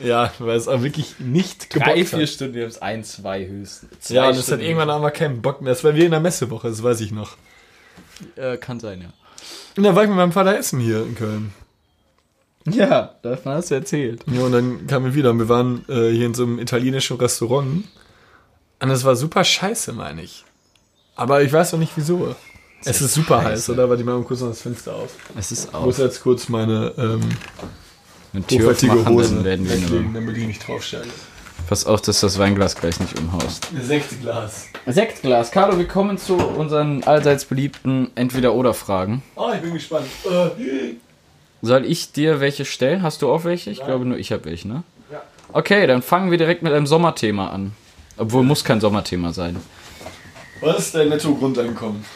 Ja, 0.02 0.32
weil 0.40 0.56
es 0.56 0.70
auch 0.70 0.82
wirklich 0.82 1.16
nicht 1.20 1.70
gebockt 1.70 1.92
Drei, 1.92 2.00
hat. 2.00 2.08
vier 2.08 2.28
Stunden, 2.28 2.54
wir 2.54 2.62
haben 2.62 2.70
es 2.70 2.82
ein, 2.82 3.04
zwei 3.04 3.46
höchstens. 3.46 4.00
Zwei 4.00 4.16
Ja, 4.16 4.30
und 4.30 4.38
es 4.38 4.50
hat 4.50 4.62
irgendwann 4.62 4.90
haben 4.90 5.02
wir 5.02 5.12
keinen 5.12 5.42
Bock 5.42 5.62
mehr. 5.62 5.74
Das 5.74 5.84
war 5.84 5.94
wie 5.94 6.06
in 6.06 6.12
der 6.12 6.22
Messewoche, 6.22 6.70
das 6.70 6.82
weiß 6.82 7.02
ich 7.02 7.12
noch. 7.12 7.36
Äh, 8.38 8.56
kann 8.56 8.80
sein, 8.80 9.02
ja. 9.02 9.10
Und 9.76 9.84
dann 9.84 9.94
war 9.94 10.04
ich 10.04 10.10
mit 10.10 10.16
meinem 10.18 10.32
Vater 10.32 10.58
essen 10.58 10.80
hier 10.80 11.02
in 11.04 11.16
Köln. 11.16 11.54
Ja, 12.70 13.16
davon 13.22 13.54
hast 13.54 13.72
du 13.72 13.76
erzählt. 13.76 14.24
Ja, 14.32 14.42
und 14.42 14.52
dann 14.52 14.88
kamen 14.88 15.06
wir 15.06 15.16
wieder 15.16 15.30
und 15.32 15.40
wir 15.40 15.50
waren 15.50 15.86
äh, 15.90 16.10
hier 16.12 16.26
in 16.26 16.34
so 16.34 16.44
einem 16.44 16.60
italienischen 16.60 17.18
Restaurant. 17.18 17.86
Und 18.80 18.90
es 18.90 19.04
war 19.04 19.16
super 19.16 19.44
scheiße, 19.44 19.94
meine 19.94 20.22
ich. 20.22 20.44
Aber 21.16 21.42
ich 21.42 21.52
weiß 21.52 21.72
noch 21.74 21.80
nicht 21.80 21.94
wieso. 21.96 22.36
Es 22.86 23.02
ist 23.02 23.14
super 23.14 23.38
scheiße. 23.42 23.50
heiß, 23.52 23.70
oder? 23.72 23.90
Weil 23.90 23.98
die 23.98 24.04
machen 24.04 24.24
kurz 24.26 24.42
noch 24.42 24.50
das 24.50 24.62
Fenster 24.62 24.96
auf. 24.96 25.10
Es 25.38 25.52
ist 25.52 25.70
Ich 25.70 25.74
auch. 25.74 25.86
muss 25.86 25.98
jetzt 25.98 26.22
kurz 26.22 26.48
meine 26.50 26.94
ähm, 26.98 27.22
Eine 28.34 28.46
Tür 28.46 28.72
aufmachen, 28.72 29.08
Hose 29.08 29.36
dann 29.36 29.44
werden 29.46 29.66
wir 29.68 29.82
weglegen, 29.82 30.14
damit 30.14 30.38
ich 30.38 30.46
nicht 30.48 30.68
draufstelle. 30.68 31.06
Pass 31.68 31.86
auf, 31.86 32.02
dass 32.02 32.20
das 32.22 32.38
Weinglas 32.38 32.76
gleich 32.76 33.00
nicht 33.00 33.18
umhaust. 33.20 33.68
Sektglas. 33.82 34.68
Sektglas. 34.86 35.52
Carlo, 35.52 35.78
wir 35.78 35.88
kommen 35.88 36.18
zu 36.18 36.36
unseren 36.36 37.04
allseits 37.04 37.46
beliebten 37.46 38.12
Entweder-Oder-Fragen. 38.16 39.24
Oh, 39.36 39.50
ich 39.56 39.62
bin 39.62 39.74
gespannt. 39.74 40.06
Äh, 40.26 40.94
Soll 41.62 41.86
ich 41.86 42.12
dir 42.12 42.40
welche 42.40 42.66
stellen? 42.66 43.04
Hast 43.04 43.22
du 43.22 43.32
auch 43.32 43.44
welche? 43.44 43.72
Ich 43.72 43.84
glaube 43.84 44.06
nur 44.06 44.18
ich 44.18 44.32
habe 44.32 44.46
welche, 44.46 44.68
ne? 44.68 44.84
Ja. 45.12 45.22
Okay, 45.54 45.88
dann 45.88 46.02
fangen 46.02 46.32
wir 46.32 46.38
direkt 46.38 46.62
mit 46.62 46.74
einem 46.74 46.88
Sommerthema 46.88 47.50
an. 47.50 47.74
Obwohl, 48.18 48.44
muss 48.44 48.64
kein 48.64 48.82
Sommerthema 48.82 49.34
sein. 49.34 49.58
Was 50.62 50.80
ist 50.80 50.96
dein 50.96 51.10
Netto-Grundeinkommen? 51.10 52.04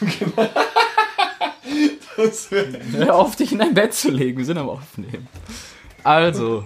Hör 2.92 3.14
auf, 3.14 3.36
dich 3.36 3.52
in 3.52 3.58
dein 3.58 3.74
Bett 3.74 3.94
zu 3.94 4.10
legen. 4.10 4.38
Wir 4.38 4.44
sind 4.44 4.58
am 4.58 4.68
Aufnehmen. 4.68 5.28
Also, 6.04 6.64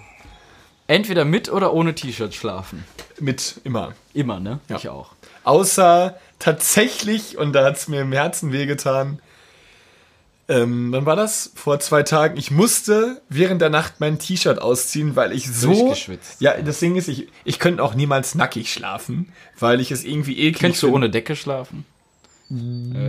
entweder 0.86 1.24
mit 1.24 1.50
oder 1.50 1.72
ohne 1.72 1.94
T-Shirt 1.94 2.34
schlafen. 2.34 2.84
Mit 3.20 3.60
immer. 3.64 3.92
Immer, 4.14 4.40
ne? 4.40 4.60
Ja. 4.68 4.76
Ich 4.76 4.88
auch. 4.88 5.10
Außer 5.44 6.18
tatsächlich, 6.38 7.38
und 7.38 7.52
da 7.52 7.64
hat 7.64 7.76
es 7.76 7.88
mir 7.88 8.00
im 8.00 8.12
Herzen 8.12 8.52
wehgetan, 8.52 9.20
ähm, 10.48 10.92
wann 10.92 11.06
war 11.06 11.16
das? 11.16 11.50
Vor 11.54 11.80
zwei 11.80 12.02
Tagen. 12.02 12.36
Ich 12.36 12.50
musste 12.50 13.20
während 13.28 13.60
der 13.62 13.70
Nacht 13.70 13.94
mein 13.98 14.18
T-Shirt 14.18 14.60
ausziehen, 14.60 15.16
weil 15.16 15.32
ich 15.32 15.50
so. 15.50 15.94
Ja, 16.38 16.54
das 16.60 16.78
Ding 16.80 16.96
ist, 16.96 17.08
ich, 17.08 17.28
ich 17.44 17.58
könnte 17.58 17.82
auch 17.82 17.94
niemals 17.94 18.34
nackig 18.34 18.72
schlafen, 18.72 19.32
weil 19.58 19.80
ich 19.80 19.90
es 19.90 20.04
irgendwie 20.04 20.38
eklig 20.38 20.58
Kennst 20.60 20.82
du 20.82 20.86
find. 20.86 20.96
ohne 20.96 21.10
Decke 21.10 21.34
schlafen? 21.36 21.84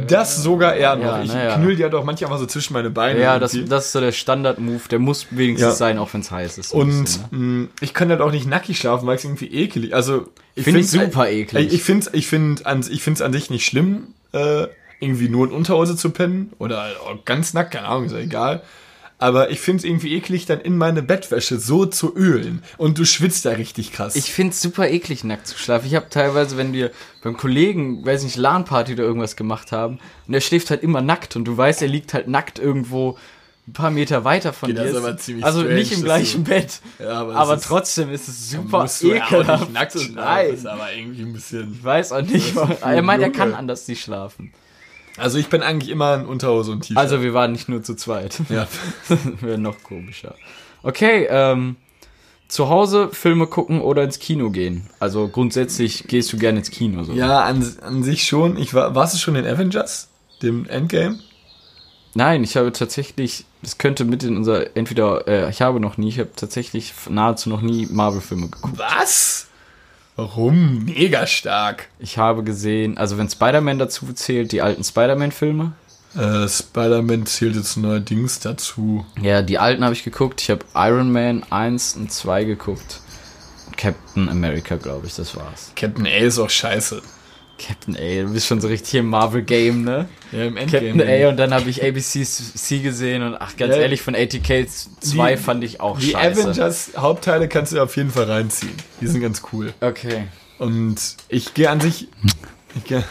Das 0.08 0.42
sogar 0.42 0.76
eher 0.76 0.96
noch. 0.96 1.04
Ja, 1.06 1.22
ich 1.22 1.32
ja. 1.32 1.58
knüll 1.58 1.76
die 1.76 1.84
ja 1.84 1.90
doch 1.90 2.04
manchmal 2.04 2.40
so 2.40 2.48
zwischen 2.48 2.74
meine 2.74 2.90
Beine. 2.90 3.20
Ja, 3.20 3.38
das, 3.38 3.56
das 3.68 3.86
ist 3.86 3.92
so 3.92 4.00
der 4.02 4.12
Standard-Move. 4.12 4.82
Der 4.90 4.98
muss 4.98 5.28
wenigstens 5.30 5.62
Ja. 5.74 5.76
sein, 5.76 6.00
auch 6.00 6.12
wenn 6.16 6.22
es 6.22 6.32
heiß 6.32 6.58
ist. 6.58 6.70
so 6.70 6.78
Und 6.78 7.04
bisschen, 7.04 7.22
ne? 7.30 7.38
mh, 7.38 7.68
ich 7.82 7.94
kann 7.94 8.10
halt 8.10 8.22
auch 8.22 8.32
nicht 8.32 8.48
nackig 8.48 8.80
schlafen, 8.80 9.06
weil 9.06 9.16
es 9.18 9.24
irgendwie 9.24 9.46
ekelig. 9.54 9.94
Also 9.94 10.28
ich 10.56 10.64
Finde 10.64 10.80
ich 10.80 10.88
find's- 10.88 11.06
super 11.14 11.30
eklig. 11.30 11.72
Ich, 11.72 11.84
finde 11.84 12.10
ich 12.14 12.26
find 12.26 12.66
an, 12.66 12.84
ich 12.90 13.04
find's 13.04 13.22
an 13.22 13.32
sich 13.32 13.52
nicht 13.52 13.64
schlimm, 13.68 14.08
äh, 14.32 14.66
irgendwie 15.00 15.30
nur 15.30 15.48
in 15.48 15.54
Unterhose 15.54 15.96
zu 15.96 16.10
pennen 16.12 16.54
oder 16.60 16.92
ganz 17.26 17.54
nackt, 17.54 17.72
keine 17.72 17.88
Ahnung, 17.88 18.06
ist 18.06 18.14
ja 18.14 18.20
egal. 18.20 18.64
Aber 19.20 19.50
ich 19.50 19.60
finde 19.60 19.80
es 19.80 19.84
irgendwie 19.84 20.14
eklig, 20.16 20.46
dann 20.46 20.60
in 20.60 20.78
meine 20.78 21.02
Bettwäsche 21.02 21.60
so 21.60 21.88
zu 21.88 22.16
ölen. 22.16 22.62
Und 22.78 23.00
du 23.00 23.06
schwitzt 23.06 23.46
da 23.46 23.52
richtig 23.52 23.92
krass. 23.92 24.16
Ich 24.16 24.32
find's 24.32 24.62
super 24.62 24.88
eklig, 24.90 25.24
nackt 25.24 25.48
zu 25.48 25.58
schlafen. 25.58 25.88
Ich 25.88 25.96
habe 25.96 26.08
teilweise, 26.10 26.56
wenn 26.56 26.72
wir 26.72 26.92
beim 27.24 27.36
Kollegen, 27.36 28.06
weiß 28.06 28.24
nicht, 28.24 28.36
LAN-Party 28.38 28.94
oder 28.94 29.04
irgendwas 29.06 29.36
gemacht 29.36 29.72
haben, 29.72 29.98
und 30.28 30.34
der 30.34 30.42
schläft 30.42 30.70
halt 30.70 30.84
immer 30.84 31.02
nackt 31.02 31.36
und 31.36 31.46
du 31.46 31.58
weißt, 31.58 31.82
er 31.82 31.88
liegt 31.88 32.14
halt 32.14 32.28
nackt 32.28 32.60
irgendwo 32.60 33.18
ein 33.68 33.74
paar 33.74 33.90
Meter 33.90 34.24
weiter 34.24 34.54
von 34.54 34.70
Okay, 34.72 34.78
dir. 34.78 34.84
das 34.86 34.92
ist 34.92 34.98
aber 35.04 35.18
ziemlich 35.18 35.44
also 35.46 35.60
strange, 35.62 35.76
nicht 35.80 35.92
im 35.94 36.04
gleichen 36.04 36.44
du- 36.44 36.50
Bett. 36.52 36.80
Ja, 37.00 37.10
aber 37.22 37.36
aber 37.36 37.56
ist- 37.56 37.66
trotzdem 37.66 38.12
ist 38.12 38.28
es 38.28 38.52
super 38.52 38.84
musst 38.84 39.02
du 39.02 39.14
ja 39.16 39.24
auch 39.26 39.32
ekelhaft. 39.32 39.62
nicht 39.64 39.74
nackt. 39.74 39.96
Nein. 40.14 40.54
ist 40.54 40.68
aber 40.68 40.94
irgendwie 40.94 41.24
ein 41.24 41.34
bisschen. 41.34 41.74
Ich 41.74 41.84
weiß 41.84 42.12
auch 42.12 42.22
nicht. 42.22 42.54
Er 42.82 43.02
meint, 43.02 43.24
er 43.24 43.32
kann 43.32 43.56
anders 43.56 43.88
nicht 43.88 44.04
schlafen. 44.04 44.54
Also 45.18 45.38
ich 45.38 45.48
bin 45.48 45.62
eigentlich 45.62 45.90
immer 45.90 46.16
in 46.16 46.26
Unterhose 46.26 46.72
und 46.72 46.82
T-Shirt. 46.82 46.98
Also 46.98 47.22
wir 47.22 47.34
waren 47.34 47.52
nicht 47.52 47.70
nur 47.70 47.84
zu 47.84 47.96
zweit. 47.96 48.40
ja. 48.50 48.68
Wäre 49.42 49.58
noch 49.58 49.82
komischer. 49.84 50.36
Okay, 50.84 51.28
ähm, 51.30 51.76
zu 52.48 52.70
Hause 52.70 53.10
Filme 53.12 53.48
gucken 53.48 53.82
oder 53.82 54.04
ins 54.04 54.20
Kino 54.20 54.50
gehen. 54.52 54.88
Also 55.00 55.28
grundsätzlich 55.28 56.08
gehst 56.08 56.32
du 56.32 56.38
gerne 56.38 56.60
ins 56.60 56.72
Kino. 56.72 57.04
So. 57.04 57.14
ja, 57.14 57.42
an, 57.44 57.66
an 57.82 58.04
sich 58.04 58.24
schon. 58.24 58.58
Ich 58.58 58.74
war, 58.74 58.96
warst 58.96 59.14
du 59.14 59.18
schon 59.18 59.36
in 59.36 59.46
Avengers? 59.46 60.10
Dem 60.42 60.68
Endgame? 60.70 61.20
Nein, 62.14 62.44
ich 62.44 62.58
habe 62.58 62.72
tatsächlich, 62.72 63.46
das 63.62 63.78
könnte 63.78 64.06
mit 64.06 64.24
in 64.24 64.38
unser, 64.38 64.76
entweder, 64.76 65.28
äh, 65.28 65.50
ich 65.50 65.62
habe 65.62 65.80
noch 65.80 65.98
nie, 65.98 66.10
ich 66.10 66.20
habe 66.20 66.32
tatsächlich 66.36 66.94
nahezu 67.10 67.50
noch 67.50 67.62
nie 67.62 67.86
Marvel-Filme 67.86 68.50
geguckt. 68.50 68.78
Was? 68.78 69.48
Warum? 70.18 70.84
Mega 70.86 71.28
stark. 71.28 71.90
Ich 72.00 72.18
habe 72.18 72.44
gesehen, 72.44 72.98
also 72.98 73.20
wenn 73.20 73.30
Spider-Man 73.30 73.78
dazu 73.78 74.12
zählt, 74.14 74.52
die 74.52 74.64
alten 74.64 74.84
Spider-Man-Filme. 74.84 75.74
Äh, 76.16 76.48
Spider-Man 76.48 77.28
zählt 77.28 77.56
jetzt 77.56 77.78
neuerdings 77.78 78.40
dazu. 78.40 79.06
Ja, 79.22 79.44
die 79.44 79.60
alten 79.60 79.84
habe 79.84 79.94
ich 79.94 80.04
geguckt. 80.04 80.42
Ich 80.42 80.50
habe 80.50 80.66
Iron 80.74 81.12
Man 81.12 81.44
1 81.52 81.98
und 81.98 82.12
2 82.12 82.46
geguckt. 82.46 83.02
Captain 83.78 84.28
America, 84.28 84.76
glaube 84.78 85.06
ich, 85.06 85.16
das 85.16 85.36
war's. 85.36 85.72
Captain 85.76 86.08
A 86.08 86.18
ist 86.18 86.40
auch 86.40 86.50
scheiße. 86.50 87.04
Captain 87.60 87.96
A, 87.96 88.24
du 88.28 88.34
bist 88.34 88.46
schon 88.48 88.62
so 88.62 88.68
richtig 88.68 88.96
im 88.96 89.08
Marvel-Game, 89.08 89.84
ne? 89.84 90.08
Ja, 90.32 90.46
im 90.46 90.56
Captain 90.56 91.02
A 91.02 91.30
und 91.30 91.38
dann 91.38 91.54
habe 91.54 91.70
ich 91.70 91.84
ABC 91.84 92.24
C 92.24 92.80
gesehen 92.80 93.24
und 93.24 93.36
ach, 93.36 93.56
ganz 93.58 93.76
Ja. 93.76 93.82
ehrlich, 93.82 94.02
von 94.02 94.16
ATK 94.16 94.68
2 95.00 95.36
Die- 95.36 95.38
fand 95.42 95.64
ich 95.64 95.80
auch 95.82 96.00
Die 96.00 96.12
scheiße. 96.12 96.42
Avengers 96.44 96.92
Hauptteile 96.98 97.48
kannst 97.48 97.74
du 97.74 97.82
auf 97.82 97.96
jeden 97.98 98.12
Fall 98.12 98.26
reinziehen. 98.26 98.74
Die 99.02 99.08
sind 99.08 99.22
ganz 99.22 99.42
cool. 99.52 99.74
Okay. 99.82 100.26
Und 100.60 100.98
ich 101.30 101.54
gehe 101.54 101.70
an 101.70 101.80
sich. 101.82 102.08
Ich 102.76 102.84
gehe. 102.84 103.04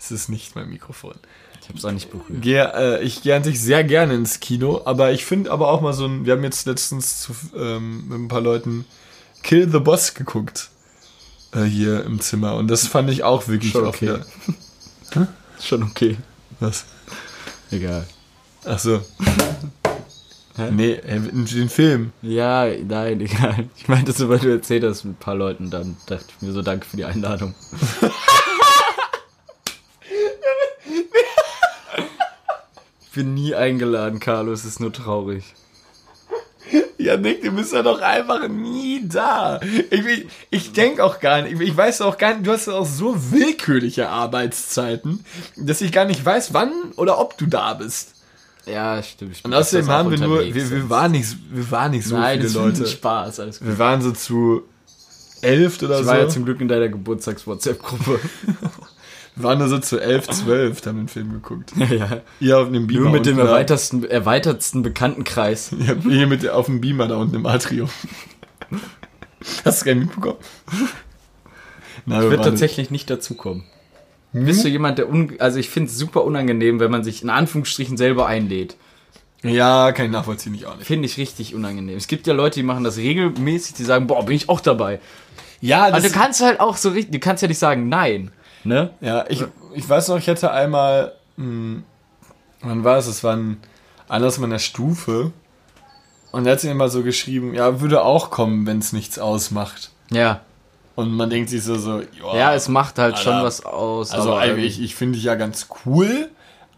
Es 0.00 0.10
ist 0.10 0.28
nicht 0.28 0.54
mein 0.56 0.68
Mikrofon. 0.68 1.14
Ich 1.62 1.68
hab's 1.70 1.84
auch 1.84 1.92
nicht 1.92 2.10
berührt. 2.10 2.42
Gehe, 2.42 2.72
äh, 2.74 3.02
ich 3.02 3.22
gehe 3.22 3.34
an 3.34 3.42
sich 3.44 3.58
sehr 3.60 3.84
gerne 3.84 4.14
ins 4.14 4.40
Kino, 4.40 4.82
aber 4.84 5.12
ich 5.12 5.24
finde 5.24 5.50
aber 5.50 5.68
auch 5.68 5.80
mal 5.80 5.94
so 5.94 6.04
ein. 6.06 6.26
Wir 6.26 6.34
haben 6.34 6.44
jetzt 6.44 6.66
letztens 6.66 7.20
zu, 7.22 7.34
ähm, 7.56 8.04
mit 8.08 8.18
ein 8.18 8.28
paar 8.28 8.42
Leuten 8.42 8.84
Kill 9.42 9.68
the 9.70 9.78
Boss 9.78 10.12
geguckt. 10.14 10.68
Äh, 11.54 11.64
hier 11.64 12.04
im 12.04 12.20
Zimmer. 12.20 12.56
Und 12.56 12.68
das 12.68 12.86
fand 12.86 13.10
ich 13.10 13.22
auch 13.22 13.48
wirklich 13.48 13.72
Schon 13.72 13.86
okay. 13.86 14.00
wieder. 14.02 15.28
Schon 15.60 15.82
okay. 15.82 16.16
Was? 16.60 16.84
Egal. 17.70 18.06
Ach 18.64 18.78
so. 18.78 19.00
Nee, 20.70 20.92
äh, 20.92 21.18
den 21.18 21.68
Film. 21.68 22.12
Ja, 22.22 22.66
nein, 22.66 23.20
egal. 23.22 23.68
Ich 23.76 23.88
meinte 23.88 24.12
so, 24.12 24.28
weil 24.28 24.38
du 24.38 24.52
erzählt 24.52 24.84
hast 24.84 25.02
mit 25.02 25.14
ein 25.14 25.18
paar 25.18 25.34
Leuten, 25.34 25.68
dann 25.68 25.96
dachte 26.06 26.26
ich 26.28 26.42
mir 26.42 26.52
so, 26.52 26.62
danke 26.62 26.86
für 26.86 26.96
die 26.96 27.04
Einladung. 27.04 27.56
ich 33.02 33.10
bin 33.12 33.34
nie 33.34 33.56
eingeladen, 33.56 34.20
Carlo, 34.20 34.52
es 34.52 34.64
ist 34.64 34.78
nur 34.78 34.92
traurig. 34.92 35.42
Ja, 36.98 37.16
Nick, 37.16 37.42
du 37.42 37.50
bist 37.52 37.72
ja 37.72 37.82
doch 37.82 38.00
einfach 38.00 38.48
nie 38.48 39.02
da. 39.06 39.60
Ich, 39.90 40.26
ich 40.50 40.72
denke 40.72 41.04
auch 41.04 41.20
gar 41.20 41.42
nicht, 41.42 41.60
ich, 41.60 41.68
ich 41.68 41.76
weiß 41.76 42.00
auch 42.02 42.16
gar 42.18 42.34
nicht, 42.34 42.46
du 42.46 42.52
hast 42.52 42.68
auch 42.68 42.86
so 42.86 43.14
willkürliche 43.32 44.08
Arbeitszeiten, 44.08 45.24
dass 45.56 45.80
ich 45.80 45.92
gar 45.92 46.04
nicht 46.04 46.24
weiß, 46.24 46.54
wann 46.54 46.72
oder 46.96 47.18
ob 47.18 47.36
du 47.36 47.46
da 47.46 47.74
bist. 47.74 48.14
Ja, 48.66 49.02
stimmt. 49.02 49.32
ich 49.36 49.44
Und 49.44 49.52
außerdem 49.52 49.88
haben 49.88 50.10
wir 50.10 50.18
nur, 50.18 50.40
wir, 50.40 50.70
wir, 50.70 50.88
waren 50.88 51.12
nicht, 51.12 51.36
wir 51.50 51.70
waren 51.70 51.90
nicht 51.90 52.06
so 52.06 52.16
Nein, 52.16 52.38
viele 52.38 52.44
das 52.44 52.54
Leute. 52.54 52.86
Spaß, 52.86 53.40
alles 53.40 53.58
gut. 53.58 53.68
Wir 53.68 53.78
waren 53.78 54.00
so 54.00 54.12
zu 54.12 54.62
elf 55.42 55.82
oder 55.82 55.98
Ich 55.98 56.06
so. 56.06 56.10
war 56.10 56.18
ja 56.18 56.28
zum 56.28 56.44
Glück 56.46 56.60
in 56.62 56.68
deiner 56.68 56.88
Geburtstags-WhatsApp-Gruppe. 56.88 58.20
wir 59.36 59.44
waren 59.44 59.58
nur 59.58 59.68
so 59.68 59.78
zu 59.78 59.98
elf, 59.98 60.28
zwölf, 60.28 60.80
da 60.80 60.90
haben 60.90 60.96
wir 60.98 61.02
den 61.04 61.08
Film 61.08 61.32
geguckt. 61.32 61.72
ja. 61.90 62.20
Ihr 62.40 62.58
auf 62.58 62.70
dem 62.70 62.86
Beamer. 62.86 63.02
Nur 63.02 63.10
mit 63.10 63.26
dem 63.26 63.36
unten 63.36 63.46
da. 63.46 63.52
erweitersten, 63.52 64.04
erweitertsten 64.04 64.82
Bekanntenkreis. 64.82 65.72
Ja, 65.78 65.94
hier 66.08 66.26
mit 66.26 66.48
auf 66.48 66.66
dem 66.66 66.80
Beamer 66.80 67.08
da 67.08 67.16
unten 67.16 67.34
im 67.36 67.46
Atrium. 67.46 67.90
Hast 69.64 69.84
du 69.84 69.94
nicht 69.94 70.06
mitbekommen? 70.06 70.38
Nein, 72.06 72.22
Ich 72.22 72.30
würde 72.30 72.42
tatsächlich 72.42 72.90
nicht 72.90 73.10
dazukommen. 73.10 73.64
Bist 74.32 74.64
du 74.64 74.68
jemand, 74.68 74.98
der 74.98 75.08
un 75.08 75.34
also 75.38 75.60
ich 75.60 75.70
finde 75.70 75.90
es 75.90 75.98
super 75.98 76.24
unangenehm, 76.24 76.80
wenn 76.80 76.90
man 76.90 77.04
sich 77.04 77.22
in 77.22 77.30
Anführungsstrichen 77.30 77.96
selber 77.96 78.26
einlädt. 78.26 78.76
Ja, 79.44 79.92
kann 79.92 80.06
ich 80.06 80.12
nachvollziehen, 80.12 80.54
ich 80.54 80.66
auch 80.66 80.76
nicht. 80.76 80.86
Finde 80.86 81.06
ich 81.06 81.18
richtig 81.18 81.54
unangenehm. 81.54 81.96
Es 81.96 82.08
gibt 82.08 82.26
ja 82.26 82.34
Leute, 82.34 82.60
die 82.60 82.62
machen 82.62 82.82
das 82.82 82.96
regelmäßig, 82.96 83.74
die 83.74 83.84
sagen, 83.84 84.06
boah, 84.06 84.24
bin 84.24 84.34
ich 84.34 84.48
auch 84.48 84.60
dabei. 84.60 85.00
Ja, 85.60 85.86
Aber 85.86 86.00
du 86.00 86.10
kannst 86.10 86.42
halt 86.42 86.60
auch 86.60 86.76
so 86.76 86.90
richtig, 86.90 87.12
du 87.12 87.18
kannst 87.20 87.42
ja 87.42 87.48
nicht 87.48 87.58
sagen, 87.58 87.88
nein. 87.88 88.32
Ne? 88.64 88.90
Ja, 89.00 89.24
ich, 89.28 89.44
ich 89.74 89.88
weiß 89.88 90.08
noch, 90.08 90.18
ich 90.18 90.28
hatte 90.28 90.50
einmal, 90.50 91.12
mh, 91.36 91.82
wann 92.62 92.84
war 92.84 92.96
es? 92.98 93.06
Es 93.06 93.22
war 93.22 93.36
ein 93.36 93.58
Anlass 94.08 94.38
meiner 94.38 94.58
Stufe. 94.58 95.32
Und 96.32 96.46
er 96.46 96.52
hat 96.52 96.60
sich 96.60 96.70
immer 96.70 96.88
so 96.88 97.02
geschrieben, 97.02 97.54
ja, 97.54 97.80
würde 97.80 98.02
auch 98.02 98.30
kommen, 98.30 98.66
wenn 98.66 98.78
es 98.78 98.92
nichts 98.92 99.18
ausmacht. 99.18 99.90
Ja. 100.10 100.40
Und 100.96 101.12
man 101.12 101.30
denkt 101.30 101.50
sich 101.50 101.62
so, 101.62 101.76
so, 101.76 102.02
joa, 102.18 102.36
Ja, 102.36 102.54
es 102.54 102.68
macht 102.68 102.98
halt 102.98 103.18
schon 103.18 103.34
Alter. 103.34 103.46
was 103.46 103.64
aus. 103.64 104.12
also 104.12 104.34
eigentlich, 104.34 104.80
ich 104.80 104.94
finde 104.94 105.16
dich 105.16 105.24
ja 105.24 105.34
ganz 105.34 105.68
cool, 105.84 106.30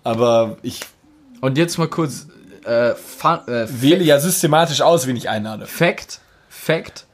aber 0.05 0.57
ich 0.62 0.81
Und 1.40 1.57
jetzt 1.59 1.79
mal 1.79 1.88
kurz, 1.88 2.27
äh, 2.64 2.94
fun, 2.94 3.38
äh, 3.46 3.66
wähle 3.68 4.05
ja 4.05 4.18
systematisch 4.18 4.81
aus, 4.83 5.07
wen 5.07 5.16
ich 5.16 5.29
einlade. 5.29 5.66
Fact, 5.66 6.20
Fact, 6.49 7.06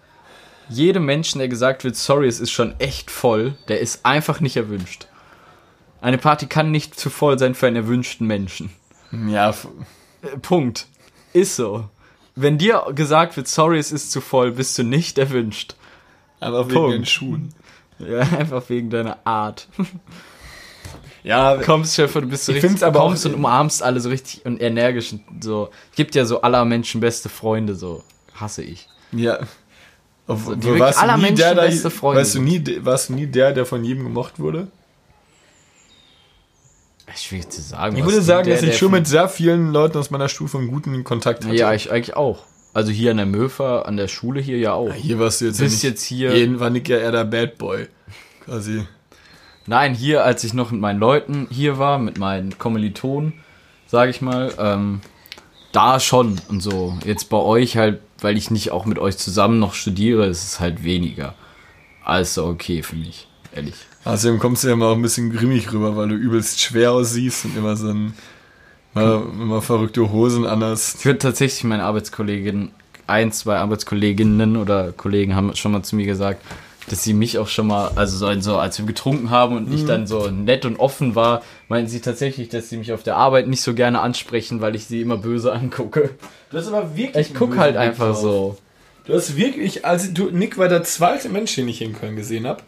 jedem 0.72 1.04
Menschen, 1.04 1.38
der 1.38 1.48
gesagt 1.48 1.84
wird, 1.84 1.96
sorry, 1.96 2.26
es 2.28 2.40
ist 2.40 2.50
schon 2.50 2.74
echt 2.80 3.10
voll, 3.10 3.54
der 3.68 3.80
ist 3.80 4.04
einfach 4.04 4.40
nicht 4.40 4.56
erwünscht. 4.56 5.06
Eine 6.00 6.18
Party 6.18 6.46
kann 6.46 6.70
nicht 6.70 6.98
zu 6.98 7.10
voll 7.10 7.38
sein 7.38 7.54
für 7.54 7.66
einen 7.68 7.76
erwünschten 7.76 8.26
Menschen. 8.26 8.70
Ja, 9.28 9.50
Äh, 10.22 10.38
Punkt. 10.40 10.86
Ist 11.32 11.56
so. 11.56 11.88
Wenn 12.34 12.58
dir 12.58 12.84
gesagt 12.94 13.36
wird, 13.36 13.46
sorry, 13.48 13.78
es 13.78 13.92
ist 13.92 14.10
zu 14.10 14.20
voll, 14.20 14.52
bist 14.52 14.76
du 14.78 14.82
nicht 14.84 15.18
erwünscht. 15.18 15.74
aber 16.40 16.66
wegen 16.66 16.74
Punkt. 16.74 16.94
den 16.94 17.06
Schuhen. 17.06 17.54
Ja, 17.98 18.20
einfach 18.38 18.68
wegen 18.68 18.90
deiner 18.90 19.18
Art. 19.24 19.68
Ja, 21.24 21.56
Kommst, 21.64 21.94
Schäfer, 21.94 22.20
du 22.20 22.26
bist 22.26 22.46
so 22.46 22.52
Ich 22.52 22.62
richtig, 22.64 22.82
aber 22.84 22.98
kommst 22.98 23.24
und 23.26 23.34
umarmst 23.34 23.80
alle 23.80 24.00
so 24.00 24.08
richtig 24.08 24.44
und 24.44 24.60
energisch 24.60 25.12
und 25.12 25.22
so. 25.44 25.70
Gibt 25.94 26.16
ja 26.16 26.24
so 26.24 26.40
aller 26.42 26.64
Menschen 26.64 27.00
beste 27.00 27.28
Freunde, 27.28 27.76
so. 27.76 28.02
Hasse 28.34 28.64
ich. 28.64 28.88
ja. 29.12 29.38
Auf, 30.26 30.50
die 30.56 30.78
warst 30.78 31.00
aller 31.00 31.16
nie 31.16 31.22
Menschen 31.22 31.36
der, 31.36 31.54
der, 31.54 31.62
beste 31.62 31.90
Freunde 31.90 32.20
warst 32.20 32.34
du 32.34 32.40
nie, 32.40 32.62
warst 32.82 33.08
du 33.08 33.14
nie 33.14 33.26
der, 33.26 33.52
der 33.52 33.66
von 33.66 33.84
jedem 33.84 34.04
gemocht 34.04 34.38
wurde? 34.38 34.68
Schwierig 37.14 37.50
zu 37.50 37.60
sagen. 37.60 37.96
Ich 37.96 38.04
würde 38.04 38.22
sagen, 38.22 38.46
der, 38.46 38.54
dass 38.54 38.64
ich 38.64 38.78
schon 38.78 38.92
mit 38.92 39.06
sehr 39.06 39.28
vielen 39.28 39.72
Leuten 39.72 39.98
aus 39.98 40.10
meiner 40.10 40.28
Stufe 40.28 40.56
einen 40.58 40.68
guten 40.68 41.04
Kontakt 41.04 41.44
hatte. 41.44 41.54
Ja, 41.54 41.74
ich 41.74 41.90
eigentlich 41.90 42.16
auch. 42.16 42.44
Also 42.72 42.90
hier 42.90 43.10
an 43.10 43.18
der 43.18 43.26
Möfer, 43.26 43.86
an 43.86 43.98
der 43.98 44.08
Schule 44.08 44.40
hier 44.40 44.58
ja 44.58 44.72
auch. 44.72 44.94
Hier 44.94 45.18
warst 45.18 45.42
du 45.42 45.46
jetzt 45.46 45.58
Bist 45.58 45.82
ja 45.82 45.90
jetzt 45.90 46.04
hier- 46.04 46.34
Jeden 46.34 46.58
war 46.58 46.70
Nick 46.70 46.88
ja 46.88 46.96
eher 46.96 47.12
der 47.12 47.24
Bad 47.24 47.58
Boy. 47.58 47.88
Quasi. 48.44 48.86
Nein, 49.66 49.94
hier, 49.94 50.24
als 50.24 50.42
ich 50.42 50.54
noch 50.54 50.70
mit 50.70 50.80
meinen 50.80 50.98
Leuten 50.98 51.46
hier 51.50 51.78
war, 51.78 51.98
mit 51.98 52.18
meinen 52.18 52.58
Kommilitonen, 52.58 53.34
sage 53.86 54.10
ich 54.10 54.22
mal, 54.22 54.52
ähm, 54.58 55.00
da 55.72 56.00
schon 56.00 56.40
und 56.48 56.62
so. 56.62 56.96
Jetzt 57.04 57.28
bei 57.28 57.36
euch 57.36 57.76
halt, 57.76 58.00
weil 58.22 58.36
ich 58.36 58.50
nicht 58.50 58.70
auch 58.72 58.86
mit 58.86 58.98
euch 58.98 59.18
zusammen 59.18 59.58
noch 59.58 59.74
studiere, 59.74 60.26
ist 60.26 60.44
es 60.44 60.60
halt 60.60 60.84
weniger. 60.84 61.34
Also 62.04 62.46
okay 62.46 62.82
für 62.82 62.96
mich, 62.96 63.28
ehrlich. 63.54 63.74
Außerdem 64.04 64.38
kommst 64.38 64.64
du 64.64 64.68
ja 64.68 64.74
immer 64.74 64.86
auch 64.86 64.96
ein 64.96 65.02
bisschen 65.02 65.32
grimmig 65.32 65.72
rüber, 65.72 65.96
weil 65.96 66.08
du 66.08 66.14
übelst 66.14 66.60
schwer 66.60 66.92
aussiehst 66.92 67.44
und 67.44 67.56
immer 67.56 67.76
so 67.76 67.88
ein, 67.88 68.14
mal, 68.94 69.22
immer 69.32 69.62
verrückte 69.62 70.10
Hosen 70.10 70.44
anhast. 70.44 71.00
Ich 71.00 71.04
würde 71.04 71.20
tatsächlich 71.20 71.62
meine 71.64 71.84
Arbeitskollegin, 71.84 72.72
ein, 73.06 73.30
zwei 73.32 73.58
Arbeitskolleginnen 73.58 74.56
oder 74.56 74.92
Kollegen 74.92 75.36
haben 75.36 75.54
schon 75.54 75.72
mal 75.72 75.82
zu 75.82 75.96
mir 75.96 76.06
gesagt, 76.06 76.44
dass 76.88 77.02
sie 77.02 77.14
mich 77.14 77.38
auch 77.38 77.48
schon 77.48 77.68
mal, 77.68 77.92
also 77.94 78.16
so, 78.16 78.40
so 78.40 78.58
als 78.58 78.78
wir 78.78 78.86
getrunken 78.86 79.30
haben 79.30 79.56
und 79.56 79.72
ich 79.72 79.84
dann 79.86 80.06
so 80.06 80.30
nett 80.30 80.64
und 80.64 80.78
offen 80.78 81.14
war, 81.14 81.42
meinten 81.68 81.88
sie 81.88 82.00
tatsächlich, 82.00 82.48
dass 82.48 82.68
sie 82.68 82.76
mich 82.76 82.92
auf 82.92 83.02
der 83.02 83.16
Arbeit 83.16 83.46
nicht 83.48 83.62
so 83.62 83.74
gerne 83.74 84.00
ansprechen, 84.00 84.60
weil 84.60 84.74
ich 84.74 84.86
sie 84.86 85.00
immer 85.00 85.16
böse 85.16 85.52
angucke. 85.52 86.10
Du 86.50 86.58
hast 86.58 86.68
aber 86.68 86.96
wirklich. 86.96 87.28
Ich 87.28 87.34
guck 87.34 87.56
halt 87.56 87.76
einfach 87.76 88.14
so. 88.14 88.56
Du 89.04 89.14
hast 89.14 89.36
wirklich, 89.36 89.84
also 89.84 90.12
du, 90.12 90.30
Nick 90.30 90.58
war 90.58 90.68
der 90.68 90.84
zweite 90.84 91.28
Mensch, 91.28 91.54
den 91.54 91.68
ich 91.68 91.82
in 91.82 91.92
Köln 91.92 92.14
gesehen 92.16 92.46
habe. 92.46 92.62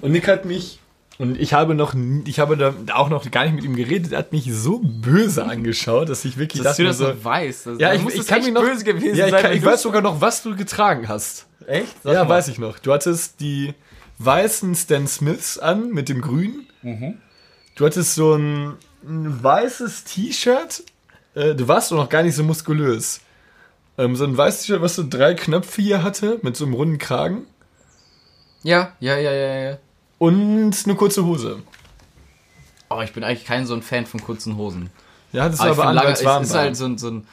Und 0.00 0.12
Nick 0.12 0.28
hat 0.28 0.44
mich, 0.44 0.80
und 1.18 1.38
ich 1.40 1.52
habe 1.52 1.74
noch, 1.74 1.94
ich 2.24 2.38
habe 2.38 2.56
da 2.56 2.74
auch 2.94 3.08
noch 3.08 3.28
gar 3.30 3.44
nicht 3.44 3.54
mit 3.54 3.64
ihm 3.64 3.74
geredet, 3.76 4.12
er 4.12 4.18
hat 4.18 4.32
mich 4.32 4.48
so 4.52 4.78
böse 4.82 5.44
angeschaut, 5.44 6.08
dass 6.08 6.24
ich 6.24 6.38
wirklich 6.38 6.62
Dass 6.62 6.76
du 6.76 6.82
mir 6.82 6.88
das 6.88 7.00
noch 7.00 7.24
weißt. 7.24 7.66
Das, 7.66 7.78
ja, 7.80 7.92
ich, 7.92 8.04
ich 8.06 8.26
kann 8.26 8.42
mich 8.42 8.52
noch, 8.52 8.62
böse 8.62 8.84
gewesen 8.84 9.16
ja, 9.16 9.26
ich, 9.26 9.30
sein. 9.32 9.42
kann, 9.42 9.52
ich 9.52 9.60
du- 9.62 9.66
weiß 9.66 9.82
sogar 9.82 10.00
noch, 10.02 10.20
was 10.20 10.42
du 10.42 10.54
getragen 10.56 11.08
hast. 11.08 11.46
Echt? 11.66 11.94
Sag 12.02 12.14
ja, 12.14 12.24
mal. 12.24 12.30
weiß 12.30 12.48
ich 12.48 12.58
noch. 12.58 12.78
Du 12.78 12.92
hattest 12.92 13.40
die 13.40 13.74
weißen 14.18 14.74
Stan 14.74 15.06
Smiths 15.06 15.58
an 15.58 15.90
mit 15.90 16.08
dem 16.08 16.20
grünen. 16.20 16.66
Mhm. 16.82 17.18
Du 17.74 17.84
hattest 17.84 18.14
so 18.14 18.34
ein, 18.34 18.76
ein 19.06 19.42
weißes 19.42 20.04
T-Shirt. 20.04 20.82
Äh, 21.34 21.54
du 21.54 21.68
warst 21.68 21.90
doch 21.92 21.96
noch 21.96 22.08
gar 22.08 22.22
nicht 22.22 22.34
so 22.34 22.42
muskulös. 22.42 23.20
Ähm, 23.98 24.16
so 24.16 24.24
ein 24.24 24.36
weißes 24.36 24.62
T-Shirt, 24.62 24.82
was 24.82 24.94
so 24.96 25.04
drei 25.08 25.34
Knöpfe 25.34 25.82
hier 25.82 26.02
hatte, 26.02 26.38
mit 26.42 26.56
so 26.56 26.64
einem 26.64 26.74
runden 26.74 26.98
Kragen. 26.98 27.46
Ja, 28.62 28.92
ja, 29.00 29.16
ja, 29.18 29.32
ja, 29.32 29.58
ja. 29.70 29.78
Und 30.18 30.72
eine 30.84 30.94
kurze 30.96 31.24
Hose. 31.24 31.62
Oh, 32.90 33.00
ich 33.02 33.12
bin 33.12 33.22
eigentlich 33.24 33.44
kein 33.44 33.66
so 33.66 33.74
ein 33.74 33.82
Fan 33.82 34.06
von 34.06 34.20
kurzen 34.22 34.56
Hosen. 34.56 34.90
Ja, 35.32 35.48
du 35.48 35.58
Aber 35.58 35.72
ich 35.72 35.78
aber 35.78 35.92
lange, 35.92 36.10
es 36.10 36.24
warm 36.24 36.42
ist 36.42 36.54
halt 36.54 36.76
so 36.76 36.86
ein, 36.86 36.98
so 36.98 37.10
ein 37.10 37.26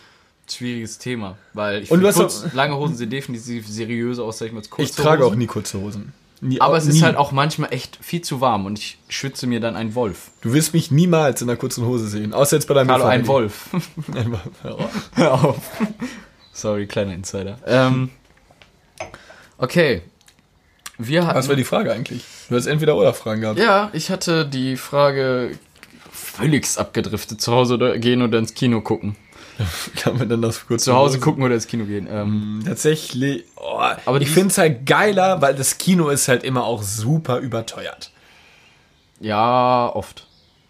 schwieriges 0.50 0.98
Thema. 0.98 1.38
Weil 1.54 1.84
ich 1.84 1.92
Und 1.92 2.02
du 2.02 2.12
finde, 2.12 2.26
hast 2.28 2.42
kurz, 2.42 2.54
lange 2.54 2.76
Hosen 2.76 2.96
sehen 2.96 3.10
definitiv 3.10 3.68
seriöser 3.68 4.24
aus, 4.24 4.38
sag 4.38 4.48
ich 4.48 4.52
mal, 4.52 4.60
als 4.60 4.70
kurze 4.70 4.90
ich 4.92 4.96
trage 4.96 5.24
Hosen. 5.24 5.34
auch 5.34 5.38
nie 5.38 5.48
kurze 5.48 5.80
Hosen. 5.80 6.14
Nie, 6.42 6.60
Aber 6.60 6.76
es 6.78 6.86
nie. 6.86 6.98
ist 6.98 7.02
halt 7.02 7.16
auch 7.16 7.32
manchmal 7.32 7.74
echt 7.74 7.98
viel 8.02 8.22
zu 8.22 8.42
warm 8.42 8.66
und 8.66 8.78
ich 8.78 8.98
schwitze 9.08 9.48
mir 9.48 9.62
dann 9.62 9.78
einen 9.78 9.96
Wolf. 9.96 10.32
Du 10.42 10.54
wirst 10.54 10.74
mich 10.74 10.92
niemals 10.92 11.42
in 11.42 11.50
einer 11.50 11.58
kurzen 11.58 11.86
Hose 11.86 12.08
sehen. 12.10 12.34
Außer 12.34 12.58
jetzt 12.58 12.68
bei 12.68 12.74
deinem 12.74 12.92
Hallo, 12.92 13.06
ein. 13.06 13.26
Wolf. 13.26 13.70
Hör 15.16 15.34
auf. 15.34 15.58
Sorry, 16.52 16.86
kleiner 16.88 17.14
Insider. 17.14 17.58
Ähm, 17.66 18.10
okay. 19.58 20.02
Wir 20.98 21.28
hatten, 21.28 21.38
Was 21.38 21.50
war 21.50 21.56
die 21.56 21.64
Frage 21.64 21.92
eigentlich? 21.92 22.24
Du 22.50 22.56
hast 22.56 22.68
entweder 22.68 22.96
oder 22.96 23.14
Fragen 23.14 23.42
gehabt. 23.42 23.60
ja, 23.60 23.90
ich 23.94 24.10
hatte 24.10 24.46
die 24.46 24.78
Frage 24.78 25.52
völlig 26.12 26.66
abgedriftet. 26.78 27.42
Zu 27.42 27.52
Hause 27.52 27.74
oder 27.76 27.98
gehen 27.98 28.22
oder 28.22 28.40
ins 28.40 28.54
Kino 28.54 28.82
gucken. 28.82 29.16
Kann 29.98 30.18
man 30.18 30.28
dann 30.30 30.42
das 30.42 30.68
kurz 30.68 30.84
Zu 30.84 30.94
Hause 30.94 31.20
gucken 31.20 31.44
oder 31.44 31.56
ins 31.56 31.68
Kino 31.68 31.86
gehen. 31.86 32.08
Ähm, 32.12 32.62
Tatsächlich, 32.66 33.46
oh, 33.56 33.80
Aber 34.06 34.20
ich 34.22 34.30
finde 34.30 34.50
es 34.50 34.58
halt 34.58 34.86
geiler, 34.86 35.42
weil 35.42 35.56
das 35.56 35.78
Kino 35.78 36.10
ist 36.10 36.28
halt 36.28 36.44
immer 36.44 36.66
auch 36.66 36.84
super 36.84 37.40
überteuert. 37.40 38.12
Ja, 39.20 39.90
oft. 39.94 40.28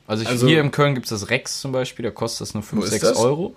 Also, 0.08 0.24
ich, 0.24 0.30
Also- 0.30 0.48
hier 0.48 0.62
in 0.62 0.70
Köln 0.72 0.94
gibt 0.94 1.06
es 1.06 1.10
das 1.20 1.30
Rex 1.32 1.62
zum 1.62 1.72
Beispiel, 1.72 2.04
da 2.04 2.12
kostet 2.12 2.42
das 2.42 2.54
nur 2.54 2.62
5, 2.64 2.84
ist 2.84 2.92
6 2.92 3.02
das? 3.10 3.18
Euro. 3.18 3.56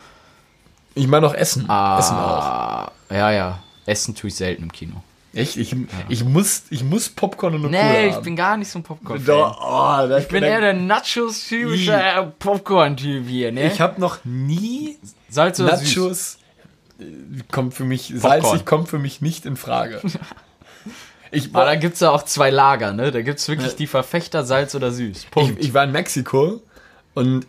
Ich 0.94 1.06
meine 1.06 1.26
auch 1.26 1.34
Essen. 1.34 1.62
Essen 1.64 1.70
auch. 1.70 2.42
Ah, 2.42 2.92
ja, 3.10 3.30
ja. 3.30 3.58
Essen 3.86 4.14
tue 4.14 4.28
ich 4.28 4.34
selten 4.34 4.62
im 4.64 4.72
Kino. 4.72 5.02
Echt? 5.35 5.57
Ich, 5.57 5.76
ich, 6.09 6.24
muss, 6.24 6.62
ich 6.70 6.83
muss 6.83 7.09
Popcorn 7.11 7.55
und 7.55 7.66
eine 7.66 7.70
Nee, 7.70 7.79
Cola 7.79 8.07
ich 8.07 8.14
haben. 8.14 8.24
bin 8.24 8.37
gar 8.37 8.57
nicht 8.57 8.70
so 8.70 8.79
ein 8.79 8.83
Popcorn-Fan. 8.83 9.26
Doch, 9.26 9.61
oh, 10.11 10.16
Ich 10.18 10.29
bin 10.29 10.43
eher 10.43 10.61
der 10.61 10.72
Nachos-typische 10.72 12.33
Popcorn-Typ 12.39 13.26
hier, 13.29 13.53
ne? 13.53 13.66
Ich 13.70 13.81
habe 13.81 14.01
noch 14.01 14.18
nie 14.24 14.97
Salz 15.29 15.61
oder 15.61 15.76
süß? 15.76 15.97
Nachos. 15.97 16.39
äh, 17.01 17.05
Kommt 17.53 17.74
für 17.74 17.85
mich, 17.85 18.12
salzig 18.16 18.64
kommt 18.64 18.89
für 18.89 18.99
mich 18.99 19.20
nicht 19.20 19.47
in 19.47 19.57
Frage. 19.57 20.01
Ich, 21.31 21.55
Aber 21.55 21.66
da 21.66 21.74
gibt's 21.74 22.01
ja 22.01 22.11
auch 22.11 22.22
zwei 22.22 22.49
Lager, 22.49 22.95
ne? 22.95 23.11
Da 23.11 23.20
gibt's 23.20 23.47
wirklich 23.49 23.76
die 23.76 23.87
Verfechter 23.87 24.45
Salz 24.45 24.74
oder 24.74 24.91
süß. 24.91 25.26
Punkt. 25.31 25.59
ich, 25.61 25.66
ich 25.68 25.74
war 25.74 25.85
in 25.85 25.93
Mexiko 25.93 26.62
und 27.12 27.47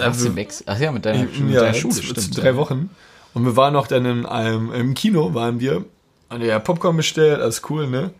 Hast 0.00 0.24
du 0.24 0.34
Wex? 0.34 0.64
Ach 0.66 0.78
ja, 0.78 0.90
mit 0.92 1.04
deiner, 1.04 1.24
mit 1.24 1.50
ja, 1.50 1.60
deiner 1.60 1.74
Schule, 1.74 1.94
zu, 1.94 2.02
stimmt. 2.04 2.38
drei 2.42 2.56
Wochen. 2.56 2.88
Und 3.34 3.44
wir 3.44 3.54
waren 3.54 3.74
noch 3.74 3.86
dann 3.86 4.06
in 4.06 4.24
einem, 4.24 4.72
im 4.72 4.94
Kino, 4.94 5.34
waren 5.34 5.60
wir. 5.60 5.84
Und 6.30 6.42
ja, 6.42 6.58
Popcorn 6.58 6.96
bestellt, 6.96 7.40
alles 7.40 7.62
cool, 7.70 7.86
ne? 7.86 8.10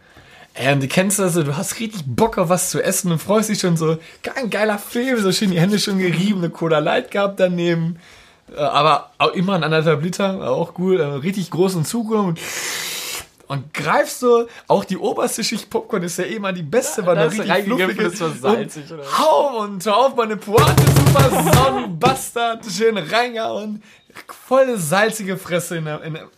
Ey, 0.54 0.72
und 0.72 0.82
du 0.82 0.88
kennst 0.88 1.18
das, 1.18 1.34
so, 1.34 1.42
du 1.42 1.56
hast 1.56 1.78
richtig 1.78 2.02
Bock 2.06 2.36
auf 2.38 2.48
was 2.48 2.70
zu 2.70 2.82
essen 2.82 3.12
und 3.12 3.20
freust 3.20 3.48
dich 3.48 3.60
schon 3.60 3.76
so, 3.76 3.98
ein 4.34 4.50
geiler 4.50 4.78
Film, 4.78 5.20
so 5.20 5.30
schön 5.30 5.50
die 5.50 5.60
Hände 5.60 5.78
schon 5.78 5.98
gerieben, 5.98 6.38
eine 6.38 6.50
Cola 6.50 6.78
Light 6.80 7.10
gehabt 7.10 7.38
daneben. 7.38 7.98
Äh, 8.56 8.60
Aber 8.60 9.10
auch 9.18 9.32
immer 9.34 9.54
ein 9.54 9.62
anderthalb 9.62 10.02
Liter, 10.02 10.50
auch 10.50 10.74
gut, 10.74 10.98
äh, 10.98 11.04
richtig 11.04 11.50
großen 11.50 11.84
Zug 11.84 12.10
und, 12.10 12.40
und 13.46 13.72
greifst 13.72 14.20
so, 14.20 14.48
auch 14.66 14.84
die 14.84 14.96
oberste 14.96 15.44
Schicht 15.44 15.70
Popcorn 15.70 16.02
ist 16.02 16.18
ja 16.18 16.24
eh 16.24 16.36
immer 16.36 16.52
die 16.52 16.62
beste, 16.62 17.06
weil 17.06 17.14
da 17.14 17.28
da 17.28 17.28
richtig 17.28 17.64
fluffig 17.64 17.98
ist. 17.98 18.20
war 18.20 18.30
salzig, 18.30 18.90
und 18.90 18.98
oder? 18.98 19.18
Hau 19.18 19.60
und 19.62 19.86
auf 19.86 20.16
meine 20.16 20.36
Pointe, 20.36 20.82
super 20.96 21.52
Sonnenbastard, 21.54 22.64
schön 22.66 22.96
reingehauen. 22.98 23.82
Volle 24.26 24.76
salzige 24.78 25.36
Fresse 25.36 25.76
in 25.76 25.84
der, 25.84 26.02
in 26.02 26.14
der 26.14 26.28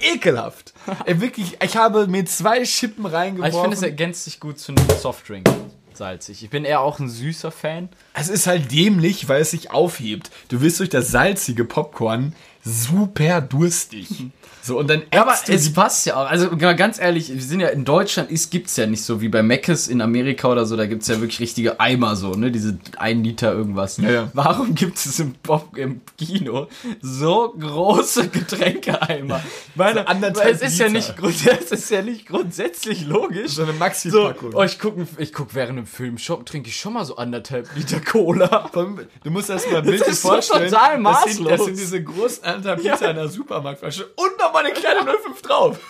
Ekelhaft. 0.00 0.72
Ey, 1.04 1.20
wirklich, 1.20 1.58
ich 1.62 1.76
habe 1.76 2.06
mir 2.06 2.24
zwei 2.24 2.64
Schippen 2.64 3.06
reingeworfen. 3.06 3.44
Also 3.44 3.58
ich 3.58 3.62
finde, 3.62 3.76
es 3.76 3.82
ergänzt 3.82 4.24
sich 4.24 4.40
gut 4.40 4.58
zu 4.58 4.72
einem 4.72 4.84
Softdrink. 5.00 5.48
Salzig. 5.94 6.42
Ich 6.42 6.50
bin 6.50 6.64
eher 6.64 6.80
auch 6.80 6.98
ein 6.98 7.08
süßer 7.08 7.50
Fan. 7.50 7.90
Es 8.14 8.28
ist 8.28 8.46
halt 8.46 8.72
dämlich, 8.72 9.28
weil 9.28 9.42
es 9.42 9.50
sich 9.50 9.70
aufhebt. 9.70 10.30
Du 10.48 10.62
wirst 10.62 10.80
durch 10.80 10.88
das 10.88 11.10
salzige 11.10 11.64
Popcorn 11.64 12.34
super 12.64 13.40
durstig. 13.40 14.08
So, 14.62 14.78
und 14.78 14.88
dann 14.90 15.02
Aber 15.10 15.32
ätzt 15.32 15.48
du 15.48 15.52
es 15.52 15.72
passt 15.72 16.06
ja 16.06 16.16
auch. 16.16 16.28
Also 16.30 16.56
ganz 16.56 16.98
ehrlich, 17.00 17.32
wir 17.32 17.40
sind 17.42 17.60
ja 17.60 17.68
in 17.68 17.84
Deutschland, 17.84 18.30
ist, 18.30 18.50
gibt's 18.50 18.76
ja 18.76 18.86
nicht 18.86 19.02
so 19.02 19.20
wie 19.20 19.28
bei 19.28 19.42
Mc's 19.42 19.88
in 19.88 20.00
Amerika 20.02 20.48
oder 20.48 20.66
so, 20.66 20.76
da 20.76 20.86
gibt's 20.86 21.08
ja 21.08 21.20
wirklich 21.20 21.40
richtige 21.40 21.80
Eimer 21.80 22.16
so, 22.16 22.32
ne? 22.32 22.50
Diese 22.50 22.78
ein 22.98 23.24
Liter 23.24 23.52
irgendwas. 23.52 23.96
Ja, 23.98 24.10
ja. 24.10 24.30
Warum 24.34 24.74
gibt 24.74 24.98
es 24.98 25.18
im, 25.18 25.34
Pop 25.34 25.76
im 25.76 26.00
Kino 26.18 26.68
so 27.00 27.54
große 27.58 28.28
Getränkeeimer? 28.28 29.40
Meine, 29.74 30.04
weil 30.06 30.52
es 30.52 30.60
ist 30.62 30.78
ja 30.78 30.86
Liter. 30.86 30.98
nicht 30.98 31.16
grund- 31.16 31.46
es 31.60 31.70
ist 31.72 31.90
ja 31.90 32.02
nicht 32.02 32.26
grundsätzlich 32.26 33.06
logisch. 33.06 33.52
so 33.52 33.62
eine 33.62 33.72
So, 33.72 33.78
Maxi-Packung. 33.78 34.54
oh, 34.54 34.62
ich 34.62 34.78
gucke 34.78 35.06
ich 35.18 35.32
guck 35.32 35.54
während 35.54 35.78
dem 35.78 35.86
Film 35.86 36.18
schon, 36.18 36.44
trinke 36.44 36.68
ich 36.68 36.76
schon 36.76 36.92
mal 36.92 37.04
so 37.04 37.16
anderthalb 37.16 37.68
Liter 37.76 38.00
Cola. 38.00 38.70
Du 39.24 39.30
musst 39.30 39.50
erst 39.50 39.70
mal 39.70 39.78
ein 39.78 39.84
Bild 39.84 40.00
dir 40.00 40.06
ist 40.10 40.22
so 40.22 40.28
vorstellen. 40.28 40.70
total 40.70 41.02
das, 41.02 41.24
sind, 41.24 41.44
das 41.44 41.50
maßlos. 41.50 41.64
sind 41.66 41.78
diese 41.78 42.02
großen 42.02 42.44
anderthalb 42.44 42.82
Liter 42.82 43.10
in 43.10 43.16
der 43.16 43.28
Supermarktflasche 43.28 44.06
und 44.16 44.38
noch 44.38 44.49
mal 44.52 44.64
eine 44.64 44.74
kleine 44.74 45.00
05 45.00 45.42
drauf. 45.42 45.78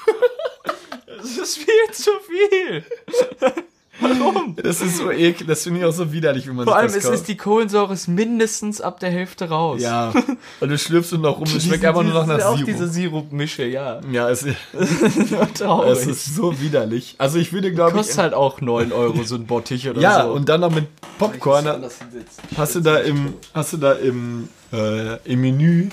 Das 1.22 1.36
ist 1.36 1.58
viel 1.58 1.92
zu 1.92 2.10
viel. 2.26 2.84
Warum? 4.00 4.56
Das 4.56 4.80
ist 4.80 4.98
so 4.98 5.10
ekel, 5.10 5.46
das 5.46 5.62
finde 5.62 5.80
ich 5.80 5.84
auch 5.86 5.92
so 5.92 6.12
widerlich, 6.12 6.46
wie 6.46 6.52
man 6.52 6.64
Vor 6.64 6.76
allem 6.76 6.86
das 6.86 6.96
es 6.96 7.04
kauft. 7.04 7.14
ist 7.16 7.28
die 7.28 7.36
Kohlensäure 7.36 7.92
ist 7.92 8.08
mindestens 8.08 8.80
ab 8.80 9.00
der 9.00 9.10
Hälfte 9.10 9.48
raus. 9.48 9.82
Ja. 9.82 10.12
Und 10.60 10.68
du 10.68 10.78
schlürfst 10.78 11.12
und 11.12 11.20
noch 11.22 11.38
rum, 11.38 11.48
das 11.52 11.64
schmeckt 11.64 11.84
einfach 11.84 12.02
nur 12.02 12.14
noch 12.14 12.26
nach 12.26 12.40
auch 12.42 12.56
Sirup. 12.56 12.66
diese 12.66 12.88
Sirupmische, 12.88 13.64
ja. 13.64 14.00
ja, 14.10 14.30
es, 14.30 14.46
Traurig. 15.54 15.92
es 15.92 16.06
ist 16.06 16.34
so 16.34 16.58
widerlich. 16.60 17.16
Also 17.18 17.38
ich 17.38 17.52
würde, 17.52 17.72
glaube 17.72 17.90
ich... 17.90 17.96
Kostet 17.96 18.18
halt 18.18 18.34
auch 18.34 18.60
9 18.60 18.92
Euro 18.92 19.22
so 19.24 19.34
ein 19.34 19.46
Bottich 19.46 19.88
oder 19.88 20.00
ja, 20.00 20.24
so. 20.24 20.32
und 20.32 20.48
dann 20.48 20.60
noch 20.62 20.70
mit 20.70 20.86
Popcorn. 21.18 21.66
Hast 22.56 22.74
du 22.74 22.80
da 22.80 22.96
im, 22.98 23.34
hast 23.52 23.74
du 23.74 23.76
da 23.76 23.92
im, 23.92 24.48
äh, 24.72 25.16
im 25.30 25.40
Menü 25.40 25.88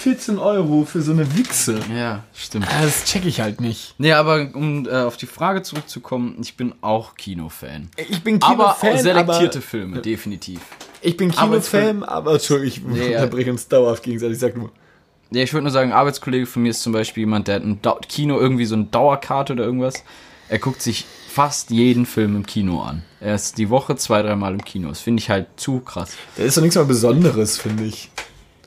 14 0.00 0.38
Euro 0.38 0.84
für 0.84 1.02
so 1.02 1.12
eine 1.12 1.36
Wichse? 1.36 1.78
Ja, 1.94 2.24
stimmt. 2.34 2.66
Ah, 2.70 2.82
Das 2.82 3.04
check 3.04 3.24
ich 3.26 3.40
halt 3.40 3.60
nicht. 3.60 3.94
Nee, 3.98 4.12
aber 4.12 4.48
um 4.54 4.86
äh, 4.86 4.90
auf 5.02 5.16
die 5.16 5.26
Frage 5.26 5.62
zurückzukommen, 5.62 6.36
ich 6.40 6.56
bin 6.56 6.74
auch 6.80 7.14
Kinofan. 7.16 7.90
Ich 8.08 8.22
bin 8.22 8.42
Aber 8.42 8.74
Kinofan, 8.78 8.92
auch 8.94 8.98
selektierte 8.98 9.58
aber 9.58 9.66
Filme, 9.66 10.00
definitiv. 10.00 10.60
ich 11.02 11.16
bin 11.16 11.30
Aber 11.36 11.60
Kinofan, 11.60 12.02
aber 12.02 12.32
Entschuldigung, 12.34 12.94
ich 12.94 12.98
Ja, 13.02 13.04
ja. 13.08 13.16
unterbreche 13.22 13.50
uns 13.50 13.68
dauerhaft 13.68 14.02
gegenseitig. 14.02 14.38
Sag 14.38 14.56
nur. 14.56 14.70
Ja, 15.32 15.42
ich 15.42 15.52
würde 15.52 15.64
nur 15.64 15.70
sagen, 15.70 15.92
ein 15.92 15.96
Arbeitskollege 15.98 16.46
von 16.46 16.62
mir 16.62 16.70
ist 16.70 16.82
zum 16.82 16.92
Beispiel 16.92 17.20
jemand, 17.22 17.46
der 17.48 17.56
hat 17.56 17.62
ein 17.62 17.80
Dau 17.82 17.98
Kino 18.08 18.38
irgendwie 18.40 18.64
so 18.64 18.74
eine 18.74 18.84
Dauerkarte 18.84 19.52
oder 19.52 19.64
irgendwas. 19.64 20.02
Er 20.48 20.58
guckt 20.58 20.82
sich 20.82 21.04
fast 21.28 21.70
jeden 21.70 22.06
Film 22.06 22.34
im 22.34 22.44
Kino 22.46 22.80
an. 22.82 23.02
Er 23.20 23.36
ist 23.36 23.56
die 23.58 23.70
Woche 23.70 23.94
zwei, 23.94 24.22
dreimal 24.22 24.52
im 24.54 24.64
Kino. 24.64 24.88
Das 24.88 24.98
finde 25.00 25.20
ich 25.22 25.30
halt 25.30 25.46
zu 25.56 25.78
krass. 25.80 26.16
Da 26.36 26.42
ist 26.42 26.56
doch 26.56 26.62
nichts 26.62 26.74
mal 26.74 26.84
Besonderes, 26.86 27.58
finde 27.58 27.84
ich. 27.84 28.10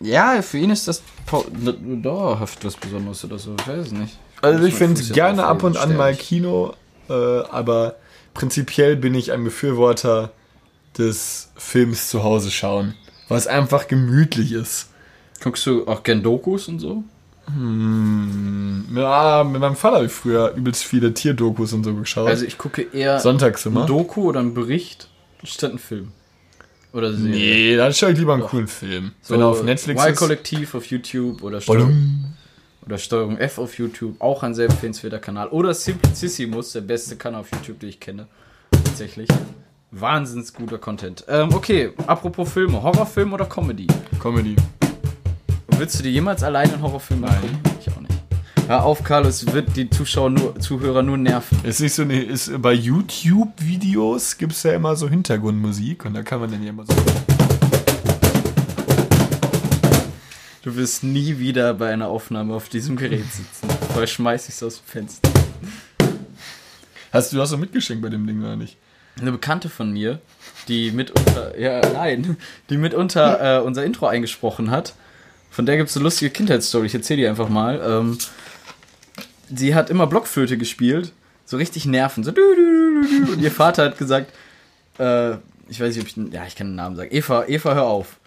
Ja, 0.04 0.42
für 0.42 0.58
ihn 0.58 0.70
ist 0.70 0.88
das 0.88 1.02
dauerhaft 1.28 2.66
was 2.66 2.76
Besonderes 2.76 3.24
oder 3.24 3.40
so. 3.40 3.56
Ich 3.60 3.68
weiß 3.68 3.88
es 3.88 3.92
nicht. 3.92 4.18
Also 4.42 4.66
ich 4.66 4.74
finde 4.74 5.02
gerne 5.02 5.46
ab 5.46 5.64
und 5.64 5.78
an 5.78 5.96
mal. 5.96 6.14
Kino, 6.16 6.74
äh, 7.10 7.14
aber 7.14 7.96
prinzipiell 8.34 8.98
bin 8.98 9.16
ich 9.16 9.32
ein 9.32 9.44
Befürworter 9.44 10.32
des 10.98 11.52
Films 11.56 12.10
zu 12.10 12.24
Hause 12.24 12.52
schauen, 12.52 12.96
weil 13.30 13.38
es 13.38 13.48
einfach 13.48 13.88
gemütlich 13.88 14.52
ist. 14.52 14.90
Guckst 15.42 15.66
du 15.66 15.88
auch 15.88 16.04
gern 16.04 16.22
Dokus 16.22 16.68
und 16.68 16.80
so? 16.80 17.04
Ja, 18.96 19.44
mit 19.44 19.62
meinem 19.62 19.76
Vater 19.76 19.98
habe 19.98 20.06
ich 20.06 20.12
früher 20.12 20.54
übelst 20.56 20.84
viele 20.84 21.14
Tierdokus 21.14 21.74
und 21.74 21.84
so 21.84 21.94
geschaut. 21.94 22.28
Also 22.28 22.46
ich 22.46 22.58
gucke 22.58 22.82
eher 22.82 23.20
Sonntags 23.20 23.66
immer. 23.66 23.82
ein 23.82 23.88
Doku 23.88 24.24
oder 24.24 24.40
einen 24.40 24.54
Bericht 24.54 25.10
statt 25.44 25.72
einen 25.72 25.80
Film. 25.80 26.12
Oder 26.94 27.12
Serie. 27.12 27.32
Nee, 27.32 27.76
dann 27.76 27.94
schaue 27.94 28.12
ich 28.12 28.20
lieber 28.20 28.34
einen 28.34 28.44
coolen 28.44 28.68
Film. 28.68 29.12
So 29.22 29.34
Wenn 29.34 29.42
er 29.42 29.48
auf 29.48 29.64
Netflix 29.64 30.06
ist. 30.06 30.12
Y-Kollektiv 30.12 30.76
auf 30.76 30.86
YouTube 30.86 31.42
oder 31.42 31.60
Steuerung, 31.60 32.36
oder 32.86 32.98
Steuerung 33.00 33.38
F 33.38 33.58
auf 33.58 33.78
YouTube. 33.80 34.16
Auch 34.22 34.44
ein 34.44 34.54
sehr 34.54 34.70
empfehlenswerter 34.70 35.20
Kanal. 35.20 35.48
Oder 35.50 35.74
Simplicissimus, 35.74 36.74
der 36.74 36.82
beste 36.82 37.16
Kanal 37.16 37.42
auf 37.42 37.52
YouTube, 37.52 37.80
den 37.80 37.90
ich 37.90 38.00
kenne. 38.00 38.28
Tatsächlich. 38.72 39.28
Wahnsinns 39.90 40.54
guter 40.54 40.78
Content. 40.78 41.26
Ähm, 41.28 41.54
okay, 41.54 41.92
apropos 42.06 42.52
Filme. 42.52 42.82
Horrorfilm 42.82 43.34
oder 43.34 43.46
Comedy? 43.46 43.88
Comedy. 44.20 44.56
Willst 45.78 45.98
du 45.98 46.04
dir 46.04 46.12
jemals 46.12 46.44
alleine 46.44 46.74
einen 46.74 46.82
Horrorfilm 46.84 47.22
Nein. 47.22 47.34
angucken? 47.34 47.78
Ich 47.80 47.92
auch 47.92 48.02
nicht. 48.02 48.03
Hör 48.66 48.86
auf, 48.86 49.04
Carlos, 49.04 49.46
wird 49.52 49.76
die 49.76 49.90
Zuschauer 49.90 50.30
nur, 50.30 50.58
Zuhörer 50.58 51.04
nur 51.04 51.18
nerven. 51.18 51.60
Ist 51.66 51.82
nicht 51.82 51.94
so 51.94 52.04
eine, 52.04 52.24
ist 52.24 52.50
bei 52.62 52.72
YouTube-Videos 52.72 54.38
gibt 54.38 54.54
es 54.54 54.64
ja 54.64 54.72
immer 54.72 54.96
so 54.96 55.10
Hintergrundmusik 55.10 56.06
und 56.06 56.14
da 56.14 56.24
kann 56.24 56.40
man 56.40 56.50
dann 56.50 56.64
ja 56.64 56.70
immer 56.70 56.86
so. 56.86 56.94
Du 60.62 60.74
wirst 60.78 61.04
nie 61.04 61.40
wieder 61.40 61.74
bei 61.74 61.92
einer 61.92 62.08
Aufnahme 62.08 62.56
auf 62.56 62.70
diesem 62.70 62.96
Gerät 62.96 63.26
sitzen. 63.30 63.68
Vorher 63.90 64.08
schmeiß 64.08 64.48
ich's 64.48 64.64
aus 64.64 64.82
dem 64.82 64.86
Fenster. 64.86 65.30
Hast 67.12 67.34
du 67.34 67.42
hast 67.42 67.52
doch 67.52 67.58
mitgeschenkt 67.58 68.02
bei 68.02 68.08
dem 68.08 68.26
Ding 68.26 68.42
oder 68.42 68.56
nicht? 68.56 68.78
Eine 69.20 69.34
Bekannte 69.34 69.68
von 69.68 69.92
mir, 69.92 70.20
die 70.70 70.92
mitunter, 70.92 71.60
ja, 71.60 71.82
nein, 71.92 72.38
die 72.70 72.78
mitunter 72.78 73.60
äh, 73.60 73.62
unser 73.62 73.84
Intro 73.84 74.08
eingesprochen 74.08 74.72
hat. 74.72 74.96
Von 75.52 75.66
der 75.68 75.76
gibt 75.78 75.90
es 75.90 75.98
eine 75.98 76.04
lustige 76.04 76.32
Kindheitsstory. 76.32 76.88
Ich 76.88 76.96
erzähle 76.96 77.22
die 77.22 77.28
einfach 77.28 77.50
mal. 77.50 77.80
Ähm, 77.86 78.18
sie 79.50 79.76
hat 79.76 79.90
immer 79.90 80.08
Blockflöte 80.08 80.58
gespielt, 80.58 81.12
so 81.46 81.58
richtig 81.58 81.86
nerven, 81.86 82.24
so 82.24 82.32
du, 82.32 82.42
du, 82.56 83.26
du. 83.26 83.34
und 83.34 83.42
ihr 83.42 83.52
Vater 83.52 83.86
hat 83.86 83.98
gesagt, 83.98 84.32
äh, 85.00 85.34
ich 85.70 85.80
weiß 85.80 85.96
nicht, 85.96 86.02
ob 86.02 86.08
ich, 86.08 86.34
ja, 86.34 86.46
ich 86.46 86.56
kann 86.56 86.68
den 86.68 86.76
Namen 86.76 86.96
sagen. 86.96 87.10
Eva, 87.12 87.46
Eva, 87.48 87.74
hör 87.74 87.84
auf. 87.84 88.18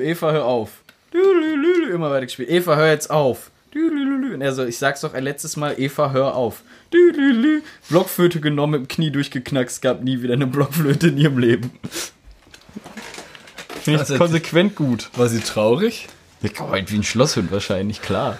Eva, 0.00 0.32
hör 0.32 0.44
auf. 0.44 0.82
Immer 1.12 2.10
weiter 2.10 2.26
gespielt. 2.26 2.48
Eva, 2.48 2.76
hör 2.76 2.88
jetzt 2.88 3.10
auf. 3.10 3.50
Und 3.74 4.40
er 4.40 4.52
so, 4.52 4.64
ich 4.64 4.78
sag's 4.78 5.00
doch 5.00 5.14
ein 5.14 5.24
letztes 5.24 5.56
Mal, 5.56 5.78
Eva, 5.78 6.12
hör 6.12 6.34
auf. 6.34 6.62
Blockflöte 7.88 8.40
genommen, 8.40 8.72
mit 8.72 8.80
dem 8.82 8.88
Knie 8.88 9.10
durchgeknackst, 9.10 9.82
gab 9.82 10.02
nie 10.02 10.22
wieder 10.22 10.34
eine 10.34 10.46
Blockflöte 10.46 11.08
in 11.08 11.18
ihrem 11.18 11.38
Leben. 11.38 11.70
Finde 13.82 14.04
ich 14.08 14.18
konsequent 14.18 14.76
gut. 14.76 15.10
War 15.16 15.28
sie 15.28 15.40
traurig? 15.40 16.08
Ja, 16.42 16.50
halt 16.70 16.92
wie 16.92 16.96
ein 16.96 17.02
Schlosshund 17.02 17.50
wahrscheinlich, 17.50 18.02
klar. 18.02 18.38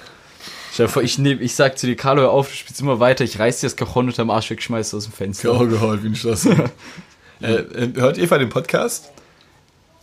Stell 0.72 0.86
dir 0.86 0.92
vor, 0.92 1.02
ich, 1.02 1.18
nehm, 1.18 1.40
ich 1.42 1.54
sag 1.54 1.78
zu 1.78 1.86
dir, 1.86 1.96
Carlo, 1.96 2.22
hör 2.22 2.30
auf, 2.30 2.48
du 2.48 2.54
spielst 2.54 2.80
immer 2.80 2.98
weiter, 2.98 3.24
ich 3.24 3.38
reiß 3.38 3.60
dir 3.60 3.66
das 3.66 3.76
Cajon 3.76 4.06
unterm 4.06 4.30
Arsch 4.30 4.48
weg, 4.50 4.62
schmeiß 4.62 4.86
es 4.88 4.94
aus 4.94 5.04
dem 5.04 5.12
Fenster. 5.12 5.48
Grau 5.50 5.66
geheult 5.66 6.02
wie 6.02 6.08
ein 6.08 6.14
Schloss. 6.16 6.46
äh, 7.42 7.52
äh, 7.52 7.92
hört 7.96 8.16
Eva 8.18 8.38
den 8.38 8.48
Podcast? 8.48 9.10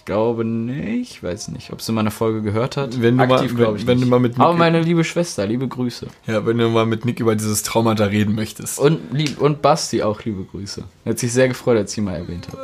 glaube 0.06 0.44
nicht. 0.44 1.22
Weiß 1.22 1.50
nicht, 1.50 1.72
ob 1.72 1.84
sie 1.84 1.92
mal 1.92 2.02
eine 2.02 2.10
Folge 2.10 2.42
gehört 2.42 2.78
hat. 2.78 3.00
Wenn 3.00 3.16
du 3.18 3.28
mal- 3.28 3.36
Aktiv 3.36 3.56
glaube 3.56 3.78
ich 3.78 3.86
wenn- 3.86 3.98
wenn 4.00 4.02
du 4.02 4.08
mal 4.08 4.20
mit 4.20 4.40
Aber 4.40 4.50
Nick- 4.54 4.58
meine 4.60 4.82
liebe 4.82 5.04
Schwester, 5.04 5.46
liebe 5.46 5.68
Grüße. 5.68 6.08
Ja, 6.26 6.44
wenn 6.48 6.58
du 6.58 6.68
mal 6.70 6.88
mit 6.88 7.06
Nick 7.06 7.20
über 7.20 7.36
dieses 7.36 7.62
Traumata 7.62 8.06
reden 8.06 8.34
möchtest. 8.34 8.80
Und, 8.80 9.00
und 9.40 9.62
Basti 9.62 10.02
auch 10.02 10.24
liebe 10.24 10.44
Grüße. 10.46 10.84
Er 11.06 11.12
hat 11.12 11.20
sich 11.20 11.32
sehr 11.32 11.48
gefreut, 11.48 11.78
als 11.78 11.92
sie 11.92 12.02
mal 12.02 12.16
erwähnt 12.16 12.48
hat. 12.48 12.56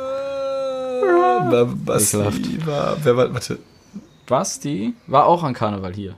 War, 1.52 1.66
Basti 1.66 2.18
war, 2.66 2.96
wer 3.04 3.16
war, 3.16 3.32
warte, 3.32 3.58
Basti 4.26 4.94
war 5.06 5.26
auch 5.26 5.44
an 5.44 5.54
Karneval 5.54 5.94
hier. 5.94 6.16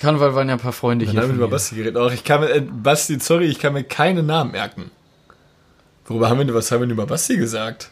Karneval 0.00 0.34
waren 0.34 0.48
ja 0.48 0.54
ein 0.54 0.60
paar 0.60 0.72
Freunde 0.72 1.04
dann 1.04 1.12
hier. 1.12 1.22
haben 1.22 1.28
wir 1.30 1.36
über. 1.36 1.48
Basti 1.48 1.76
geredet. 1.76 1.96
Auch 1.96 2.10
ich 2.12 2.24
kann 2.24 2.40
mir, 2.40 2.48
äh, 2.50 2.60
Basti, 2.60 3.18
sorry, 3.20 3.44
ich 3.46 3.58
kann 3.58 3.72
mir 3.74 3.84
keinen 3.84 4.26
Namen 4.26 4.50
merken. 4.52 4.90
Worüber 6.06 6.28
haben 6.28 6.38
wir 6.38 6.44
denn, 6.46 6.54
was 6.54 6.72
haben 6.72 6.80
wir 6.80 6.86
denn 6.86 6.94
über 6.94 7.06
Basti 7.06 7.36
gesagt? 7.36 7.90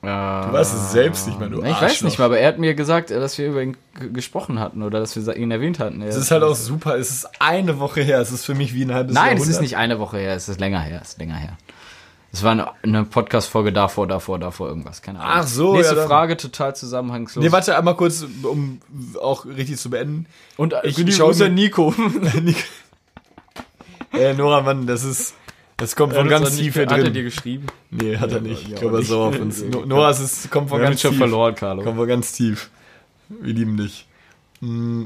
Du 0.00 0.08
weißt 0.08 0.74
es 0.74 0.90
selbst 0.90 1.28
nicht 1.28 1.38
mehr, 1.38 1.48
du 1.48 1.58
Ich 1.58 1.64
weiß 1.64 1.80
Arschloch. 1.82 2.06
nicht 2.08 2.18
mal, 2.18 2.24
aber 2.24 2.36
er 2.38 2.48
hat 2.48 2.58
mir 2.58 2.74
gesagt, 2.74 3.12
äh, 3.12 3.20
dass 3.20 3.38
wir 3.38 3.46
über 3.50 3.62
ihn 3.62 3.76
gesprochen 4.12 4.58
hatten 4.58 4.82
oder 4.82 4.98
dass 4.98 5.14
wir 5.14 5.36
ihn 5.36 5.52
erwähnt 5.52 5.78
hatten. 5.78 6.02
Es 6.02 6.16
ist 6.16 6.32
halt 6.32 6.42
auch 6.42 6.56
super, 6.56 6.96
es 6.98 7.10
ist 7.10 7.28
eine 7.40 7.78
Woche 7.78 8.00
her, 8.02 8.18
es 8.18 8.32
ist 8.32 8.44
für 8.44 8.54
mich 8.56 8.74
wie 8.74 8.84
ein 8.84 8.92
halbes 8.92 9.14
Nein, 9.14 9.24
es 9.24 9.30
Jahrhundert. 9.34 9.50
ist 9.54 9.60
nicht 9.60 9.76
eine 9.76 10.00
Woche 10.00 10.18
her, 10.18 10.34
es 10.34 10.48
ist 10.48 10.58
länger 10.58 10.80
her, 10.80 10.98
es 11.02 11.10
ist 11.10 11.18
länger 11.20 11.36
her. 11.36 11.56
Es 12.34 12.42
war 12.42 12.74
eine, 12.82 13.04
Podcast-Folge 13.04 13.72
davor, 13.74 14.06
davor, 14.06 14.38
davor, 14.38 14.68
irgendwas, 14.68 15.02
keine 15.02 15.20
Ahnung. 15.20 15.32
Ach 15.36 15.46
so, 15.46 15.74
Nächste 15.74 15.96
ja, 15.96 16.06
Frage, 16.06 16.36
total 16.38 16.74
zusammenhangslos. 16.74 17.44
Nee, 17.44 17.52
warte 17.52 17.76
einmal 17.76 17.94
kurz, 17.96 18.24
um 18.42 18.80
auch 19.20 19.44
richtig 19.44 19.76
zu 19.76 19.90
beenden. 19.90 20.26
Und 20.56 20.74
Ich 20.82 20.98
ich 20.98 21.14
schau 21.16 21.26
Grüße 21.26 21.44
mir- 21.44 21.50
Nico. 21.50 21.94
Nick- 22.42 22.64
äh, 24.14 24.32
Nora, 24.34 24.62
Mann, 24.62 24.86
das 24.86 25.04
ist, 25.04 25.34
das 25.76 25.94
kommt 25.96 26.14
von 26.14 26.28
ganz 26.28 26.56
tief 26.56 26.74
hier 26.74 26.84
Hat 26.86 26.92
er 26.92 26.98
dir 27.04 27.12
drin. 27.12 27.24
geschrieben? 27.24 27.66
Nee, 27.90 28.16
hat 28.16 28.32
er 28.32 28.40
nicht. 28.40 28.66
ja, 28.68 28.74
Ich 28.74 28.80
glaube, 28.80 28.98
er 28.98 29.02
sauer 29.04 29.28
auf 29.28 29.38
uns. 29.40 29.60
Ja, 29.60 29.66
No- 29.70 29.70
klar. 29.78 29.86
Nora, 29.86 30.10
es 30.10 30.20
ist, 30.20 30.50
kommt 30.50 30.68
von 30.70 30.78
Wir 30.78 30.86
haben 30.86 30.92
ganz 30.92 31.00
schon 31.02 31.10
tief. 31.10 31.18
verloren, 31.18 31.54
Carlo. 31.54 31.82
Kommt 31.82 31.96
von 31.98 32.08
ganz 32.08 32.32
tief. 32.32 32.70
Wir 33.28 33.52
lieben 33.54 33.76
dich. 33.76 34.06
Mm, 34.60 35.04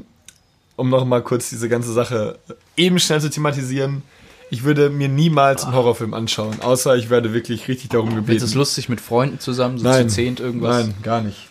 Um 0.77 0.91
noch 0.91 1.05
mal 1.05 1.23
kurz 1.23 1.49
diese 1.51 1.69
ganze 1.69 1.93
Sache 1.93 2.39
eben 2.77 2.99
schnell 3.01 3.21
zu 3.21 3.31
thematisieren. 3.31 4.03
Ich 4.51 4.63
würde 4.63 4.91
mir 4.91 5.09
niemals 5.09 5.65
einen 5.65 5.75
Horrorfilm 5.75 6.15
anschauen, 6.15 6.61
außer 6.61 6.97
ich 6.97 7.11
werde 7.11 7.33
wirklich 7.35 7.67
richtig 7.69 7.91
darum 7.91 8.15
gebeten. 8.15 8.45
es 8.45 8.55
lustig 8.55 8.89
mit 8.89 9.01
Freunden 9.01 9.41
zusammen, 9.41 9.79
so 9.79 9.85
Nein. 9.85 10.09
zu 10.09 10.15
zehnt 10.15 10.41
irgendwas? 10.41 10.87
Nein, 10.87 10.95
gar 11.03 11.21
nicht. 11.21 11.49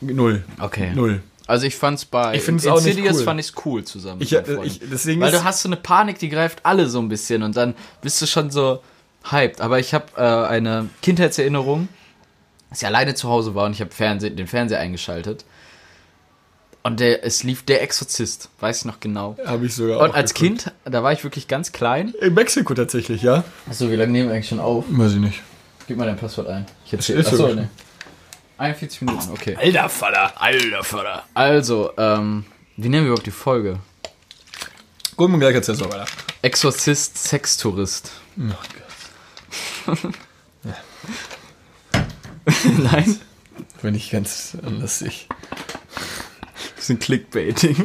Null. 0.00 0.44
Okay. 0.58 0.92
Null. 0.94 1.22
Also 1.46 1.66
ich 1.66 1.76
fand's 1.76 2.04
bei 2.04 2.34
Ich 2.34 2.42
find's 2.42 2.66
auch 2.66 2.76
nicht 2.76 2.86
Insidious 2.86 3.18
cool. 3.18 3.24
fand 3.24 3.40
ich's 3.40 3.52
cool 3.64 3.84
zusammen. 3.84 4.20
Ich, 4.22 4.32
äh, 4.32 4.42
ich, 4.64 4.80
deswegen 4.80 5.20
Weil 5.20 5.32
ist, 5.32 5.40
du 5.40 5.44
hast 5.44 5.62
so 5.62 5.68
eine 5.68 5.76
Panik, 5.76 6.18
die 6.18 6.28
greift 6.28 6.64
alle 6.64 6.88
so 6.88 6.98
ein 6.98 7.08
bisschen 7.08 7.42
und 7.42 7.56
dann 7.56 7.74
bist 8.00 8.20
du 8.22 8.26
schon 8.26 8.50
so 8.50 8.80
hyped. 9.30 9.60
Aber 9.60 9.78
ich 9.78 9.92
habe 9.92 10.06
äh, 10.16 10.20
eine 10.22 10.88
Kindheitserinnerung, 11.02 11.88
dass 12.70 12.80
ich 12.80 12.86
alleine 12.86 13.14
zu 13.14 13.28
Hause 13.28 13.54
war 13.54 13.66
und 13.66 13.72
ich 13.72 13.80
habe 13.80 13.90
den 14.30 14.46
Fernseher 14.46 14.80
eingeschaltet. 14.80 15.44
Und 16.86 17.00
der, 17.00 17.24
es 17.24 17.42
lief 17.42 17.64
Der 17.64 17.82
Exorzist, 17.82 18.50
weiß 18.60 18.80
ich 18.80 18.84
noch 18.84 19.00
genau. 19.00 19.38
habe 19.46 19.64
ich 19.64 19.74
sogar 19.74 20.00
Und 20.00 20.10
auch 20.10 20.14
als 20.14 20.34
geguckt. 20.34 20.64
Kind, 20.64 20.74
da 20.84 21.02
war 21.02 21.12
ich 21.12 21.24
wirklich 21.24 21.48
ganz 21.48 21.72
klein. 21.72 22.12
In 22.20 22.34
Mexiko 22.34 22.74
tatsächlich, 22.74 23.22
ja? 23.22 23.42
Achso, 23.68 23.90
wie 23.90 23.96
lange 23.96 24.12
nehmen 24.12 24.28
wir 24.28 24.34
eigentlich 24.34 24.48
schon 24.48 24.60
auf? 24.60 24.84
Weiß 24.88 25.12
ich 25.12 25.18
nicht. 25.18 25.42
Gib 25.86 25.96
mal 25.96 26.04
dein 26.04 26.18
Passwort 26.18 26.46
ein. 26.48 26.66
Ich 26.84 26.92
ist 26.92 27.08
erzähl. 27.08 27.20
Achso, 27.20 27.36
so. 27.48 27.54
ne. 27.54 27.70
41 28.58 29.00
Minuten, 29.00 29.30
okay. 29.32 29.56
Alter 29.56 29.88
Vater. 29.88 30.32
Alter 30.40 30.84
Vater. 30.84 31.24
Also, 31.32 31.90
ähm, 31.96 32.44
wie 32.76 32.90
nennen 32.90 33.04
wir 33.04 33.12
überhaupt 33.12 33.26
die 33.26 33.30
Folge? 33.30 33.78
Gut, 35.16 35.32
und 35.32 35.40
gleich 35.40 35.54
erzählst 35.54 35.80
du 35.80 35.86
weiter. 35.86 36.04
Exorzist, 36.42 37.16
Sextourist. 37.16 38.12
Oh 38.38 38.42
Gott. 39.86 39.98
Nein? 42.92 43.20
Bin 43.80 43.94
ich 43.94 44.10
ganz 44.10 44.58
lustig. 44.62 45.28
Bisschen 46.84 46.98
Clickbaiting. 46.98 47.76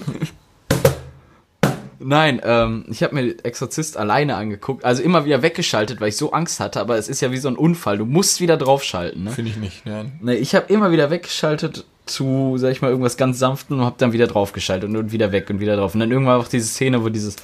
Nein, 1.99 2.41
ähm, 2.43 2.83
ich 2.89 3.01
habe 3.01 3.15
mir 3.15 3.45
Exorzist 3.45 3.95
alleine 3.95 4.35
angeguckt, 4.35 4.83
also 4.83 5.01
immer 5.01 5.23
wieder 5.23 5.41
weggeschaltet, 5.41 6.01
weil 6.01 6.09
ich 6.09 6.17
so 6.17 6.33
Angst 6.33 6.59
hatte, 6.59 6.81
aber 6.81 6.97
es 6.97 7.07
ist 7.07 7.21
ja 7.21 7.31
wie 7.31 7.37
so 7.37 7.47
ein 7.47 7.55
Unfall, 7.55 7.97
du 7.97 8.03
musst 8.03 8.41
wieder 8.41 8.57
draufschalten, 8.57 9.23
ne? 9.23 9.31
Finde 9.31 9.51
ich 9.51 9.57
nicht, 9.57 9.85
nein. 9.85 10.19
Nee, 10.21 10.33
ich 10.33 10.53
habe 10.53 10.73
immer 10.73 10.91
wieder 10.91 11.09
weggeschaltet 11.11 11.85
zu, 12.05 12.55
sag 12.57 12.73
ich 12.73 12.81
mal, 12.81 12.89
irgendwas 12.89 13.15
ganz 13.15 13.39
sanften 13.39 13.79
und 13.79 13.85
habe 13.85 13.95
dann 13.97 14.11
wieder 14.11 14.27
draufgeschaltet 14.27 14.89
und, 14.89 14.97
und 14.97 15.13
wieder 15.13 15.31
weg 15.31 15.49
und 15.49 15.61
wieder 15.61 15.77
drauf. 15.77 15.93
Und 15.93 16.01
dann 16.01 16.11
irgendwann 16.11 16.41
auch 16.41 16.49
diese 16.49 16.67
Szene, 16.67 17.01
wo 17.01 17.07
dieses 17.07 17.37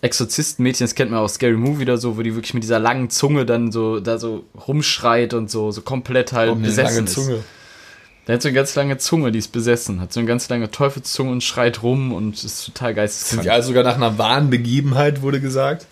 Exorzistenmädchen, 0.00 0.84
das 0.84 0.96
kennt 0.96 1.12
man 1.12 1.20
aus 1.20 1.34
Scary 1.34 1.56
Movie 1.56 1.84
oder 1.84 1.98
so, 1.98 2.16
wo 2.16 2.22
die 2.22 2.34
wirklich 2.34 2.54
mit 2.54 2.64
dieser 2.64 2.80
langen 2.80 3.08
Zunge 3.08 3.46
dann 3.46 3.70
so 3.70 4.00
da 4.00 4.18
so 4.18 4.46
rumschreit 4.66 5.32
und 5.32 5.48
so, 5.48 5.70
so 5.70 5.82
komplett 5.82 6.32
halt 6.32 6.48
Warum 6.48 6.58
eine 6.58 6.66
besessen 6.66 6.94
lange 6.96 7.06
ist. 7.06 7.14
Zunge? 7.14 7.44
Der 8.28 8.34
hat 8.34 8.42
so 8.42 8.48
eine 8.48 8.54
ganz 8.56 8.74
lange 8.74 8.98
Zunge, 8.98 9.32
die 9.32 9.38
ist 9.38 9.48
besessen, 9.48 10.02
hat 10.02 10.12
so 10.12 10.20
eine 10.20 10.26
ganz 10.26 10.50
lange 10.50 10.70
Teufelszunge 10.70 11.32
und 11.32 11.42
schreit 11.42 11.82
rum 11.82 12.12
und 12.12 12.44
ist 12.44 12.66
total 12.66 12.88
Sind 12.88 12.96
geisteskrank. 12.96 13.42
die 13.42 13.50
also 13.50 13.68
sogar 13.68 13.84
nach 13.84 13.94
einer 13.96 14.18
wahren 14.18 14.50
Begebenheit, 14.50 15.22
wurde 15.22 15.40
gesagt? 15.40 15.86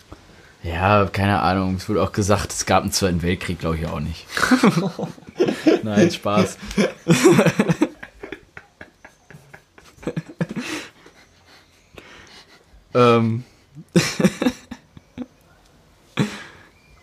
Ja, 0.62 1.06
keine 1.06 1.40
Ahnung. 1.40 1.76
Es 1.76 1.88
wurde 1.88 2.02
auch 2.02 2.12
gesagt, 2.12 2.52
es 2.52 2.66
gab 2.66 2.82
einen 2.82 2.92
Zweiten 2.92 3.22
Weltkrieg, 3.22 3.58
glaube 3.58 3.78
ich 3.78 3.86
auch 3.86 4.00
nicht. 4.00 4.26
Nein, 5.82 6.10
Spaß. 6.10 6.58
ähm. 12.94 13.44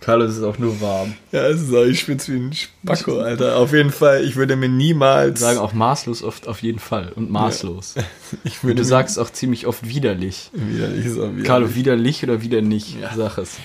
Carlos 0.03 0.35
ist 0.37 0.43
auch 0.43 0.57
nur 0.57 0.81
warm. 0.81 1.13
Ja, 1.31 1.47
es 1.47 1.61
ist 1.61 1.73
auch, 1.73 1.83
ich 1.83 1.99
spitz 2.01 2.27
wie 2.27 2.35
ein 2.35 2.51
Spacko, 2.53 3.19
Alter. 3.19 3.55
Auf 3.57 3.71
jeden 3.71 3.91
Fall, 3.91 4.23
ich 4.25 4.35
würde 4.35 4.55
mir 4.57 4.67
niemals 4.67 5.39
Sagen 5.39 5.59
auch 5.59 5.71
maßlos 5.73 6.23
oft 6.23 6.47
auf 6.47 6.61
jeden 6.61 6.79
Fall 6.79 7.13
und 7.15 7.31
maßlos. 7.31 7.95
ich 8.43 8.57
Und 8.57 8.63
würde 8.63 8.75
du 8.75 8.81
mir- 8.81 8.87
sagst 8.87 9.17
auch 9.17 9.29
ziemlich 9.29 9.65
oft 9.65 9.87
widerlich. 9.87 10.51
widerlich 10.53 11.05
ist 11.05 11.17
auch 11.17 11.23
widerlich. 11.29 11.45
Carlo, 11.45 11.73
widerlich 11.75 12.23
oder 12.23 12.41
wieder 12.41 12.61
nicht? 12.61 12.97
Sag 13.15 13.37
es. 13.37 13.57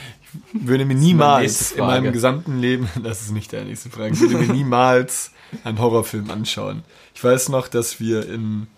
würde 0.53 0.85
mir 0.85 0.95
niemals 0.95 1.73
in 1.73 1.81
meinem 1.85 2.13
gesamten 2.13 2.61
Leben, 2.61 2.89
das 3.03 3.23
ist 3.23 3.33
nicht 3.33 3.53
deine 3.53 3.65
nächste 3.67 3.91
Frage, 3.91 4.15
ich 4.15 4.21
würde 4.21 4.37
mir 4.37 4.53
niemals 4.53 5.33
einen 5.65 5.79
Horrorfilm 5.81 6.31
anschauen. 6.31 6.83
Ich 7.15 7.25
weiß 7.25 7.49
noch, 7.49 7.67
dass 7.69 7.99
wir 7.99 8.29
in 8.29 8.69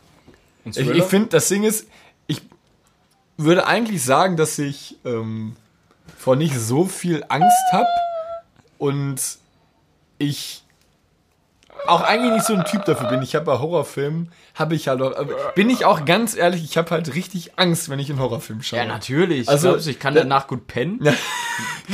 Ich, 0.65 0.79
ich 0.79 1.05
finde, 1.05 1.29
das 1.29 1.49
Ding 1.49 1.65
ist, 1.65 1.87
ich 2.27 2.41
würde 3.37 3.67
eigentlich 3.67 4.03
sagen, 4.03 4.37
dass 4.39 4.59
ich 4.59 4.97
ähm, 5.05 5.57
vor 6.21 6.37
nicht 6.37 6.55
so 6.59 6.85
viel 6.85 7.25
Angst 7.29 7.57
habe 7.73 7.89
und 8.79 9.21
ich 10.18 10.62
auch 11.87 12.03
eigentlich 12.03 12.33
nicht 12.35 12.45
so 12.47 12.53
ein 12.55 12.64
Typ 12.66 12.85
dafür 12.85 13.09
bin. 13.09 13.23
Ich 13.23 13.35
habe 13.35 13.47
bei 13.47 13.59
Horrorfilmen, 13.59 14.31
habe 14.55 14.75
ich 14.75 14.87
halt 14.89 15.01
auch, 15.01 15.16
aber 15.16 15.33
bin 15.55 15.71
ich 15.71 15.87
auch 15.87 16.05
ganz 16.05 16.37
ehrlich, 16.37 16.62
ich 16.62 16.77
habe 16.77 16.91
halt 16.91 17.14
richtig 17.14 17.59
Angst, 17.59 17.89
wenn 17.89 17.99
ich 17.99 18.11
einen 18.11 18.18
Horrorfilm 18.21 18.62
schaue. 18.62 18.81
Ja, 18.81 18.85
natürlich. 18.85 19.49
Also, 19.49 19.77
ich 19.77 19.99
kann 19.99 20.14
da- 20.14 20.21
danach 20.21 20.47
gut 20.47 20.66
pennen? 20.66 21.01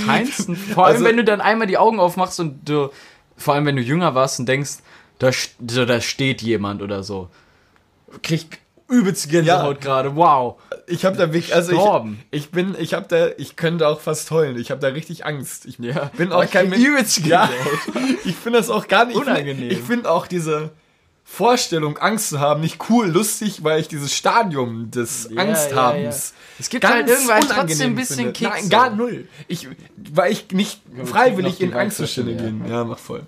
Keinsten. 0.05 0.57
Vor 0.74 0.87
allem, 0.87 0.97
Also- 0.97 1.05
wenn 1.05 1.16
du 1.16 1.22
dann 1.24 1.41
einmal 1.41 1.68
die 1.68 1.79
Augen 1.79 2.01
aufmachst 2.01 2.41
und 2.41 2.68
du, 2.68 2.91
vor 3.37 3.55
allem, 3.55 3.64
wenn 3.66 3.77
du 3.77 3.83
jünger 3.83 4.14
warst 4.16 4.41
und 4.41 4.47
denkst, 4.47 4.79
da, 5.20 5.31
da 5.61 6.01
steht 6.01 6.43
jemand 6.43 6.83
oder 6.83 7.03
so. 7.05 7.29
Krieg 8.22 8.59
übelst 8.89 9.28
Gänsehaut 9.28 9.80
gerade. 9.80 10.14
Wow. 10.16 10.61
Ich 10.87 11.05
habe 11.05 11.16
da 11.16 11.32
wirklich, 11.32 11.55
also 11.55 11.72
ich, 12.30 12.41
ich 12.43 12.51
bin, 12.51 12.76
ich 12.78 12.95
habe 12.95 13.07
da, 13.09 13.28
ich 13.37 13.57
könnte 13.57 13.89
auch 13.89 14.01
fast 14.01 14.30
heulen. 14.30 14.59
Ich 14.59 14.70
habe 14.70 14.80
da 14.80 14.89
richtig 14.89 15.24
Angst. 15.26 15.66
Ich 15.66 15.78
Ja. 15.78 16.11
bin 16.16 16.32
auch 16.32 16.49
kein 16.51 16.72
übelst 16.72 17.26
Ja, 17.26 17.49
Gänsehaut. 17.49 18.16
ich 18.24 18.37
finde 18.37 18.59
das 18.59 18.70
auch 18.70 18.87
gar 18.89 19.07
nicht 19.07 19.16
Unangenehm. 19.16 19.70
Ich 19.70 19.80
finde 19.80 20.11
auch 20.11 20.26
diese 20.26 20.70
Vorstellung, 21.28 21.99
Angst 21.99 22.28
zu 22.28 22.39
haben, 22.39 22.61
nicht 22.61 22.78
cool, 22.89 23.09
lustig, 23.09 23.64
weil 23.64 23.80
ich 23.80 23.89
dieses 23.89 24.14
Stadium 24.14 24.93
des 24.93 25.28
Ja, 25.32 25.43
Angsthabens 25.43 26.32
ja, 26.34 26.37
ja. 26.39 26.57
Es 26.61 26.68
gibt 26.68 26.89
halt 26.89 27.09
irgendwann 27.09 27.41
trotzdem 27.49 27.91
ein 27.91 27.95
bisschen. 27.97 28.32
Kick 28.32 28.49
Nein, 28.49 28.68
gar 28.68 28.91
null. 28.91 29.26
Ich, 29.49 29.68
weil 30.12 30.30
ich 30.30 30.47
nicht 30.53 30.82
freiwillig 31.05 31.55
noch 31.55 31.59
die 31.59 31.64
in 31.64 31.74
Angstzustände 31.74 32.34
Weißwürste, 32.37 32.59
gehen. 32.59 32.70
Ja, 32.70 32.84
mach 32.84 32.99
voll. 32.99 33.22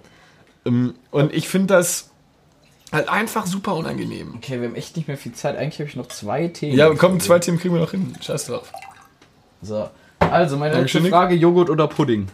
Ähm, 0.64 0.94
Und 1.10 1.34
ich 1.34 1.48
finde 1.48 1.74
das 1.74 2.10
halt 2.92 3.08
einfach 3.08 3.46
super 3.46 3.74
unangenehm. 3.74 4.34
Okay, 4.36 4.60
wir 4.60 4.68
haben 4.68 4.74
echt 4.74 4.96
nicht 4.96 5.08
mehr 5.08 5.16
viel 5.16 5.32
Zeit. 5.32 5.56
Eigentlich 5.56 5.78
habe 5.80 5.88
ich 5.88 5.96
noch 5.96 6.08
zwei 6.08 6.48
Themen. 6.48 6.76
Ja, 6.76 6.92
komm, 6.94 7.20
zwei 7.20 7.38
Themen 7.38 7.58
kriegen 7.58 7.74
wir 7.74 7.80
noch 7.80 7.90
hin. 7.90 8.14
Scheiß 8.20 8.46
drauf. 8.46 8.72
So. 9.62 9.90
Also, 10.20 10.56
meine 10.56 10.74
Dankeschön, 10.74 11.02
letzte. 11.02 11.16
Frage: 11.16 11.34
Joghurt 11.34 11.70
oder 11.70 11.86
Pudding? 11.86 12.28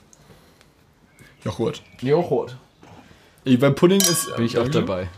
Joghurt. 1.44 1.82
Joghurt. 2.00 2.56
Ich, 3.44 3.58
bei 3.58 3.70
Pudding 3.70 4.00
ist. 4.00 4.34
Bin 4.36 4.46
ich 4.46 4.58
auch 4.58 4.68
dabei. 4.68 5.08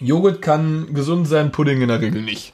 Joghurt 0.00 0.42
kann 0.42 0.94
gesund 0.94 1.28
sein, 1.28 1.52
Pudding 1.52 1.80
in 1.82 1.88
der 1.88 2.00
Regel 2.00 2.22
nicht. 2.22 2.52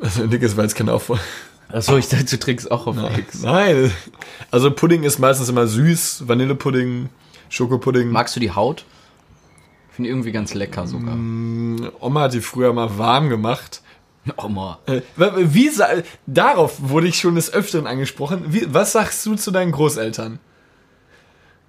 Also, 0.00 0.26
dickes 0.26 0.56
war 0.56 0.64
jetzt 0.64 0.74
kein 0.74 0.88
Aufwand. 0.88 1.20
Achso, 1.68 1.96
ich 1.96 2.08
dachte, 2.08 2.24
du 2.24 2.38
trinkst 2.38 2.70
auch 2.70 2.86
auf 2.86 2.96
X. 3.16 3.42
Nein. 3.42 3.92
Also, 4.50 4.70
Pudding 4.70 5.04
ist 5.04 5.18
meistens 5.18 5.48
immer 5.48 5.66
süß. 5.66 6.28
Vanillepudding, 6.28 7.08
Schokopudding. 7.50 8.08
Magst 8.10 8.34
du 8.34 8.40
die 8.40 8.52
Haut? 8.52 8.86
Finde 9.90 10.08
ich 10.08 10.12
irgendwie 10.14 10.32
ganz 10.32 10.54
lecker 10.54 10.86
sogar. 10.86 11.14
Oma 12.00 12.22
hat 12.22 12.32
die 12.32 12.40
früher 12.40 12.72
mal 12.72 12.96
warm 12.96 13.28
gemacht. 13.28 13.82
Oma. 14.36 14.78
Äh, 14.86 15.02
Wie, 15.16 15.70
darauf 16.26 16.76
wurde 16.80 17.08
ich 17.08 17.18
schon 17.18 17.34
des 17.34 17.52
Öfteren 17.52 17.86
angesprochen. 17.86 18.44
Wie, 18.48 18.72
was 18.72 18.92
sagst 18.92 19.24
du 19.26 19.34
zu 19.34 19.50
deinen 19.50 19.72
Großeltern? 19.72 20.38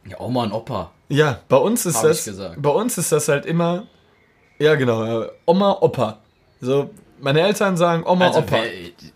Ja, 0.05 0.19
Oma 0.19 0.43
und 0.43 0.51
Opa. 0.51 0.91
Ja, 1.09 1.39
bei 1.49 1.57
uns 1.57 1.85
ist 1.85 1.97
Hab 1.97 2.03
ich 2.05 2.09
das. 2.09 2.25
gesagt. 2.25 2.61
Bei 2.61 2.69
uns 2.69 2.97
ist 2.97 3.11
das 3.11 3.27
halt 3.27 3.45
immer. 3.45 3.87
Ja, 4.59 4.75
genau. 4.75 5.23
äh, 5.23 5.29
Oma, 5.45 5.77
Opa. 5.81 6.19
So, 6.59 6.91
meine 7.21 7.41
Eltern 7.41 7.77
sagen 7.77 8.03
Oma, 8.05 8.27
Also, 8.27 8.39
Opa. 8.39 8.51
wer, 8.51 8.63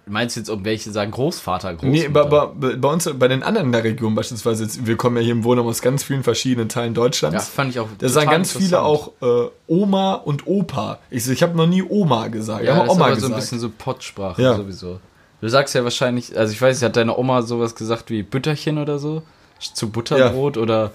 meinst 0.05 0.35
du 0.35 0.39
jetzt, 0.41 0.49
um 0.49 0.63
welche 0.65 0.91
sagen 0.91 1.11
Großvater, 1.11 1.73
Großmutter? 1.73 1.89
Nee, 1.97 2.07
bei, 2.07 2.23
bei, 2.23 2.75
bei 2.75 2.87
uns, 2.89 3.09
bei 3.17 3.27
den 3.27 3.43
anderen 3.43 3.67
in 3.67 3.71
der 3.73 3.83
Region 3.83 4.15
beispielsweise, 4.15 4.63
jetzt, 4.63 4.85
wir 4.85 4.95
kommen 4.95 5.17
ja 5.17 5.23
hier 5.23 5.31
im 5.33 5.43
Wohnraum 5.43 5.67
aus 5.67 5.81
ganz 5.81 6.03
vielen 6.03 6.23
verschiedenen 6.23 6.69
Teilen 6.69 6.93
ja, 6.93 7.01
Deutschlands. 7.01 7.47
fand 7.49 7.71
ich 7.71 7.79
auch 7.79 7.87
da 7.97 8.07
sagen 8.09 8.29
ganz 8.29 8.51
viele 8.53 8.81
auch 8.81 9.11
äh, 9.21 9.49
Oma 9.67 10.13
und 10.13 10.47
Opa. 10.47 10.99
Ich, 11.09 11.27
ich 11.29 11.43
habe 11.43 11.57
noch 11.57 11.67
nie 11.67 11.83
Oma 11.83 12.27
gesagt. 12.27 12.63
Ja, 12.63 12.71
ich 12.71 12.77
habe 12.77 12.79
das 12.87 12.89
ist 12.89 12.95
Oma 12.95 13.05
aber 13.05 13.15
gesagt. 13.15 13.29
so 13.29 13.33
ein 13.35 13.39
bisschen 13.39 13.59
so 13.59 13.69
Pottsprache 13.75 14.41
Ja. 14.41 14.55
sowieso. 14.55 14.99
Du 15.41 15.49
sagst 15.49 15.75
ja 15.75 15.83
wahrscheinlich, 15.83 16.37
also 16.37 16.53
ich 16.53 16.61
weiß, 16.61 16.81
hat 16.81 16.95
deine 16.95 17.17
Oma 17.17 17.41
sowas 17.41 17.75
gesagt 17.75 18.09
wie 18.09 18.23
Bütterchen 18.23 18.77
oder 18.77 18.99
so? 18.99 19.21
Zu 19.59 19.89
Butterbrot 19.89 20.57
oder. 20.57 20.91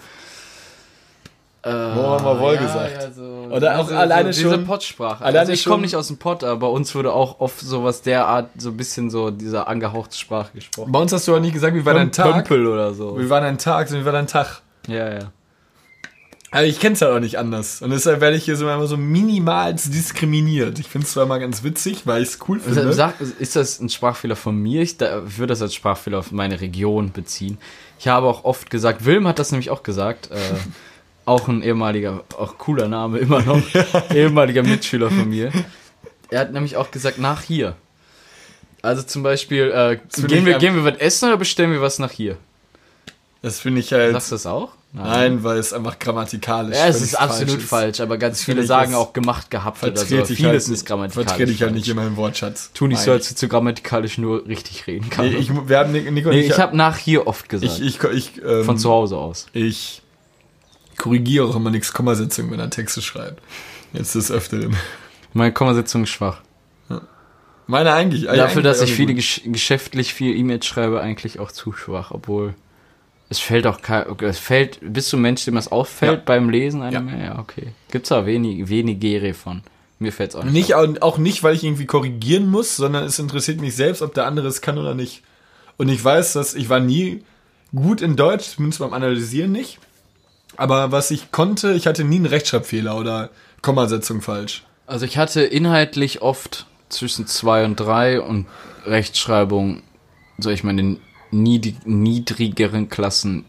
Äh, 1.63 1.69
Wo 1.71 2.03
haben 2.09 2.25
wir 2.25 2.41
wohl 2.41 2.57
gesagt? 2.57 3.03
Ja, 3.03 3.11
so, 3.11 3.23
Oder 3.55 3.79
auch 3.79 3.91
alleine 3.91 4.31
diese 4.31 4.51
schon- 4.51 4.65
Pottsprache. 4.65 5.23
alleine 5.23 5.41
also 5.41 5.53
ich 5.53 5.65
komme 5.67 5.83
nicht 5.83 5.95
aus 5.95 6.07
dem 6.09 6.17
Pott, 6.17 6.43
aber 6.43 6.61
bei 6.61 6.67
uns 6.69 6.95
wurde 6.95 7.13
auch 7.13 7.39
oft 7.41 7.61
sowas 7.61 8.01
derart, 8.01 8.49
so 8.57 8.71
ein 8.71 8.77
bisschen 8.79 9.11
so 9.11 9.31
dieser 9.31 9.69
angehauchte 9.69 10.17
Sprache 10.17 10.51
gesprochen. 10.55 10.91
bei 10.91 10.99
uns 10.99 11.13
hast 11.13 11.29
du 11.29 11.35
auch 11.37 11.41
nie 11.41 11.51
gesagt, 11.51 11.75
wie 11.77 11.85
war 11.85 11.93
dein 11.93 12.13
Tag? 12.13 12.33
Pömpel 12.33 12.67
oder 12.67 12.95
so. 12.95 13.19
Wie 13.19 13.29
war 13.29 13.43
dein 13.43 13.59
Tag, 13.59 13.93
wie 13.93 14.05
war 14.07 14.13
dein 14.13 14.27
Tag? 14.27 14.63
Ja, 14.87 15.13
ja. 15.13 15.33
Also 16.53 16.69
ich 16.69 16.81
kenn's 16.81 17.01
halt 17.01 17.13
auch 17.13 17.21
nicht 17.21 17.39
anders. 17.39 17.81
Und 17.81 17.91
deshalb 17.91 18.21
werde 18.21 18.37
ich 18.37 18.45
hier 18.45 18.57
so 18.57 18.69
immer 18.69 18.87
so 18.89 18.97
minimal 18.97 19.73
diskriminiert. 19.75 20.81
Ich 20.81 20.89
finde 20.89 21.07
es 21.07 21.13
zwar 21.13 21.27
mal 21.27 21.39
ganz 21.39 21.63
witzig, 21.63 22.07
weil 22.09 22.23
ich 22.23 22.31
es 22.31 22.39
cool 22.49 22.59
finde. 22.59 22.93
Sag, 22.93 23.21
ist 23.21 23.55
das 23.55 23.79
ein 23.81 23.89
Sprachfehler 23.89 24.35
von 24.35 24.57
mir? 24.57 24.83
Ich, 24.83 24.97
da, 24.97 25.23
würde 25.25 25.49
das 25.53 25.63
als 25.63 25.75
Sprachfehler 25.75 26.19
auf 26.19 26.33
meine 26.33 26.61
Region 26.61 27.13
beziehen. 27.13 27.59
Ich 28.01 28.09
habe 28.09 28.27
auch 28.27 28.43
oft 28.45 28.69
gesagt, 28.69 29.05
Wilm 29.05 29.29
hat 29.29 29.39
das 29.39 29.53
nämlich 29.53 29.71
auch 29.71 29.85
gesagt, 29.85 30.31
äh, 30.33 30.37
auch 31.31 31.49
ein 31.49 31.63
ehemaliger, 31.63 32.25
auch 32.37 32.59
cooler 32.59 32.89
Name 32.89 33.19
immer 33.19 33.41
noch, 33.43 33.63
ehemaliger 34.15 34.63
Mitschüler 34.63 35.11
von 35.11 35.29
mir. 35.29 35.53
Er 36.29 36.41
hat 36.41 36.53
nämlich 36.53 36.77
auch 36.77 36.91
gesagt, 36.91 37.19
nach 37.19 37.43
hier. 37.43 37.77
Also 38.83 39.03
zum 39.03 39.23
Beispiel, 39.23 39.71
äh, 39.71 39.99
gehen, 40.27 40.41
ich 40.41 40.45
wir, 40.47 40.59
gehen 40.59 40.75
wir 40.75 40.85
was 40.85 40.99
essen 40.99 41.29
oder 41.29 41.37
bestellen 41.37 41.71
wir 41.71 41.81
was 41.81 41.99
nach 41.99 42.11
hier? 42.11 42.37
Das 43.43 43.61
finde 43.61 43.81
ich 43.81 43.93
halt. 43.93 44.13
Sagst 44.13 44.31
du 44.31 44.35
das 44.35 44.47
auch? 44.47 44.73
Nein, 44.93 45.45
weil 45.45 45.59
es 45.59 45.73
einfach 45.73 46.01
grammatikalisch 46.01 46.77
Ja, 46.77 46.89
es 46.89 47.01
ist 47.01 47.15
absolut 47.15 47.59
ist. 47.59 47.69
falsch, 47.69 48.01
aber 48.01 48.19
ganz 48.19 48.43
viele 48.43 48.63
ich, 48.63 48.67
sagen 48.67 48.95
auch 48.95 49.13
gemacht 49.13 49.49
gehabt 49.49 49.81
oder 49.85 49.97
so. 49.97 50.17
Ich 50.17 50.27
Vieles 50.37 50.67
halt, 50.67 50.75
ist 50.75 50.85
grammatikalisch. 50.85 51.29
Vertrete 51.29 51.53
ich 51.53 51.63
halt 51.63 51.75
nicht 51.75 51.87
falsch. 51.87 51.97
in 51.97 52.05
meinem 52.05 52.17
Wortschatz. 52.17 52.73
Tu 52.75 52.89
nicht 52.89 52.99
so, 52.99 53.11
Nein. 53.13 53.21
als 53.21 53.33
du 53.33 53.49
grammatikalisch 53.49 54.19
nur 54.19 54.47
richtig 54.49 54.89
reden 54.89 55.05
Nee, 55.05 55.15
kannst. 55.15 55.39
ich, 55.39 55.69
wir 55.69 55.79
haben 55.79 55.93
Nico, 55.93 56.31
nee, 56.31 56.41
ich 56.41 56.59
habe 56.59 56.77
nach 56.77 56.97
hier 56.97 57.29
oft 57.29 57.49
gesagt. 57.49 57.73
ich, 57.81 58.03
ich, 58.03 58.03
ich, 58.03 58.43
ähm, 58.45 58.65
von 58.65 58.79
zu 58.79 58.91
Hause 58.91 59.17
aus. 59.17 59.47
ich 59.53 60.03
korrigiere 61.01 61.47
auch 61.47 61.57
immer 61.57 61.71
nichts 61.71 61.93
Kommasetzung, 61.93 62.51
wenn 62.51 62.61
er 62.61 62.71
Texte 62.71 63.03
schreibt. 63.03 63.43
Jetzt 63.93 64.15
des 64.15 64.31
Öfteren. 64.31 64.77
Meine 65.33 65.53
Kommasetzung 65.53 66.05
ist 66.05 66.11
schwach. 66.11 66.41
Meine 67.67 67.93
eigentlich. 67.93 68.25
Dafür, 68.25 68.63
dass 68.63 68.79
ich 68.79 68.83
eigentlich 68.83 68.97
viele 68.97 69.15
gesch 69.15 69.43
geschäftlich 69.47 70.13
viel 70.15 70.37
E-Mails 70.37 70.67
schreibe, 70.67 71.01
eigentlich 71.01 71.39
auch 71.39 71.53
zu 71.53 71.73
schwach, 71.73 72.11
obwohl 72.11 72.55
es 73.29 73.39
fällt 73.39 73.67
auch 73.69 73.81
kein, 73.81 74.07
es 74.23 74.39
fällt, 74.41 74.81
bist 74.83 75.13
du 75.13 75.17
ein 75.17 75.23
Mensch, 75.23 75.45
dem 75.45 75.55
das 75.55 75.71
auffällt 75.71 76.19
Ja. 76.19 76.23
beim 76.25 76.51
Lesen 76.51 76.83
einer 76.83 76.95
Ja. 76.95 77.01
Mail? 77.01 77.25
Ja, 77.25 77.39
okay. 77.39 77.69
Gibt's 77.93 78.09
da 78.09 78.27
wenig, 78.27 78.69
wenigere 78.69 79.35
von. 79.35 79.63
Mir 80.01 80.13
fällt's 80.13 80.35
auch 80.35 80.43
nicht. 80.43 80.53
Nicht, 80.53 80.75
auch 80.75 81.19
nicht, 81.19 81.43
weil 81.45 81.55
ich 81.55 81.63
irgendwie 81.63 81.87
korrigieren 81.87 82.49
muss, 82.49 82.77
sondern 82.77 83.05
es 83.05 83.19
interessiert 83.21 83.61
mich 83.61 83.77
selbst, 83.77 84.03
ob 84.03 84.15
der 84.15 84.27
andere 84.27 84.49
es 84.49 84.63
kann 84.63 84.79
oder 84.79 84.95
nicht. 84.95 85.23
Und 85.77 85.89
ich 85.91 86.03
weiß, 86.03 86.33
dass 86.33 86.55
ich 86.55 86.69
war 86.71 86.81
nie 86.81 87.23
gut 87.73 88.01
in 88.01 88.17
Deutsch, 88.17 88.49
zumindest 88.57 88.81
beim 88.81 88.93
Analysieren 88.93 89.53
nicht. 89.53 89.79
Aber 90.57 90.93
was 90.93 91.11
ich 91.11 91.31
konnte, 91.33 91.73
ich 91.73 91.87
hatte 91.87 92.05
nie 92.05 92.17
einen 92.17 92.27
Rechtschreibfehler 92.27 92.97
oder 92.97 93.31
Kommasetzung 93.63 94.21
falsch. 94.21 94.65
Also 94.87 95.07
ich 95.07 95.17
hatte 95.19 95.43
inhaltlich 95.43 96.23
oft 96.23 96.67
zwischen 96.89 97.27
zwei 97.27 97.65
und 97.65 97.77
drei 97.77 98.21
und 98.21 98.47
Rechtschreibung, 98.85 99.83
soll 100.39 100.53
ich 100.53 100.65
mal 100.65 100.71
in 100.71 100.77
den 100.77 101.01
niedrig, 101.31 101.77
niedrigeren 101.87 102.89
Klassen 102.89 103.45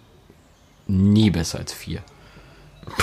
nie 0.87 1.29
besser 1.29 1.59
als 1.59 1.73
vier. 1.73 2.01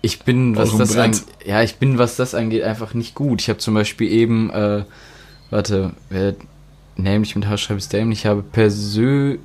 Ich 0.00 0.20
bin, 0.20 0.54
was 0.54 0.76
das 0.76 0.94
angeht, 0.98 1.22
ja, 1.46 1.62
ich 1.62 1.76
bin, 1.76 1.96
was 1.96 2.16
das 2.16 2.34
angeht, 2.34 2.62
einfach 2.62 2.92
nicht 2.92 3.14
gut. 3.14 3.40
Ich 3.40 3.48
habe 3.48 3.58
zum 3.58 3.72
Beispiel 3.72 4.12
eben, 4.12 4.50
äh, 4.50 4.84
warte, 5.48 5.94
wer 6.10 6.34
nämlich 6.96 7.34
mit 7.36 7.48
H 7.48 7.56
schreibt 7.56 7.80
es 7.80 7.88
dämlich, 7.88 8.18
ich 8.18 8.26
habe 8.26 8.42
persö 8.42 9.38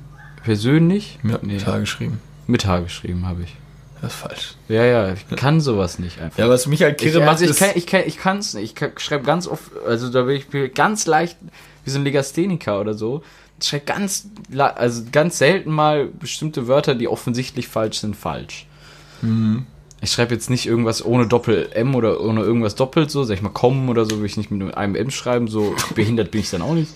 persönlich 0.44 1.18
Ja, 1.22 1.38
Nee. 1.40 1.56
Tag 1.56 1.80
geschrieben. 1.80 2.20
mit 2.46 2.66
H 2.66 2.80
geschrieben, 2.80 3.26
habe 3.26 3.44
ich. 3.44 3.56
Das 4.00 4.12
ist 4.12 4.18
falsch. 4.18 4.54
Ja, 4.68 4.84
ja, 4.84 5.12
ich 5.12 5.26
kann 5.36 5.60
sowas 5.60 5.98
nicht 5.98 6.20
einfach. 6.20 6.38
Ja, 6.38 6.48
was 6.48 6.66
mich 6.66 6.82
halt 6.82 6.98
kirre 6.98 7.18
Ich, 7.18 7.24
macht, 7.24 7.40
also 7.40 7.44
ich, 7.44 7.50
ist... 7.50 7.58
kann, 7.58 7.70
ich, 7.74 7.86
kann, 7.86 8.02
ich 8.06 8.18
kann's 8.18 8.54
nicht. 8.54 8.64
Ich 8.64 8.74
kann, 8.74 8.92
schreibe 8.96 9.24
ganz 9.24 9.46
oft, 9.46 9.70
also 9.86 10.10
da 10.10 10.22
bin 10.22 10.36
ich 10.36 10.74
ganz 10.74 11.06
leicht 11.06 11.36
wie 11.84 11.90
so 11.90 11.98
ein 11.98 12.04
Legastheniker 12.04 12.80
oder 12.80 12.94
so. 12.94 13.22
Ich 13.60 13.68
schreibe 13.68 13.84
ganz, 13.84 14.28
also 14.56 15.02
ganz 15.12 15.38
selten 15.38 15.70
mal 15.70 16.06
bestimmte 16.06 16.66
Wörter, 16.66 16.94
die 16.94 17.08
offensichtlich 17.08 17.68
falsch 17.68 17.98
sind, 17.98 18.16
falsch. 18.16 18.66
Mhm. 19.20 19.66
Ich 20.00 20.12
schreibe 20.12 20.32
jetzt 20.32 20.48
nicht 20.48 20.64
irgendwas 20.64 21.04
ohne 21.04 21.26
Doppel-M 21.26 21.94
oder 21.94 22.22
ohne 22.22 22.40
irgendwas 22.40 22.74
doppelt 22.74 23.10
so, 23.10 23.24
sag 23.24 23.34
ich 23.34 23.42
mal 23.42 23.50
kommen 23.50 23.90
oder 23.90 24.06
so, 24.06 24.18
will 24.18 24.24
ich 24.24 24.38
nicht 24.38 24.50
mit 24.50 24.74
einem 24.74 24.94
M 24.94 25.10
schreiben, 25.10 25.46
so 25.48 25.74
behindert 25.94 26.30
bin 26.30 26.40
ich 26.40 26.48
dann 26.48 26.62
auch 26.62 26.72
nicht. 26.72 26.92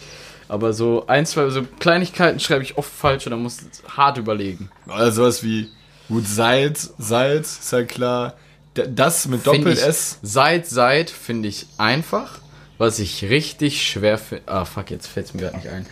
Aber 0.49 0.73
so 0.73 1.05
ein, 1.07 1.27
zwei 1.27 1.51
so 1.51 1.63
Kleinigkeiten 1.81 2.41
schreibe 2.41 2.63
ich 2.63 2.79
oft 2.79 2.91
falsch 2.91 3.27
und 3.27 3.33
dann 3.33 3.43
muss 3.43 3.59
ich 3.59 3.97
hart 3.97 4.17
überlegen. 4.17 4.71
Oder 4.87 5.13
sowas 5.13 5.43
wie, 5.43 5.69
gut, 6.09 6.27
Salz, 6.27 6.95
Salz, 6.99 7.59
ist 7.59 7.73
ja 7.73 7.83
klar. 7.85 8.35
Das 8.75 9.29
mit 9.29 9.47
Doppel-S, 9.47 10.19
Seit, 10.23 10.67
seit 10.67 11.11
finde 11.11 11.49
ich 11.49 11.67
einfach. 11.79 12.41
Was 12.77 12.99
ich 12.99 13.25
richtig 13.25 13.87
schwer 13.87 14.19
finde. 14.19 14.45
Ah, 14.47 14.65
fuck, 14.65 14.91
jetzt 14.91 15.07
fällt 15.07 15.27
es 15.27 15.35
mir 15.35 15.43
gerade 15.43 15.57
nicht 15.57 15.69
ein. 15.69 15.87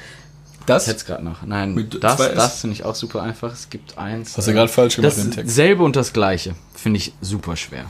das 0.67 0.87
Jetzt 0.89 1.07
gerade 1.07 1.25
noch. 1.25 1.43
Nein, 1.43 1.75
Mit 1.75 2.03
das, 2.03 2.17
das 2.17 2.61
finde 2.61 2.75
ich 2.75 2.85
auch 2.85 2.97
super 2.97 3.23
einfach. 3.23 3.53
Es 3.53 3.71
gibt 3.71 3.99
eins. 3.99 4.37
hast 4.37 4.49
du 4.49 4.53
gerade 4.53 4.69
falsch 4.69 4.97
gemacht 4.97 5.17
im 5.17 5.31
Text. 5.31 5.55
selbe 5.55 5.85
und 5.85 5.95
das 5.95 6.13
gleiche 6.13 6.57
finde 6.75 6.99
ich 6.99 7.13
super 7.21 7.57
schwer. 7.57 7.85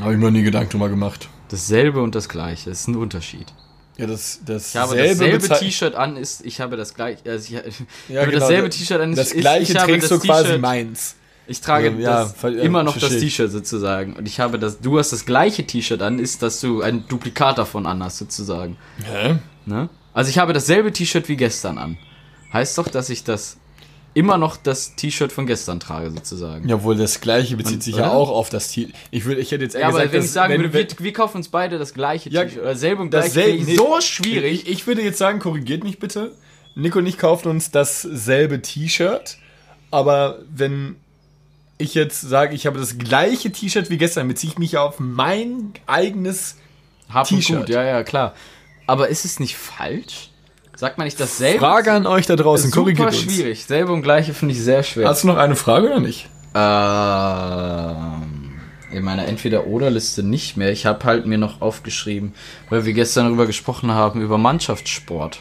Habe 0.00 0.12
ich 0.12 0.18
mir 0.18 0.24
noch 0.26 0.30
nie 0.30 0.42
Gedanken 0.42 0.70
drüber 0.70 0.88
gemacht. 0.88 1.28
Dasselbe 1.50 2.00
und 2.00 2.14
das 2.14 2.30
gleiche 2.30 2.70
ist 2.70 2.88
ein 2.88 2.96
Unterschied. 2.96 3.52
Ja, 3.96 4.06
das, 4.06 4.40
das 4.44 4.70
Ich 4.70 4.76
habe 4.76 4.94
selbe 4.94 5.38
dasselbe 5.38 5.48
T-Shirt 5.60 5.94
an, 5.94 6.16
ist, 6.16 6.44
ich 6.44 6.60
habe 6.60 6.76
das 6.76 6.94
gleiche, 6.94 7.20
also 7.30 7.44
ich, 7.44 7.52
Ja, 8.08 8.20
habe 8.22 8.30
genau, 8.32 8.40
dasselbe 8.40 8.68
das- 8.68 8.76
T-Shirt 8.78 9.00
an, 9.00 9.14
Das 9.14 9.32
ist, 9.32 9.40
gleiche 9.40 9.72
ich 9.72 9.78
trägst 9.78 10.10
das 10.10 10.20
du 10.20 10.26
quasi 10.26 10.58
meins. 10.58 11.14
Ich 11.46 11.60
trage 11.60 11.90
Ja, 11.90 11.98
ja, 11.98 12.24
das 12.24 12.42
ja, 12.42 12.48
immer 12.62 12.82
noch 12.82 12.94
das 12.94 13.02
verstehe 13.02 13.18
ich. 13.26 13.36
T-Shirt 13.36 13.52
sozusagen. 13.52 14.14
Und 14.14 14.26
ich 14.26 14.40
habe 14.40 14.58
das, 14.58 14.80
du 14.80 14.98
hast 14.98 15.12
das 15.12 15.26
gleiche 15.26 15.64
T-Shirt 15.66 16.00
an, 16.02 16.18
ist, 16.18 16.42
dass 16.42 16.60
du 16.60 16.80
ein 16.82 17.06
Duplikat 17.06 17.58
davon 17.58 17.86
anhast 17.86 18.16
sozusagen. 18.18 18.78
Hä? 19.04 19.36
Ne? 19.66 19.88
Also 20.14 20.30
ich 20.30 20.38
habe 20.38 20.52
dasselbe 20.54 20.90
T-Shirt 20.92 21.28
wie 21.28 21.36
gestern 21.36 21.76
an. 21.78 21.98
Heißt 22.52 22.78
doch, 22.78 22.88
dass 22.88 23.10
ich 23.10 23.24
das 23.24 23.58
immer 24.14 24.38
noch 24.38 24.56
das 24.56 24.94
T-Shirt 24.96 25.32
von 25.32 25.46
gestern 25.46 25.80
trage 25.80 26.10
sozusagen. 26.10 26.68
Jawohl, 26.68 26.96
das 26.96 27.20
gleiche 27.20 27.56
bezieht 27.56 27.74
Und- 27.74 27.82
sich 27.82 27.96
ja 27.96 28.04
oder? 28.04 28.12
auch 28.12 28.30
auf 28.30 28.48
das 28.48 28.70
T. 28.70 28.88
Ich 29.10 29.24
würde, 29.24 29.40
ich 29.40 29.50
hätte 29.50 29.64
jetzt 29.64 29.74
eher 29.74 29.82
Ja, 29.82 29.88
aber 29.88 29.98
gesagt, 29.98 30.12
wenn 30.12 30.18
dass- 30.20 30.26
ich 30.26 30.32
sagen 30.32 30.52
wenn- 30.54 30.60
würde, 30.62 30.72
wir, 30.72 30.86
wir 31.04 31.12
kaufen 31.12 31.36
uns 31.38 31.48
beide 31.48 31.78
das 31.78 31.94
gleiche 31.94 32.30
Ja, 32.30 32.44
T-Shirt 32.44 32.62
oder 32.62 32.76
selbe 32.76 33.02
und 33.02 33.10
gleiche, 33.10 33.28
dasselbe- 33.34 33.64
nee, 33.64 33.76
so 33.76 34.00
schwierig. 34.00 34.62
Ich, 34.66 34.68
ich 34.70 34.86
würde 34.86 35.02
jetzt 35.02 35.18
sagen, 35.18 35.40
korrigiert 35.40 35.82
mich 35.84 35.98
bitte. 35.98 36.32
Nico 36.76 36.98
und 37.00 37.06
ich 37.06 37.18
kaufen 37.18 37.48
uns 37.48 37.70
dasselbe 37.70 38.62
T-Shirt, 38.62 39.36
aber 39.90 40.38
wenn 40.54 40.96
ich 41.78 41.94
jetzt 41.94 42.20
sage, 42.20 42.54
ich 42.54 42.66
habe 42.66 42.78
das 42.78 42.98
gleiche 42.98 43.50
T-Shirt 43.50 43.90
wie 43.90 43.98
gestern, 43.98 44.28
beziehe 44.28 44.52
ich 44.52 44.58
mich 44.58 44.72
ja 44.72 44.82
auf 44.82 45.00
mein 45.00 45.72
eigenes. 45.86 46.56
T-Shirt. 47.26 47.68
ja, 47.68 47.84
ja, 47.84 48.02
klar. 48.02 48.34
Aber 48.86 49.08
ist 49.08 49.24
es 49.24 49.38
nicht 49.40 49.56
falsch? 49.56 50.30
Sagt 50.84 50.98
man 50.98 51.06
nicht 51.06 51.18
dasselbe? 51.18 51.60
Frage 51.60 51.92
an 51.92 52.06
euch 52.06 52.26
da 52.26 52.36
draußen, 52.36 52.68
Super 52.68 52.82
korrigiert 52.82 53.08
uns. 53.08 53.16
schwierig. 53.22 53.64
Selbe 53.64 53.90
und 53.90 54.02
gleiche 54.02 54.34
finde 54.34 54.52
ich 54.52 54.60
sehr 54.60 54.82
schwer. 54.82 55.08
Hast 55.08 55.24
du 55.24 55.28
noch 55.28 55.38
eine 55.38 55.56
Frage 55.56 55.86
oder 55.86 55.98
nicht? 55.98 56.28
Ähm, 56.54 58.52
in 58.92 59.02
meiner 59.02 59.26
Entweder-Oder-Liste 59.26 60.22
nicht 60.22 60.58
mehr. 60.58 60.72
Ich 60.72 60.84
habe 60.84 61.02
halt 61.06 61.24
mir 61.24 61.38
noch 61.38 61.62
aufgeschrieben, 61.62 62.34
weil 62.68 62.84
wir 62.84 62.92
gestern 62.92 63.24
darüber 63.24 63.46
gesprochen 63.46 63.92
haben, 63.92 64.20
über 64.20 64.36
Mannschaftssport. 64.36 65.40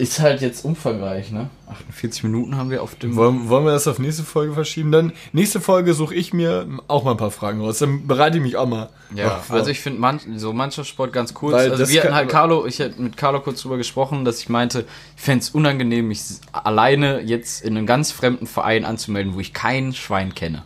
Ist 0.00 0.18
halt 0.18 0.40
jetzt 0.40 0.64
umfangreich, 0.64 1.30
ne? 1.30 1.50
48 1.68 2.24
Minuten 2.24 2.56
haben 2.56 2.70
wir 2.70 2.82
auf 2.82 2.94
dem. 2.94 3.16
Wollen, 3.16 3.50
wollen 3.50 3.66
wir 3.66 3.72
das 3.72 3.86
auf 3.86 3.98
nächste 3.98 4.22
Folge 4.22 4.54
verschieben? 4.54 4.92
Dann 4.92 5.12
nächste 5.32 5.60
Folge 5.60 5.92
suche 5.92 6.14
ich 6.14 6.32
mir 6.32 6.66
auch 6.88 7.04
mal 7.04 7.10
ein 7.10 7.16
paar 7.18 7.30
Fragen 7.30 7.60
raus. 7.60 7.80
Dann 7.80 8.06
bereite 8.06 8.38
ich 8.38 8.42
mich 8.42 8.56
auch 8.56 8.66
mal. 8.66 8.88
Ja, 9.14 9.42
also 9.50 9.70
ich 9.70 9.80
finde 9.80 10.00
man, 10.00 10.18
so 10.36 10.54
Mannschaftssport 10.54 11.12
ganz 11.12 11.34
cool. 11.42 11.52
Weil 11.52 11.70
Also 11.70 11.86
wir 11.86 12.02
hatten 12.02 12.14
halt 12.14 12.30
Carlo, 12.30 12.64
ich 12.64 12.78
hätte 12.78 13.02
mit 13.02 13.18
Carlo 13.18 13.40
kurz 13.40 13.60
drüber 13.60 13.76
gesprochen, 13.76 14.24
dass 14.24 14.40
ich 14.40 14.48
meinte, 14.48 14.86
ich 15.16 15.22
fände 15.22 15.42
es 15.42 15.50
unangenehm, 15.50 16.08
mich 16.08 16.22
alleine 16.52 17.20
jetzt 17.20 17.62
in 17.62 17.76
einem 17.76 17.84
ganz 17.84 18.10
fremden 18.10 18.46
Verein 18.46 18.86
anzumelden, 18.86 19.34
wo 19.34 19.40
ich 19.40 19.52
kein 19.52 19.92
Schwein 19.92 20.34
kenne. 20.34 20.62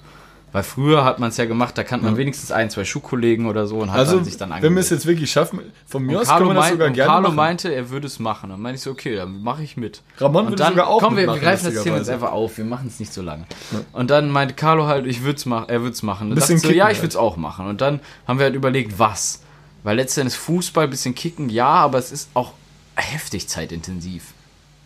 Weil 0.55 0.63
früher 0.63 1.05
hat 1.05 1.19
man 1.19 1.31
es 1.31 1.37
ja 1.37 1.47
gemacht, 1.47 1.77
da 1.77 1.83
kannte 1.83 2.07
man 2.07 2.17
wenigstens 2.17 2.53
ein, 2.53 2.71
zwei 2.71 2.85
Schulkollegen 2.85 3.47
oder 3.47 3.67
so 3.67 3.79
und 3.79 3.91
hat 3.91 3.99
Also, 3.99 4.17
dann 4.19 4.25
sich 4.25 4.37
dann 4.37 4.51
wenn 4.51 4.55
wir 4.55 4.63
es 4.63 4.67
angemeldet. 4.69 4.91
jetzt 4.93 5.07
wirklich 5.07 5.33
schaffen, 5.33 5.61
von 5.85 6.05
mir 6.05 6.21
aus 6.21 6.29
können 6.29 6.39
Carlo, 6.39 6.51
wir 6.51 6.55
das 6.55 6.69
sogar 6.71 6.87
und 6.87 6.93
gerne 6.95 7.09
Carlo 7.11 7.23
machen. 7.31 7.35
meinte, 7.37 7.75
er 7.75 7.91
würde 7.91 8.07
es 8.07 8.21
machen. 8.21 8.51
Dann 8.51 8.63
meinte 8.63 8.77
ich 8.77 8.83
so, 8.83 8.93
okay, 8.93 9.17
dann 9.17 9.43
mache 9.43 9.65
ich 9.65 9.77
mit. 9.77 10.03
Ramon 10.19 10.49
würde 10.51 10.65
sogar 10.65 10.87
auch 10.87 11.01
komm, 11.01 11.17
wir, 11.17 11.27
greifen 11.27 11.75
das 11.75 11.83
Thema 11.83 11.97
jetzt 11.97 12.09
einfach 12.09 12.31
auf. 12.31 12.57
Wir 12.57 12.65
machen 12.65 12.87
es 12.87 13.01
nicht 13.01 13.13
so 13.13 13.21
lange. 13.21 13.47
Und 13.91 14.11
dann 14.13 14.31
meinte 14.31 14.55
Carlo 14.55 14.87
halt, 14.87 15.07
ich 15.07 15.23
würde 15.25 15.39
es 15.39 15.45
machen, 15.45 15.69
er 15.71 15.81
würde 15.81 15.95
es 15.95 16.05
machen. 16.05 16.29
Dann 16.29 16.37
Bisschen 16.37 16.59
so, 16.59 16.69
kicken 16.69 16.79
ja, 16.79 16.85
ich 16.85 16.99
halt. 16.99 16.99
würde 16.99 17.09
es 17.09 17.17
auch 17.17 17.37
machen. 17.37 17.67
Und 17.67 17.81
dann 17.81 17.99
haben 18.29 18.39
wir 18.39 18.45
halt 18.45 18.55
überlegt, 18.55 18.97
was. 19.01 19.43
Weil 19.83 19.97
letztendlich 19.97 20.39
Fußball, 20.39 20.87
bisschen 20.87 21.17
kicken, 21.17 21.49
ja, 21.51 21.67
aber 21.67 21.99
es 21.99 22.13
ist 22.13 22.31
auch 22.35 22.53
heftig 22.95 23.49
zeitintensiv. 23.49 24.35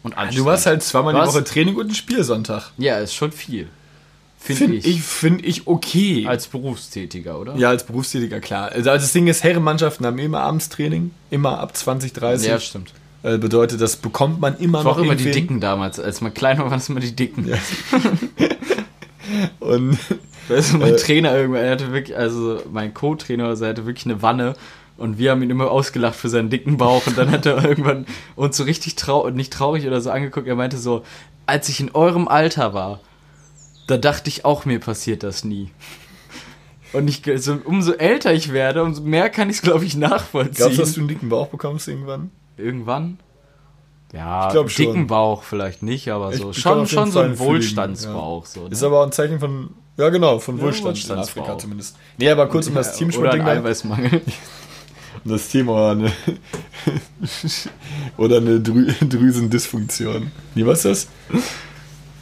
Und 0.03 0.15
Du 0.35 0.47
warst 0.47 0.65
halt 0.65 0.83
zweimal 0.83 1.13
die 1.13 1.21
Woche 1.21 1.45
Training 1.45 1.77
und 1.77 1.91
ein 1.91 1.95
Spielsonntag. 1.95 2.73
Ja, 2.79 2.99
ist 3.01 3.13
schon 3.15 3.33
viel. 3.33 3.69
Finde 4.41 4.65
Finde 4.65 4.77
ich. 4.77 4.87
ich, 4.87 5.03
find 5.03 5.45
ich 5.45 5.67
okay. 5.67 6.27
Als 6.27 6.47
Berufstätiger, 6.47 7.41
oder? 7.41 7.57
ja, 7.57 7.71
als 7.71 7.85
Berufstätiger, 7.85 8.41
klar. 8.41 8.71
Also 8.71 8.91
das 8.91 9.13
Ding 9.13 9.27
ist, 9.27 9.43
Herrenmannschaften 9.43 10.07
haben 10.07 10.19
immer 10.19 10.41
Abendstraining, 10.41 11.11
immer 11.31 11.59
ab 11.59 11.77
20, 11.77 12.13
30. 12.13 12.49
Ja, 12.49 12.61
stimmt. 12.61 12.93
Äh, 13.25 13.37
bedeutet, 13.39 13.81
das 13.81 13.97
bekommt 13.97 14.41
man 14.41 14.57
immer 14.59 14.79
Das 14.79 14.85
war 14.85 14.93
noch 14.93 14.99
auch 15.01 15.03
immer 15.03 15.17
die. 15.17 15.33
Dicken 15.33 15.61
damals. 15.61 15.99
Als 15.99 16.21
man 16.21 16.33
klein 16.33 16.57
war, 16.59 16.71
waren 16.71 16.79
es 16.79 16.89
immer 16.89 17.01
die 17.01 17.17
Dicken. 17.17 17.53
Und 19.61 19.99
Weißt 20.49 20.73
du, 20.75 20.79
mein 20.79 20.95
Äh. 20.95 20.97
Trainer 20.97 21.37
irgendwann, 21.37 21.63
er 21.63 21.73
hatte 21.73 21.93
wirklich, 21.93 22.17
also 22.17 22.63
mein 22.73 22.95
Co-Trainer, 22.95 23.47
also 23.47 23.65
er 23.65 23.71
hatte 23.71 23.87
wirklich 23.87 24.07
eine 24.07 24.23
Wanne 24.23 24.55
und 24.97 25.19
wir 25.19 25.31
haben 25.31 25.43
ihn 25.43 25.51
immer 25.51 25.71
ausgelacht 25.71 26.17
für 26.17 26.29
seinen 26.29 26.51
dicken 26.51 26.77
Bauch 26.77 27.07
und 27.07 27.17
dann 27.19 27.31
hat 27.31 27.47
er 27.47 27.63
irgendwann 27.69 28.07
uns 28.35 28.57
so 28.57 28.65
richtig 28.65 28.97
trau 28.97 29.29
nicht 29.31 29.53
traurig 29.53 29.87
oder 29.87 30.01
so 30.01 30.11
angeguckt. 30.11 30.47
Er 30.47 30.57
meinte 30.57 30.79
so, 30.79 31.05
als 31.47 31.69
ich 31.69 31.81
in 31.81 31.91
eurem 31.93 32.29
Alter 32.29 32.75
war, 32.75 33.01
da 33.89 33.97
dachte 33.97 34.29
ich 34.29 34.45
auch, 34.45 34.65
mir 34.65 34.79
passiert 34.79 35.23
das 35.23 35.45
nie. 35.45 35.71
Und 36.93 37.09
ich, 37.09 37.23
so, 37.43 37.59
umso 37.65 37.93
älter 37.93 38.33
ich 38.33 38.53
werde, 38.53 38.83
umso 38.83 39.03
mehr 39.03 39.29
kann 39.29 39.51
ich 39.51 39.57
es, 39.57 39.63
glaube 39.63 39.85
ich, 39.85 39.97
nachvollziehen. 39.97 40.55
glaubst 40.55 40.79
du, 40.79 40.83
dass 40.83 40.93
du 40.95 41.01
einen 41.01 41.09
dicken 41.09 41.29
Bauch 41.29 41.49
bekommst 41.49 41.89
irgendwann? 41.89 42.31
Irgendwann? 42.57 43.19
Ja, 44.13 44.47
Ich 44.47 44.53
glaub 44.53 44.71
schon. 44.71 44.87
dicken 44.87 45.07
Bauch 45.07 45.43
vielleicht 45.43 45.83
nicht, 45.83 46.09
aber 46.09 46.33
so 46.33 46.51
ich 46.51 46.59
schon, 46.59 46.87
schon 46.87 47.11
so 47.11 47.21
ein 47.21 47.39
Wohlstandsbauch. 47.39 48.47
So, 48.47 48.65
ne? 48.65 48.71
Ist 48.71 48.83
aber 48.83 49.01
auch 49.01 49.07
ein 49.07 49.13
Zeichen 49.13 49.39
von, 49.39 49.71
ja 49.99 50.09
genau, 50.09 50.39
von 50.39 50.61
Wohlstand 50.61 50.97
in. 50.97 51.13
Afrika 51.13 51.59
zumindest. 51.59 51.97
Nee, 52.17 52.31
aber 52.31 52.47
kurz 52.49 52.69
um 52.69 52.75
das 52.75 52.89
oder 52.89 52.95
ein 52.95 52.99
Teamsportding. 52.99 53.43
Eiweißmangel. 53.43 54.23
Um 55.25 55.33
das 55.33 55.49
Thema 55.49 55.73
oder 55.73 55.91
eine, 55.91 56.13
oder 58.17 58.37
eine 58.37 58.61
Drü 58.61 58.87
Drüsendysfunktion. 59.01 60.31
Wie 60.55 60.65
was 60.65 60.85
ist 60.85 61.09
das? 61.33 61.43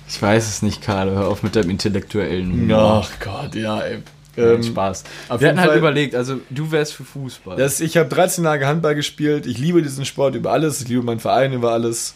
Ich 0.09 0.21
weiß 0.21 0.49
es 0.49 0.63
nicht, 0.63 0.83
Karl. 0.83 1.11
Hör 1.11 1.29
auf 1.29 1.43
mit 1.43 1.57
deinem 1.57 1.71
intellektuellen. 1.71 2.71
Ach 2.73 3.11
Gott, 3.21 3.55
ja, 3.55 3.81
ey. 3.81 3.99
Ähm, 4.39 4.63
Spaß. 4.63 5.05
auf 5.31 5.41
Wir 5.41 5.49
hatten 5.49 5.59
halt 5.61 5.71
Fall- 5.71 5.79
überlegt, 5.79 6.15
also 6.15 6.41
du 6.51 6.71
wärst 6.71 6.93
für 6.93 7.05
Fußball. 7.05 7.57
Das, 7.57 7.81
ich 7.81 7.97
habe 7.97 8.09
13 8.11 8.45
Jahre 8.45 8.67
Handball 8.67 8.95
gespielt. 8.95 9.47
Ich 9.47 9.57
liebe 9.59 9.81
diesen 9.83 10.05
Sport 10.05 10.35
über 10.35 10.53
alles. 10.53 10.83
Ich 10.83 10.89
liebe 10.89 11.03
meinen 11.03 11.21
Verein 11.21 11.55
über 11.55 11.73
alles. 11.73 12.15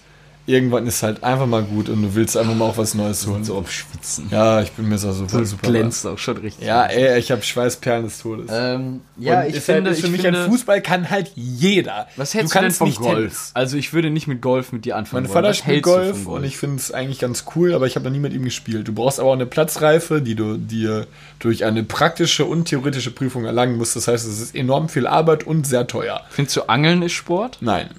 Irgendwann 0.50 0.86
ist 0.86 1.02
halt 1.02 1.22
einfach 1.22 1.46
mal 1.46 1.62
gut 1.62 1.88
und 1.88 2.02
du 2.02 2.14
willst 2.14 2.36
einfach 2.36 2.54
mal 2.54 2.64
auch 2.64 2.76
was 2.76 2.94
Neues 2.94 3.26
holen. 3.26 3.44
so 3.44 3.56
am 3.58 3.66
Schwitzen. 3.66 4.26
Ja, 4.30 4.60
ich 4.60 4.72
bin 4.72 4.88
mir 4.88 4.98
so 4.98 5.12
super, 5.12 5.38
Du 5.38 5.44
super. 5.44 5.68
glänzt 5.68 6.06
auch 6.06 6.18
schon 6.18 6.38
richtig. 6.38 6.66
Ja, 6.66 6.86
ey, 6.86 7.18
ich 7.18 7.30
habe 7.30 7.42
Schweißperlen 7.42 8.04
des 8.04 8.18
Todes. 8.20 8.50
ähm, 8.52 9.00
ja 9.16 9.40
Und 9.42 9.48
ich 9.50 9.54
ist 9.56 9.66
finde, 9.66 9.90
halt, 9.90 9.98
für 10.00 10.06
ich 10.06 10.12
mich 10.12 10.22
finde, 10.22 10.42
ein 10.44 10.50
Fußball 10.50 10.80
kann 10.82 11.08
halt 11.08 11.30
jeder. 11.36 12.08
was 12.16 12.34
hältst 12.34 12.54
du, 12.54 12.58
denn 12.60 12.70
von 12.72 12.94
Golf? 12.94 13.14
Tennis. 13.16 13.50
Also 13.54 13.76
ich 13.76 13.92
würde 13.92 14.10
nicht 14.10 14.26
mit 14.26 14.40
Golf 14.42 14.72
mit 14.72 14.84
dir 14.84 14.96
anfangen 14.96 15.24
Mein. 15.24 15.32
Vater 15.32 15.54
spielt 15.54 15.86
du 15.86 15.90
Golf, 15.90 16.24
von 16.24 16.34
und 16.38 16.44
ich 16.44 16.56
finde 16.56 16.76
es 16.76 16.90
eigentlich 16.92 17.20
ganz 17.20 17.44
cool, 17.54 17.72
aber 17.74 17.86
ich 17.86 17.94
habe 17.94 18.04
noch 18.06 18.12
nie 18.12 18.18
mit 18.18 18.32
ihm 18.32 18.44
gespielt. 18.44 18.88
Du 18.88 18.92
brauchst 18.92 19.20
aber 19.20 19.28
auch 19.30 19.34
eine 19.34 19.46
Platzreife, 19.46 20.20
die 20.20 20.34
du 20.34 20.56
dir 20.56 21.06
durch 21.38 21.64
eine 21.64 21.84
praktische 21.84 22.44
und 22.44 22.64
theoretische 22.64 23.10
Prüfung 23.12 23.44
erlangen 23.44 23.76
musst. 23.76 23.94
Das 23.94 24.08
heißt, 24.08 24.26
es 24.26 24.40
ist 24.40 24.54
enorm 24.56 24.88
viel 24.88 25.06
Arbeit 25.06 25.44
und 25.46 25.66
sehr 25.66 25.86
teuer. 25.86 26.22
Findest 26.30 26.56
du 26.56 26.62
Angeln 26.68 27.02
ist 27.02 27.12
Sport? 27.12 27.58
Nein. 27.60 27.90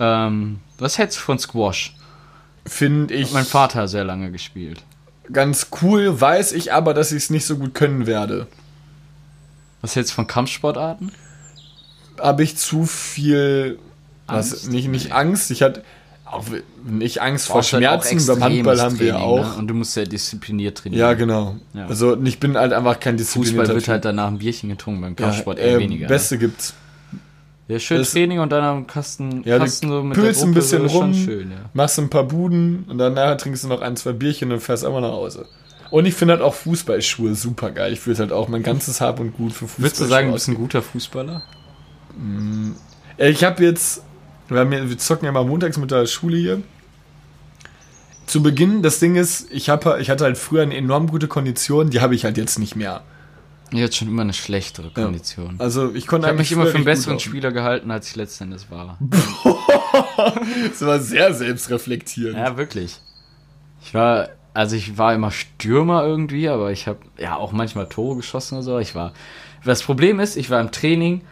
Ähm, 0.00 0.60
was 0.78 0.98
hältst 0.98 1.18
du 1.18 1.22
von 1.22 1.38
Squash? 1.38 1.94
Finde 2.66 3.14
ich 3.14 3.26
Hat 3.26 3.32
mein 3.34 3.44
Vater 3.44 3.86
sehr 3.86 4.04
lange 4.04 4.32
gespielt. 4.32 4.82
ganz 5.32 5.68
cool, 5.82 6.20
weiß 6.20 6.52
ich 6.52 6.72
aber, 6.72 6.94
dass 6.94 7.12
ich 7.12 7.18
es 7.24 7.30
nicht 7.30 7.46
so 7.46 7.56
gut 7.56 7.74
können 7.74 8.06
werde. 8.06 8.46
Was 9.80 9.96
hältst 9.96 10.12
du 10.12 10.16
von 10.16 10.26
Kampfsportarten? 10.26 11.12
Habe 12.18 12.42
ich 12.42 12.56
zu 12.56 12.84
viel 12.84 13.78
was, 14.26 14.52
Angst? 14.52 14.70
nicht, 14.70 14.88
nicht 14.88 15.12
Angst. 15.12 15.50
Ich 15.50 15.62
hatte 15.62 15.82
auch 16.24 16.44
nicht 16.84 17.20
Angst 17.20 17.46
vor 17.46 17.56
halt 17.56 17.66
Schmerzen. 17.66 18.26
Beim 18.26 18.42
Handball 18.42 18.80
haben 18.80 18.98
wir 18.98 19.06
ja 19.06 19.18
auch. 19.18 19.44
Ne? 19.44 19.54
Und 19.56 19.68
du 19.68 19.74
musst 19.74 19.96
ja 19.96 20.04
diszipliniert 20.04 20.78
trainieren. 20.78 21.00
Ja, 21.00 21.14
genau. 21.14 21.56
Ja. 21.74 21.86
Also 21.86 22.20
ich 22.22 22.38
bin 22.38 22.56
halt 22.56 22.72
einfach 22.72 23.00
kein 23.00 23.18
Fußball 23.18 23.42
disziplinierter 23.42 23.74
wird 23.74 23.84
Typ. 23.84 23.92
halt 23.92 24.04
danach 24.04 24.28
ein 24.28 24.38
Bierchen 24.38 24.68
getrunken, 24.70 25.00
beim 25.00 25.16
ja, 25.18 25.24
Kampfsport 25.24 25.58
eher 25.58 25.76
äh, 25.76 25.78
weniger. 25.78 26.06
Beste 26.06 26.38
gibt's. 26.38 26.74
Ja, 27.70 27.78
schön 27.78 27.98
das- 27.98 28.10
Training 28.12 28.40
und 28.40 28.50
dann 28.50 28.64
am 28.64 28.86
Kasten, 28.86 29.42
Ja, 29.44 29.58
Kasten 29.58 29.88
so 29.88 30.02
mit 30.02 30.14
pülst 30.18 30.40
der 30.40 30.48
ein 30.48 30.52
Gruppe, 30.52 30.60
bisschen 30.60 30.80
so 30.80 30.86
ist 30.86 30.92
schon 30.92 31.02
rum. 31.02 31.14
schön, 31.14 31.50
ja. 31.52 31.56
machst 31.72 31.98
ein 31.98 32.10
paar 32.10 32.24
Buden 32.24 32.84
und 32.88 32.98
dann 32.98 33.14
nachher 33.14 33.38
trinkst 33.38 33.62
du 33.64 33.68
noch 33.68 33.80
ein, 33.80 33.96
zwei 33.96 34.12
Bierchen 34.12 34.50
und 34.50 34.60
fährst 34.60 34.84
einfach 34.84 35.00
nach 35.00 35.12
Hause. 35.12 35.46
Und 35.90 36.06
ich 36.06 36.14
finde 36.14 36.34
halt 36.34 36.42
auch 36.42 36.54
Fußballschuhe 36.54 37.34
super 37.34 37.70
geil. 37.70 37.92
Ich 37.92 38.06
würde 38.06 38.20
halt 38.20 38.32
auch 38.32 38.48
mein 38.48 38.62
ganzes 38.62 39.00
Hab 39.00 39.18
und 39.20 39.32
Gut 39.36 39.52
für 39.52 39.66
Fußball. 39.66 39.84
Würdest 39.84 40.00
du 40.00 40.04
sagen, 40.06 40.26
du 40.28 40.32
bist 40.34 40.48
ein 40.48 40.54
guter 40.54 40.82
Fußballer? 40.82 41.42
Ich 43.18 43.44
habe 43.44 43.64
jetzt, 43.64 44.02
wir, 44.48 44.58
haben 44.60 44.72
ja, 44.72 44.88
wir 44.88 44.98
zocken 44.98 45.26
ja 45.26 45.32
mal 45.32 45.44
montags 45.44 45.78
mit 45.78 45.90
der 45.90 46.06
Schule 46.06 46.36
hier. 46.36 46.62
Zu 48.26 48.42
Beginn, 48.42 48.82
das 48.82 49.00
Ding 49.00 49.16
ist, 49.16 49.48
ich, 49.50 49.68
hab, 49.70 49.98
ich 49.98 50.10
hatte 50.10 50.24
halt 50.24 50.38
früher 50.38 50.62
eine 50.62 50.76
enorm 50.76 51.08
gute 51.08 51.26
Kondition, 51.26 51.90
die 51.90 52.00
habe 52.00 52.14
ich 52.14 52.24
halt 52.24 52.36
jetzt 52.36 52.58
nicht 52.60 52.76
mehr. 52.76 53.02
Ich 53.72 53.82
hatte 53.82 53.94
schon 53.94 54.08
immer 54.08 54.22
eine 54.22 54.32
schlechtere 54.32 54.90
Kondition. 54.90 55.54
Also 55.58 55.94
ich 55.94 56.06
konnte 56.06 56.26
ich 56.26 56.30
habe 56.30 56.38
mich 56.38 56.52
immer 56.52 56.66
für 56.66 56.76
einen 56.76 56.84
besseren. 56.84 57.20
Spieler 57.20 57.52
gehalten, 57.52 57.90
als 57.90 58.08
ich 58.08 58.16
letztendlich 58.16 58.70
war. 58.70 58.98
Das 60.68 60.82
war 60.82 61.00
sehr 61.00 61.32
selbstreflektierend. 61.34 62.36
Ja, 62.36 62.56
wirklich. 62.56 63.00
Ich 63.82 63.94
war, 63.94 64.28
also 64.54 64.76
ich 64.76 64.98
war 64.98 65.14
immer 65.14 65.30
Stürmer 65.30 66.04
irgendwie, 66.04 66.48
aber 66.48 66.70
ich 66.72 66.86
habe 66.86 66.98
ja 67.18 67.36
auch 67.36 67.52
manchmal 67.52 67.88
Tore 67.88 68.16
geschossen 68.16 68.56
oder 68.56 68.62
so. 68.62 68.78
Ich 68.78 68.94
war. 68.94 69.12
Das 69.64 69.82
Problem 69.82 70.20
ist, 70.20 70.36
ich 70.36 70.50
war 70.50 70.60
im 70.60 70.70
Training 70.70 71.22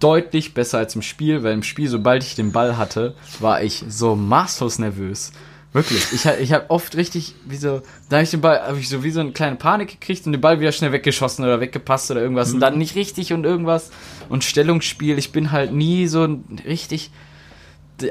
deutlich 0.00 0.54
besser 0.54 0.78
als 0.78 0.94
im 0.94 1.02
Spiel, 1.02 1.42
weil 1.42 1.54
im 1.54 1.62
Spiel, 1.62 1.88
sobald 1.88 2.24
ich 2.24 2.34
den 2.34 2.52
Ball 2.52 2.76
hatte, 2.76 3.14
war 3.40 3.62
ich 3.62 3.84
so 3.88 4.14
maßlos 4.16 4.78
nervös. 4.78 5.32
Wirklich. 5.74 6.12
Ich, 6.12 6.24
ich 6.24 6.52
habe 6.52 6.70
oft 6.70 6.96
richtig, 6.96 7.34
wie 7.46 7.56
so, 7.56 7.82
da 8.08 8.16
habe 8.16 8.24
ich 8.24 8.30
den 8.30 8.40
Ball, 8.40 8.60
habe 8.62 8.78
ich 8.78 8.88
so 8.88 9.02
wie 9.02 9.10
so 9.10 9.18
eine 9.18 9.32
kleine 9.32 9.56
Panik 9.56 10.00
gekriegt 10.00 10.24
und 10.24 10.30
den 10.30 10.40
Ball 10.40 10.60
wieder 10.60 10.70
schnell 10.70 10.92
weggeschossen 10.92 11.44
oder 11.44 11.60
weggepasst 11.60 12.12
oder 12.12 12.22
irgendwas 12.22 12.52
und 12.52 12.60
dann 12.60 12.78
nicht 12.78 12.94
richtig 12.94 13.32
und 13.32 13.44
irgendwas. 13.44 13.90
Und 14.28 14.44
Stellungsspiel, 14.44 15.18
ich 15.18 15.32
bin 15.32 15.50
halt 15.50 15.72
nie 15.72 16.06
so 16.06 16.22
ein 16.22 16.44
richtig 16.64 17.10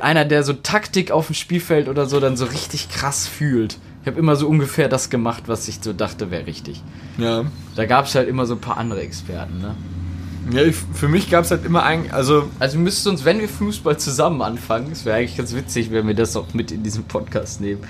einer, 0.02 0.26
der 0.26 0.44
so 0.44 0.52
Taktik 0.52 1.12
auf 1.12 1.28
dem 1.28 1.36
Spielfeld 1.36 1.88
oder 1.88 2.06
so 2.06 2.20
dann 2.20 2.36
so 2.36 2.46
richtig 2.46 2.90
krass 2.90 3.28
fühlt. 3.28 3.78
Ich 4.02 4.08
habe 4.08 4.20
immer 4.20 4.36
so 4.36 4.50
ungefähr 4.50 4.90
das 4.90 5.10
gemacht, 5.10 5.44
was 5.48 5.70
ich 5.70 5.80
so 5.82 5.94
dachte, 5.94 6.32
wäre 6.32 6.46
richtig. 6.46 6.84
Ja. 7.18 7.46
Da 7.78 7.86
gab 7.86 8.08
es 8.08 8.16
halt 8.16 8.28
immer 8.28 8.46
so 8.46 8.56
ein 8.56 8.62
paar 8.62 8.78
andere 8.78 9.02
Experten, 9.02 9.60
ne? 9.62 9.76
Ja 10.52 10.64
ich, 10.64 10.76
für 10.94 11.08
mich 11.08 11.30
gab 11.30 11.46
es 11.46 11.52
halt 11.52 11.66
immer 11.66 11.84
ein, 11.84 12.12
also 12.12 12.50
Also 12.60 12.78
wir 12.78 12.84
müssten 12.84 13.10
uns, 13.10 13.26
wenn 13.26 13.40
wir 13.40 13.50
Fußball 13.50 13.98
zusammen 13.98 14.42
anfangen, 14.42 14.90
das 14.90 15.06
wäre 15.06 15.18
eigentlich 15.18 15.38
ganz 15.38 15.54
witzig, 15.56 15.92
wenn 15.92 16.08
wir 16.08 16.16
das 16.16 16.36
auch 16.36 16.54
mit 16.54 16.72
in 16.72 16.84
diesem 16.84 17.04
Podcast 17.06 17.62
nehmen, 17.62 17.82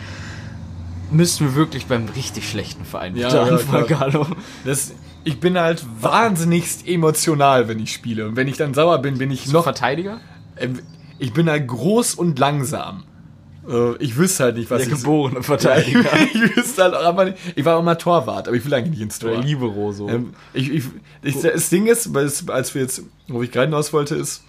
müssten 1.12 1.46
wir 1.46 1.56
wirklich 1.56 1.86
beim 1.86 2.08
richtig 2.16 2.50
schlechten 2.50 2.86
Verein 2.86 3.16
Ja, 3.16 3.30
ja, 3.34 3.44
anfangen, 3.44 4.36
das, 4.66 4.94
ich 5.24 5.40
bin 5.40 5.58
halt 5.58 5.86
wahnsinnigst 6.02 6.88
emotional, 6.88 7.68
wenn 7.68 7.80
ich 7.80 7.94
spiele. 7.94 8.28
Und 8.28 8.36
wenn 8.36 8.48
ich 8.48 8.58
dann 8.58 8.74
sauer 8.74 9.00
bin, 9.00 9.18
bin 9.18 9.32
ich 9.32 9.52
noch 9.52 9.64
Verteidiger? 9.64 10.20
Ähm, 10.58 10.80
Ich 11.20 11.34
bin 11.34 11.50
halt 11.50 11.68
groß 11.68 12.16
und 12.16 12.40
langsam. 12.40 13.04
Äh, 13.70 13.96
Ich 14.00 14.18
wüsste 14.18 14.44
halt 14.46 14.58
nicht, 14.58 14.70
was 14.72 14.84
Der 14.84 14.92
ich... 14.94 15.00
geborene 15.00 15.36
Ja, 15.38 15.42
Verteidiger. 15.44 16.06
ich 16.34 16.56
wüsste 16.58 16.84
halt 16.84 16.96
auch 16.96 17.06
einfach 17.06 17.26
nicht... 17.26 17.38
Ich 17.56 17.64
war 17.66 17.78
auch 17.78 17.84
mal 17.84 17.96
Torwart, 17.96 18.48
aber 18.48 18.58
ich 18.58 18.66
will 18.66 18.74
eigentlich 18.74 18.92
nicht 18.92 19.02
ins 19.02 19.20
Tor. 19.20 19.32
Oder 19.32 19.42
Libero 19.42 19.92
so. 19.92 20.10
Ähm, 20.10 20.34
ich, 20.54 20.72
ich, 20.72 20.84
ich, 21.22 21.42
das 21.42 21.70
Ding 21.70 21.88
ist, 21.88 22.16
als 22.50 22.76
wir 22.76 22.82
jetzt, 22.82 23.04
wo 23.28 23.42
ich 23.44 23.52
gerade 23.52 23.68
hinaus 23.68 23.94
wollte, 23.94 24.16
ist, 24.16 24.44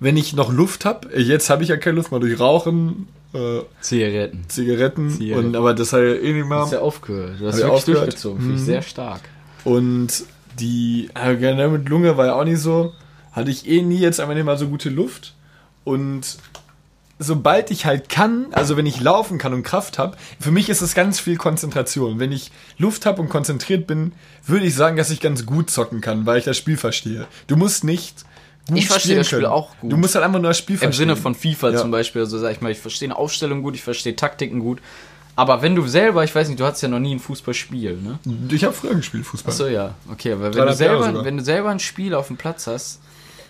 wenn 0.00 0.16
ich 0.16 0.34
noch 0.34 0.52
Luft 0.52 0.84
habe, 0.84 1.08
jetzt 1.18 1.48
habe 1.50 1.62
ich 1.62 1.70
ja 1.70 1.76
keine 1.76 1.96
Luft 1.96 2.10
mal 2.12 2.20
durch 2.20 2.38
Rauchen, 2.38 3.08
äh, 3.32 3.60
Zigaretten. 3.80 4.44
Zigaretten, 4.48 5.10
Zigaretten. 5.10 5.48
und 5.48 5.56
aber 5.56 5.74
das 5.74 5.92
halt 5.92 6.22
eh 6.22 6.32
nicht 6.32 6.46
mehr. 6.46 6.58
Hast 6.60 6.72
ja 6.72 6.80
aufgehört. 6.80 7.40
Du 7.40 7.46
hast 7.46 7.54
Hab 7.54 7.58
ich 7.58 7.62
wirklich 7.64 7.70
aufgehört? 7.72 8.02
durchgezogen. 8.06 8.40
Finde 8.40 8.54
ich 8.56 8.60
Mhm. 8.60 8.64
sehr 8.66 8.82
stark. 8.82 9.20
Und 9.64 10.24
die, 10.58 11.08
äh, 11.14 11.34
generell 11.36 11.70
mit 11.70 11.88
Lunge 11.88 12.16
war 12.16 12.26
ja 12.26 12.34
auch 12.34 12.44
nicht 12.44 12.60
so, 12.60 12.92
hatte 13.32 13.50
ich 13.50 13.66
eh 13.68 13.82
nie 13.82 13.98
jetzt 13.98 14.20
einfach 14.20 14.34
nicht 14.34 14.44
mal 14.44 14.56
so 14.58 14.68
gute 14.68 14.90
Luft. 14.90 15.34
Und 15.84 16.38
sobald 17.18 17.70
ich 17.70 17.86
halt 17.86 18.08
kann, 18.08 18.46
also 18.52 18.76
wenn 18.76 18.86
ich 18.86 19.00
laufen 19.00 19.38
kann 19.38 19.54
und 19.54 19.62
Kraft 19.62 19.98
habe, 19.98 20.16
für 20.38 20.50
mich 20.50 20.68
ist 20.68 20.82
es 20.82 20.94
ganz 20.94 21.18
viel 21.18 21.36
Konzentration. 21.36 22.18
Wenn 22.18 22.32
ich 22.32 22.50
Luft 22.78 23.06
habe 23.06 23.22
und 23.22 23.28
konzentriert 23.28 23.86
bin, 23.86 24.12
würde 24.46 24.66
ich 24.66 24.74
sagen, 24.74 24.96
dass 24.96 25.10
ich 25.10 25.20
ganz 25.20 25.46
gut 25.46 25.70
zocken 25.70 26.00
kann, 26.00 26.26
weil 26.26 26.38
ich 26.38 26.44
das 26.44 26.56
Spiel 26.58 26.76
verstehe. 26.76 27.26
Du 27.46 27.56
musst 27.56 27.84
nicht 27.84 28.24
gut 28.68 28.78
Ich 28.78 28.86
verstehe 28.88 29.16
das 29.16 29.28
Spiel 29.28 29.38
können. 29.40 29.50
auch 29.52 29.70
gut. 29.80 29.92
Du 29.92 29.96
musst 29.96 30.14
halt 30.14 30.24
einfach 30.24 30.40
nur 30.40 30.50
das 30.50 30.58
Spiel 30.58 30.74
Im 30.74 30.80
verstehen. 30.80 31.08
Sinne 31.08 31.16
von 31.16 31.34
FIFA 31.34 31.70
Ja. 31.70 31.78
zum 31.80 31.90
Beispiel, 31.90 32.22
also 32.22 32.38
sag 32.38 32.52
ich 32.52 32.60
mal, 32.60 32.70
ich 32.72 32.78
verstehe 32.78 33.06
eine 33.08 33.16
Aufstellung 33.16 33.62
gut, 33.62 33.74
ich 33.76 33.82
verstehe 33.82 34.14
Taktiken 34.16 34.58
gut, 34.60 34.80
Aber 35.38 35.60
wenn 35.60 35.74
du 35.74 35.86
selber, 35.86 36.24
ich 36.24 36.34
weiß 36.34 36.48
nicht, 36.48 36.58
du 36.60 36.64
hattest 36.64 36.82
ja 36.82 36.88
noch 36.88 36.98
nie 36.98 37.14
ein 37.14 37.18
Fußballspiel, 37.20 37.98
ne? 37.98 38.18
Ich 38.50 38.64
habe 38.64 38.72
früher 38.72 38.94
gespielt, 38.94 39.26
Fußball. 39.26 39.52
Achso, 39.52 39.66
ja. 39.66 39.94
Okay, 40.10 40.32
aber 40.32 40.54
wenn 40.54 40.66
du, 40.66 40.72
selber, 40.74 41.24
wenn 41.26 41.36
du 41.36 41.44
selber 41.44 41.68
ein 41.68 41.78
Spiel 41.78 42.14
auf 42.14 42.28
dem 42.28 42.38
Platz 42.38 42.66
hast, 42.66 43.00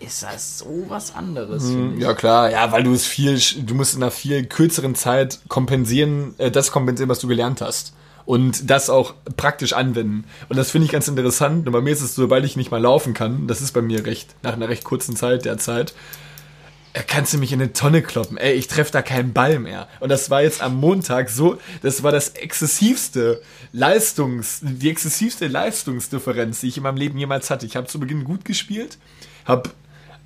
ist 0.01 0.23
das 0.23 0.59
so 0.59 0.85
was 0.89 1.15
anderes, 1.15 1.71
ich. 1.71 2.03
Ja 2.03 2.15
klar, 2.15 2.51
ja, 2.51 2.73
weil 2.73 2.83
du 2.83 2.93
es 2.93 3.07
viel, 3.07 3.41
du 3.65 3.75
musst 3.75 3.95
in 3.95 4.03
einer 4.03 4.11
viel 4.11 4.45
kürzeren 4.47 4.95
Zeit 4.95 5.41
kompensieren, 5.49 6.35
äh, 6.39 6.51
das 6.51 6.71
kompensieren, 6.71 7.09
was 7.09 7.19
du 7.19 7.29
gelernt 7.29 7.61
hast. 7.61 7.95
Und 8.25 8.71
das 8.71 8.91
auch 8.91 9.15
praktisch 9.37 9.73
anwenden. 9.73 10.25
Und 10.49 10.57
das 10.57 10.73
finde 10.73 10.87
ich 10.87 10.91
ganz 10.91 11.07
interessant. 11.07 11.65
Und 11.65 11.73
bei 11.73 11.81
mir 11.81 11.93
ist 11.93 12.01
es 12.01 12.17
so, 12.17 12.23
sobald 12.23 12.45
ich 12.45 12.57
nicht 12.57 12.73
mal 12.73 12.83
laufen 12.83 13.15
kann, 13.15 13.47
das 13.47 13.61
ist 13.61 13.71
bei 13.71 13.83
mir 13.83 14.05
recht, 14.05 14.35
nach 14.43 14.55
einer 14.55 14.69
recht 14.69 14.83
kurzen 14.83 15.15
Zeit 15.15 15.45
der 15.45 15.59
Zeit, 15.59 15.95
äh, 16.93 17.03
kannst 17.07 17.35
du 17.35 17.39
mich 17.39 17.53
in 17.53 17.61
eine 17.61 17.73
Tonne 17.73 18.03
kloppen. 18.03 18.37
Ey, 18.37 18.55
ich 18.55 18.67
treffe 18.67 18.91
da 18.91 19.03
keinen 19.03 19.33
Ball 19.33 19.59
mehr. 19.59 19.87
Und 20.01 20.09
das 20.09 20.29
war 20.29 20.43
jetzt 20.43 20.63
am 20.63 20.77
Montag 20.77 21.31
so, 21.31 21.59
das 21.83 22.03
war 22.03 22.11
das 22.11 22.31
exzessivste 22.31 23.43
Leistungs, 23.73 24.61
die 24.63 24.91
exzessivste 24.91 25.47
Leistungsdifferenz, 25.47 26.61
die 26.61 26.69
ich 26.69 26.79
in 26.79 26.83
meinem 26.83 26.97
Leben 26.97 27.19
jemals 27.19 27.51
hatte. 27.51 27.67
Ich 27.67 27.77
habe 27.77 27.87
zu 27.87 28.01
Beginn 28.01 28.25
gut 28.25 28.45
gespielt, 28.45 28.99
habe 29.45 29.71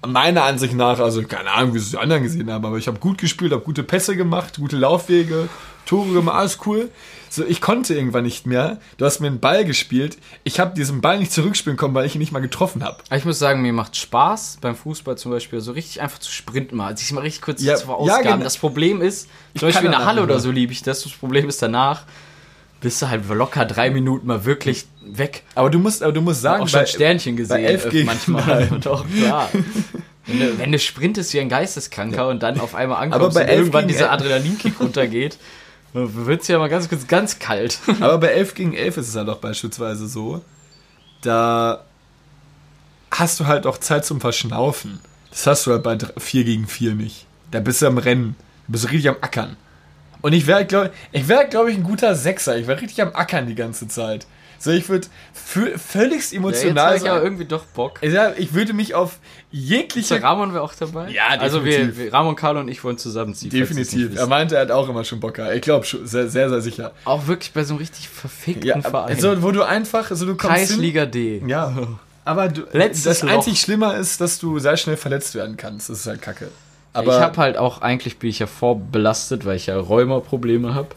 meiner 0.07 0.45
Ansicht 0.45 0.75
nach, 0.75 0.99
also 0.99 1.23
keine 1.23 1.51
Ahnung, 1.53 1.75
wie 1.75 1.79
es 1.79 1.91
die 1.91 1.99
anderen 1.99 2.23
gesehen 2.23 2.51
haben, 2.51 2.65
aber 2.65 2.79
ich 2.79 2.87
habe 2.87 2.99
gut 2.99 3.19
gespielt, 3.19 3.53
habe 3.53 3.63
gute 3.63 3.83
Pässe 3.83 4.17
gemacht, 4.17 4.57
gute 4.59 4.77
Laufwege, 4.77 5.49
Tore 5.87 6.13
gemacht, 6.13 6.37
alles 6.37 6.59
cool. 6.67 6.91
So, 7.29 7.45
ich 7.45 7.61
konnte 7.61 7.95
irgendwann 7.95 8.25
nicht 8.25 8.45
mehr. 8.47 8.79
Du 8.97 9.05
hast 9.05 9.21
mir 9.21 9.29
einen 9.29 9.39
Ball 9.41 9.65
gespielt. 9.65 10.19
Ich 10.43 10.59
habe 10.59 10.75
diesen 10.75 11.01
Ball 11.01 11.19
nicht 11.19 11.33
zurückspielen 11.33 11.77
können, 11.77 11.95
weil 11.95 12.05
ich 12.07 12.15
ihn 12.17 12.19
nicht 12.19 12.33
mal 12.33 12.41
getroffen 12.41 12.83
habe. 12.83 12.99
Ich 13.15 13.25
muss 13.25 13.39
sagen, 13.39 13.63
mir 13.63 13.73
macht 13.73 13.97
Spaß 13.97 14.59
beim 14.61 14.75
Fußball 14.75 15.17
zum 15.17 15.31
Beispiel 15.31 15.61
so 15.61 15.71
richtig 15.73 16.01
einfach 16.01 16.19
zu 16.19 16.33
sprinten 16.33 16.77
mal, 16.77 16.97
sich 16.97 17.13
mal 17.13 17.21
richtig 17.21 17.43
kurz 17.43 17.63
Ja, 17.63 17.77
zu 17.77 17.83
ja, 17.83 17.87
verausgaben. 17.87 18.23
genau. 18.25 18.43
Das 18.45 18.59
Problem 18.59 19.01
ist, 19.01 19.29
zum 19.55 19.61
kann 19.61 19.69
Beispiel 19.69 19.87
in 19.87 19.93
der 19.93 20.07
Halle 20.07 20.23
oder 20.23 20.41
so 20.41 20.51
liebe 20.51 20.73
ich 20.73 20.83
das. 20.83 21.03
Das 21.05 21.13
Problem 21.13 21.49
ist 21.49 21.63
danach, 21.63 22.03
bist 22.81 23.01
du 23.03 23.09
halt 23.09 23.29
locker 23.29 23.65
drei 23.67 23.91
Minuten 23.91 24.27
mal 24.27 24.45
wirklich 24.45 24.87
weg. 25.05 25.43
Aber 25.55 25.71
du 25.71 25.79
musst, 25.79 26.03
aber 26.03 26.13
du 26.13 26.21
musst 26.21 26.41
sagen, 26.43 26.63
auch 26.63 26.69
schon 26.69 26.81
bei- 26.81 26.87
Sternchen 26.87 27.37
gesehen. 27.37 27.57
bei 27.57 27.63
elf 27.65 27.89
gegen- 27.91 28.07
manchmal. 28.07 28.69
Nein. 28.71 28.81
Doch, 28.83 29.05
klar. 29.09 29.49
Wenn 30.27 30.39
du, 30.39 30.59
wenn 30.59 30.71
du 30.71 30.79
sprintest 30.79 31.33
wie 31.35 31.41
ein 31.41 31.49
Geisteskranker 31.49 32.29
und 32.29 32.43
dann 32.43 32.61
auf 32.61 32.75
einmal 32.77 33.03
ankommst 33.03 33.35
bei 33.35 33.43
und 33.43 33.49
elf 33.49 33.59
irgendwann 33.61 33.89
dieser 33.89 34.13
Adrenalinkick 34.13 34.75
runtergeht, 34.81 35.39
wird 35.93 36.43
es 36.43 36.49
ja 36.49 36.59
mal 36.59 36.69
ganz 36.69 36.89
kurz 36.89 37.09
ganz 37.09 37.39
kalt. 37.41 37.81
Aber 38.01 38.19
bei 38.19 38.29
11 38.29 38.55
gegen 38.55 38.75
11 38.75 38.99
ist 38.99 39.09
es 39.09 39.17
halt 39.17 39.29
auch 39.29 39.39
beispielsweise 39.39 40.07
so, 40.07 40.41
da 41.23 41.85
hast 43.11 43.41
du 43.41 43.47
halt 43.47 43.67
auch 43.67 43.79
Zeit 43.79 44.05
zum 44.05 44.21
Verschnaufen. 44.21 45.01
Das 45.31 45.47
hast 45.49 45.67
du 45.67 45.73
halt 45.73 45.83
bei 45.83 45.99
4 46.19 46.45
gegen 46.45 46.69
4 46.69 46.95
nicht. 46.95 47.27
Da 47.51 47.59
bist 47.59 47.83
du 47.83 47.87
am 47.87 47.99
Rennen. 47.99 48.37
Du 48.69 48.73
bist 48.73 48.85
richtig 48.91 49.09
am 49.09 49.17
Ackern. 49.23 49.57
Und 50.23 50.33
ich 50.33 50.47
wäre, 50.47 50.65
glaube 50.67 50.91
ich, 51.13 51.29
wäre, 51.29 51.47
glaube 51.49 51.71
ich, 51.71 51.77
ein 51.77 51.83
guter 51.85 52.15
Sechser. 52.15 52.57
Ich 52.59 52.67
wäre 52.67 52.81
richtig 52.81 53.01
am 53.03 53.15
Ackern 53.15 53.47
die 53.47 53.55
ganze 53.55 53.89
Zeit. 53.89 54.27
So, 54.59 54.71
ich 54.71 54.91
würde 54.91 55.07
völligst 55.35 56.33
Ja, 56.33 56.39
jetzt 56.41 56.63
emotional 56.65 56.87
habe 56.89 56.97
ich 56.97 57.03
sein. 57.03 57.23
irgendwie 57.23 57.45
doch 57.47 57.65
Bock. 57.65 58.03
Ja, 58.03 58.33
ich 58.37 58.53
würde 58.53 58.75
mich 58.75 58.95
auf 58.95 59.19
jegliche 59.51 60.15
der 60.15 60.23
Ramon 60.23 60.53
wäre 60.53 60.63
auch 60.63 60.75
dabei? 60.75 61.09
Ja, 61.11 61.29
Also 61.39 61.65
wir, 61.65 61.73
definitiv. 61.73 61.99
wir, 61.99 62.13
Ramon, 62.13 62.37
Carlo 62.37 62.61
und 62.61 62.69
ich 62.69 62.85
wollen 62.85 62.99
zusammenziehen. 62.99 63.51
Definitiv. 63.51 64.15
Er 64.17 64.27
meinte, 64.27 64.57
er 64.57 64.61
hat 64.63 64.71
auch 64.71 64.87
immer 64.91 65.03
schon 65.05 65.19
Bock. 65.19 65.35
gehabt. 65.35 65.55
Ich 65.55 65.63
glaube 65.63 65.87
schon, 65.87 66.07
sehr, 66.07 66.29
sehr, 66.29 66.51
sehr 66.51 66.61
sicher. 66.61 66.93
Auch 67.07 67.27
wirklich 67.27 67.53
bei 67.53 67.65
so 67.65 67.73
einem 67.73 67.79
richtig 67.81 68.09
verfickten 68.11 68.67
Ja, 68.69 68.81
Verein. 68.83 69.09
also, 69.17 69.43
wo 69.43 69.51
du 69.51 69.63
einfach, 69.63 70.11
also 70.11 70.27
du 70.27 70.37
kommst 70.37 70.55
Kreisliga 70.57 71.07
D. 71.07 71.43
Ja. 71.47 71.75
Aber 72.27 72.49
du, 72.49 72.63
Letztes 72.73 73.05
das 73.05 73.23
Loch. 73.23 73.31
einzig 73.31 73.59
Schlimmer 73.61 73.97
ist, 73.97 74.21
dass 74.21 74.39
du 74.39 74.59
sehr 74.59 74.77
schnell 74.77 74.99
verletzt 74.99 75.35
werden 75.35 75.57
kannst. 75.57 75.89
Das 75.89 76.01
ist 76.01 76.07
halt 76.07 76.21
kacke. 76.21 76.49
Aber 76.93 77.17
ich 77.17 77.23
habe 77.23 77.37
halt 77.37 77.57
auch, 77.57 77.83
eigentlich 77.83 78.19
bin 78.19 78.31
ich 78.31 78.41
ja 78.41 78.47
vorbelastet, 78.47 79.45
weil 79.45 79.57
ich 79.57 79.67
ja 79.67 79.79
Rheuma-Probleme 79.79 80.75
habe. 80.75 80.89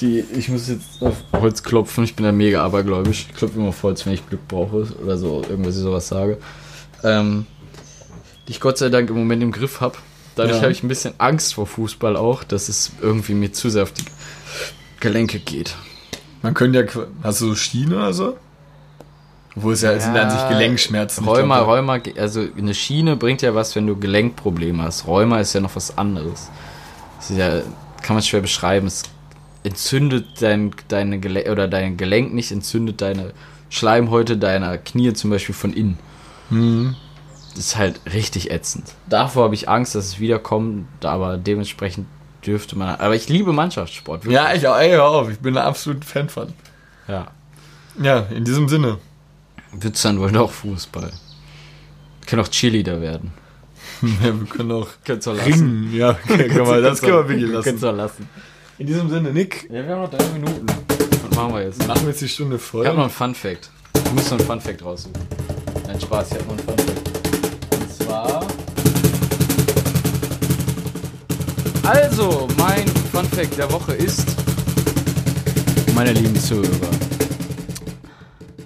Die, 0.00 0.20
ich 0.20 0.48
muss 0.48 0.68
jetzt 0.68 1.02
auf 1.02 1.16
Holz 1.32 1.62
klopfen, 1.62 2.04
ich 2.04 2.16
bin 2.16 2.24
ja 2.24 2.32
mega 2.32 2.64
abergläubisch. 2.64 3.26
Ich 3.28 3.34
klopfe 3.36 3.58
immer 3.58 3.68
auf 3.68 3.82
Holz, 3.82 4.06
wenn 4.06 4.14
ich 4.14 4.26
Glück 4.26 4.48
brauche 4.48 4.86
oder 5.02 5.18
so, 5.18 5.42
irgendwas 5.48 5.76
ich 5.76 5.82
sowas 5.82 6.08
sage. 6.08 6.38
Ähm, 7.04 7.46
die 8.48 8.52
ich 8.52 8.60
Gott 8.60 8.78
sei 8.78 8.88
Dank 8.88 9.10
im 9.10 9.16
Moment 9.16 9.42
im 9.42 9.52
Griff 9.52 9.80
habe. 9.80 9.98
Dadurch 10.34 10.56
Ja. 10.56 10.62
habe 10.62 10.72
ich 10.72 10.82
ein 10.82 10.88
bisschen 10.88 11.12
Angst 11.18 11.54
vor 11.54 11.66
Fußball 11.66 12.16
auch, 12.16 12.42
dass 12.42 12.70
es 12.70 12.92
irgendwie 13.02 13.34
mir 13.34 13.52
zu 13.52 13.68
sehr 13.68 13.82
auf 13.82 13.92
die 13.92 14.04
Gelenke 15.00 15.38
geht. 15.38 15.74
man 16.40 16.54
könnte 16.54 16.80
ja. 16.80 17.02
Hast 17.22 17.42
du 17.42 17.54
Schiene 17.54 17.96
oder 17.96 18.12
so? 18.14 18.36
Wo 19.54 19.72
es 19.72 19.82
ja, 19.82 19.92
es 19.92 20.04
sind 20.04 20.16
an 20.16 20.30
sich 20.30 20.48
Gelenkschmerzen. 20.48 21.26
Rheuma, 21.26 21.58
glaub, 21.58 21.68
Rheuma, 21.68 21.98
also 22.16 22.46
eine 22.56 22.72
Schiene 22.74 23.16
bringt 23.16 23.42
ja 23.42 23.54
was, 23.54 23.76
wenn 23.76 23.86
du 23.86 23.96
Gelenkprobleme 23.98 24.82
hast. 24.82 25.06
Rheuma 25.06 25.40
ist 25.40 25.52
ja 25.52 25.60
noch 25.60 25.76
was 25.76 25.96
anderes. 25.98 26.50
Das 27.18 27.30
ist 27.30 27.36
ja, 27.36 27.60
kann 28.02 28.16
man 28.16 28.22
schwer 28.22 28.40
beschreiben. 28.40 28.86
Es 28.86 29.02
entzündet 29.62 30.40
dein, 30.40 30.74
deine 30.88 31.20
Gelenk, 31.20 31.48
oder 31.48 31.68
dein 31.68 31.96
Gelenk 31.96 32.32
nicht, 32.32 32.50
entzündet 32.50 33.00
deine 33.02 33.32
Schleimhäute 33.68 34.36
deiner 34.38 34.78
Knie 34.78 35.12
zum 35.12 35.30
Beispiel 35.30 35.54
von 35.54 35.72
innen. 35.72 35.98
Mhm. 36.50 36.96
Das 37.50 37.66
ist 37.66 37.76
halt 37.76 38.00
richtig 38.12 38.50
ätzend. 38.50 38.94
Davor 39.08 39.44
habe 39.44 39.54
ich 39.54 39.68
Angst, 39.68 39.94
dass 39.94 40.06
es 40.06 40.18
wiederkommt, 40.20 40.86
aber 41.04 41.36
dementsprechend 41.36 42.06
dürfte 42.46 42.76
man. 42.76 42.96
Aber 42.96 43.14
ich 43.14 43.28
liebe 43.28 43.52
Mannschaftssport. 43.52 44.24
wirklich. 44.24 44.34
Ja, 44.34 44.54
ich 44.54 44.66
auch. 44.66 44.76
Ey, 44.78 44.90
hör 44.90 45.04
auf. 45.04 45.30
Ich 45.30 45.38
bin 45.38 45.56
ein 45.56 45.62
absoluter 45.64 46.06
Fan 46.06 46.28
von. 46.28 46.52
ja. 47.08 47.26
Ja, 48.02 48.20
in 48.34 48.46
diesem 48.46 48.70
Sinne. 48.70 48.96
Wird's 49.72 50.02
dann 50.02 50.20
wohl 50.20 50.30
doch 50.32 50.50
Fußball. 50.52 51.10
Kann 52.26 52.40
auch 52.40 52.48
Cheerleader 52.48 53.00
werden. 53.00 53.32
Ja, 54.02 54.38
wir 54.38 54.46
können 54.48 54.72
auch 54.72 54.88
Könnt's 55.04 55.28
auch 55.28 55.36
ringen. 55.46 55.92
Ja, 55.94 56.14
kann 56.14 56.66
man, 56.66 56.82
das 56.82 57.00
können 57.00 57.12
wir 57.18 57.28
wirklich 57.28 57.50
lassen. 57.50 57.64
Könnt's 57.64 57.84
auch 57.84 57.94
lassen. 57.94 58.28
In 58.78 58.86
diesem 58.88 59.08
Sinne, 59.10 59.32
Nick, 59.32 59.68
Ja, 59.70 59.86
wir 59.86 59.94
haben 59.94 60.02
noch 60.02 60.10
drei 60.10 60.24
Minuten. 60.32 60.66
Was 61.28 61.36
machen 61.36 61.54
wir 61.54 61.62
jetzt? 61.62 61.86
machen 61.86 62.00
wir 62.02 62.08
jetzt 62.08 62.20
die 62.20 62.28
Stunde 62.28 62.58
voll. 62.58 62.82
Ich 62.82 62.88
habe 62.88 62.96
noch 62.98 63.04
einen 63.04 63.12
Fun 63.12 63.34
Fact. 63.34 63.70
Ich 64.04 64.12
muss 64.12 64.24
noch 64.30 64.38
einen 64.38 64.46
Fun 64.46 64.60
Fact 64.60 64.84
raussuchen. 64.84 65.12
Nein, 65.86 66.00
Spaß, 66.00 66.28
ich 66.32 66.34
habe 66.38 66.44
noch 66.44 66.50
einen 66.58 66.66
Fun 66.66 66.78
Fact. 66.78 67.80
Und 67.80 67.92
zwar. 68.06 68.46
Also, 71.84 72.48
mein 72.58 72.86
Fun 73.12 73.24
Fact 73.26 73.56
der 73.58 73.70
Woche 73.70 73.94
ist. 73.94 74.26
Meine 75.94 76.12
lieben 76.12 76.36
Zuhörer. 76.40 77.11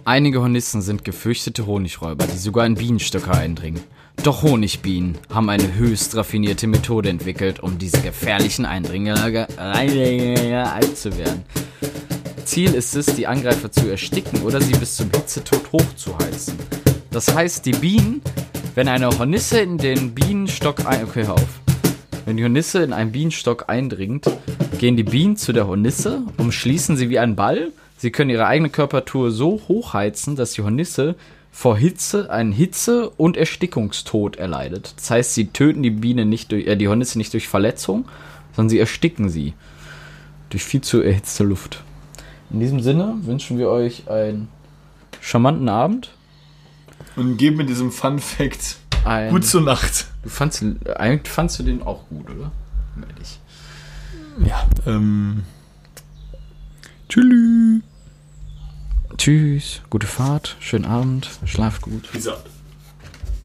Einige 0.07 0.41
Hornissen 0.41 0.83
sind 0.83 1.05
gefürchtete 1.05 1.67
Honigräuber, 1.67 2.29
die 2.29 2.39
sogar 2.39 2.65
in 2.65 2.77
Bienenstöcke 2.77 3.33
eindringen. 3.33 3.83
Doch 4.23 4.45
Honigbienen 4.45 5.19
haben 5.35 5.51
eine 5.51 5.75
höchst 5.75 6.15
raffinierte 6.15 6.69
Methode 6.69 7.09
entwickelt, 7.09 7.59
um 7.59 7.77
diese 7.77 8.01
gefährlichen 8.01 8.67
Eindringlinge 8.67 9.49
einzuwehren. 10.73 11.43
Ziel 12.45 12.73
ist 12.75 12.95
es, 12.95 13.07
die 13.07 13.27
Angreifer 13.27 13.73
zu 13.73 13.91
ersticken 13.91 14.43
oder 14.43 14.61
sie 14.61 14.75
bis 14.75 14.95
zum 14.95 15.11
Hitzetod 15.11 15.73
hochzuheizen. 15.73 16.55
Das 17.11 17.35
heißt, 17.35 17.67
die 17.67 17.73
Bienen, 17.73 18.23
wenn 18.77 18.87
eine 18.87 19.09
Hornisse 19.09 19.59
in 19.59 19.77
den 19.77 20.15
Bienenstock 20.15 20.87
ein 20.87 21.03
okay, 21.03 21.27
hör 21.27 21.35
auf. 21.35 21.61
Wenn 22.27 22.37
die 22.37 22.45
Hornisse 22.45 22.81
in 22.85 22.93
einen 22.93 23.11
Bienenstock 23.11 23.69
eindringt, 23.69 24.31
gehen 24.79 24.97
die 24.97 25.03
Bienen 25.03 25.37
zu 25.37 25.53
der 25.53 25.67
Hornisse, 25.67 26.23
umschließen 26.37 26.97
sie 26.97 27.11
wie 27.11 27.19
ein 27.19 27.35
Ball. 27.35 27.73
Sie 27.99 28.11
können 28.11 28.31
ihre 28.31 28.47
eigene 28.47 28.71
Körpertour 28.71 29.31
so 29.31 29.61
hochheizen, 29.69 30.37
dass 30.37 30.53
die 30.53 30.63
Hornisse 30.63 31.15
vor 31.51 31.79
Hitze 31.79 32.31
einen 32.31 32.53
Hitze- 32.53 33.09
und 33.11 33.37
Erstickungstod 33.39 34.37
erleidet. 34.37 34.93
Das 34.99 35.11
heißt, 35.11 35.35
sie 35.35 35.47
töten 35.47 35.83
die 35.83 35.91
Biene 35.91 36.27
nicht 36.27 36.53
durch, 36.53 36.67
äh, 36.67 36.77
die 36.77 36.89
Hornisse 36.89 37.17
nicht 37.17 37.33
durch 37.33 37.49
Verletzung, 37.49 38.07
sondern 38.55 38.69
sie 38.69 38.79
ersticken 38.79 39.31
sie 39.31 39.55
durch 40.51 40.63
viel 40.63 40.83
zu 40.83 41.01
erhitzte 41.01 41.45
Luft. 41.45 41.83
In 42.51 42.61
diesem 42.61 42.81
Sinne 42.81 43.15
wünschen 43.23 43.57
wir 43.59 43.71
euch 43.71 44.09
einen 44.09 44.49
charmanten 45.21 45.69
Abend. 45.69 46.11
Und 47.17 47.39
geben 47.39 47.57
mit 47.57 47.69
diesem 47.71 47.91
Fun 47.91 48.19
Fact 48.19 48.77
Ein, 49.05 49.31
gut 49.31 49.45
zur 49.47 49.63
Nacht. 49.63 50.07
du 50.23 50.29
fandst, 50.29 50.63
eigentlich 50.97 51.33
fandst 51.33 51.59
du 51.59 51.63
den 51.63 51.83
auch 51.83 52.07
gut, 52.09 52.29
oder? 52.31 52.53
Ehrlich. 53.09 53.39
Ja. 54.47 54.67
Ähm. 54.87 55.45
Tschüss. 57.17 57.81
Tschüss, 59.17 59.81
gute 59.89 60.07
Fahrt, 60.07 60.57
schönen 60.61 60.85
Abend, 60.85 61.31
schlaft 61.47 61.81
gut. 61.81 62.13
Peace 62.13 62.29
out. 62.29 62.45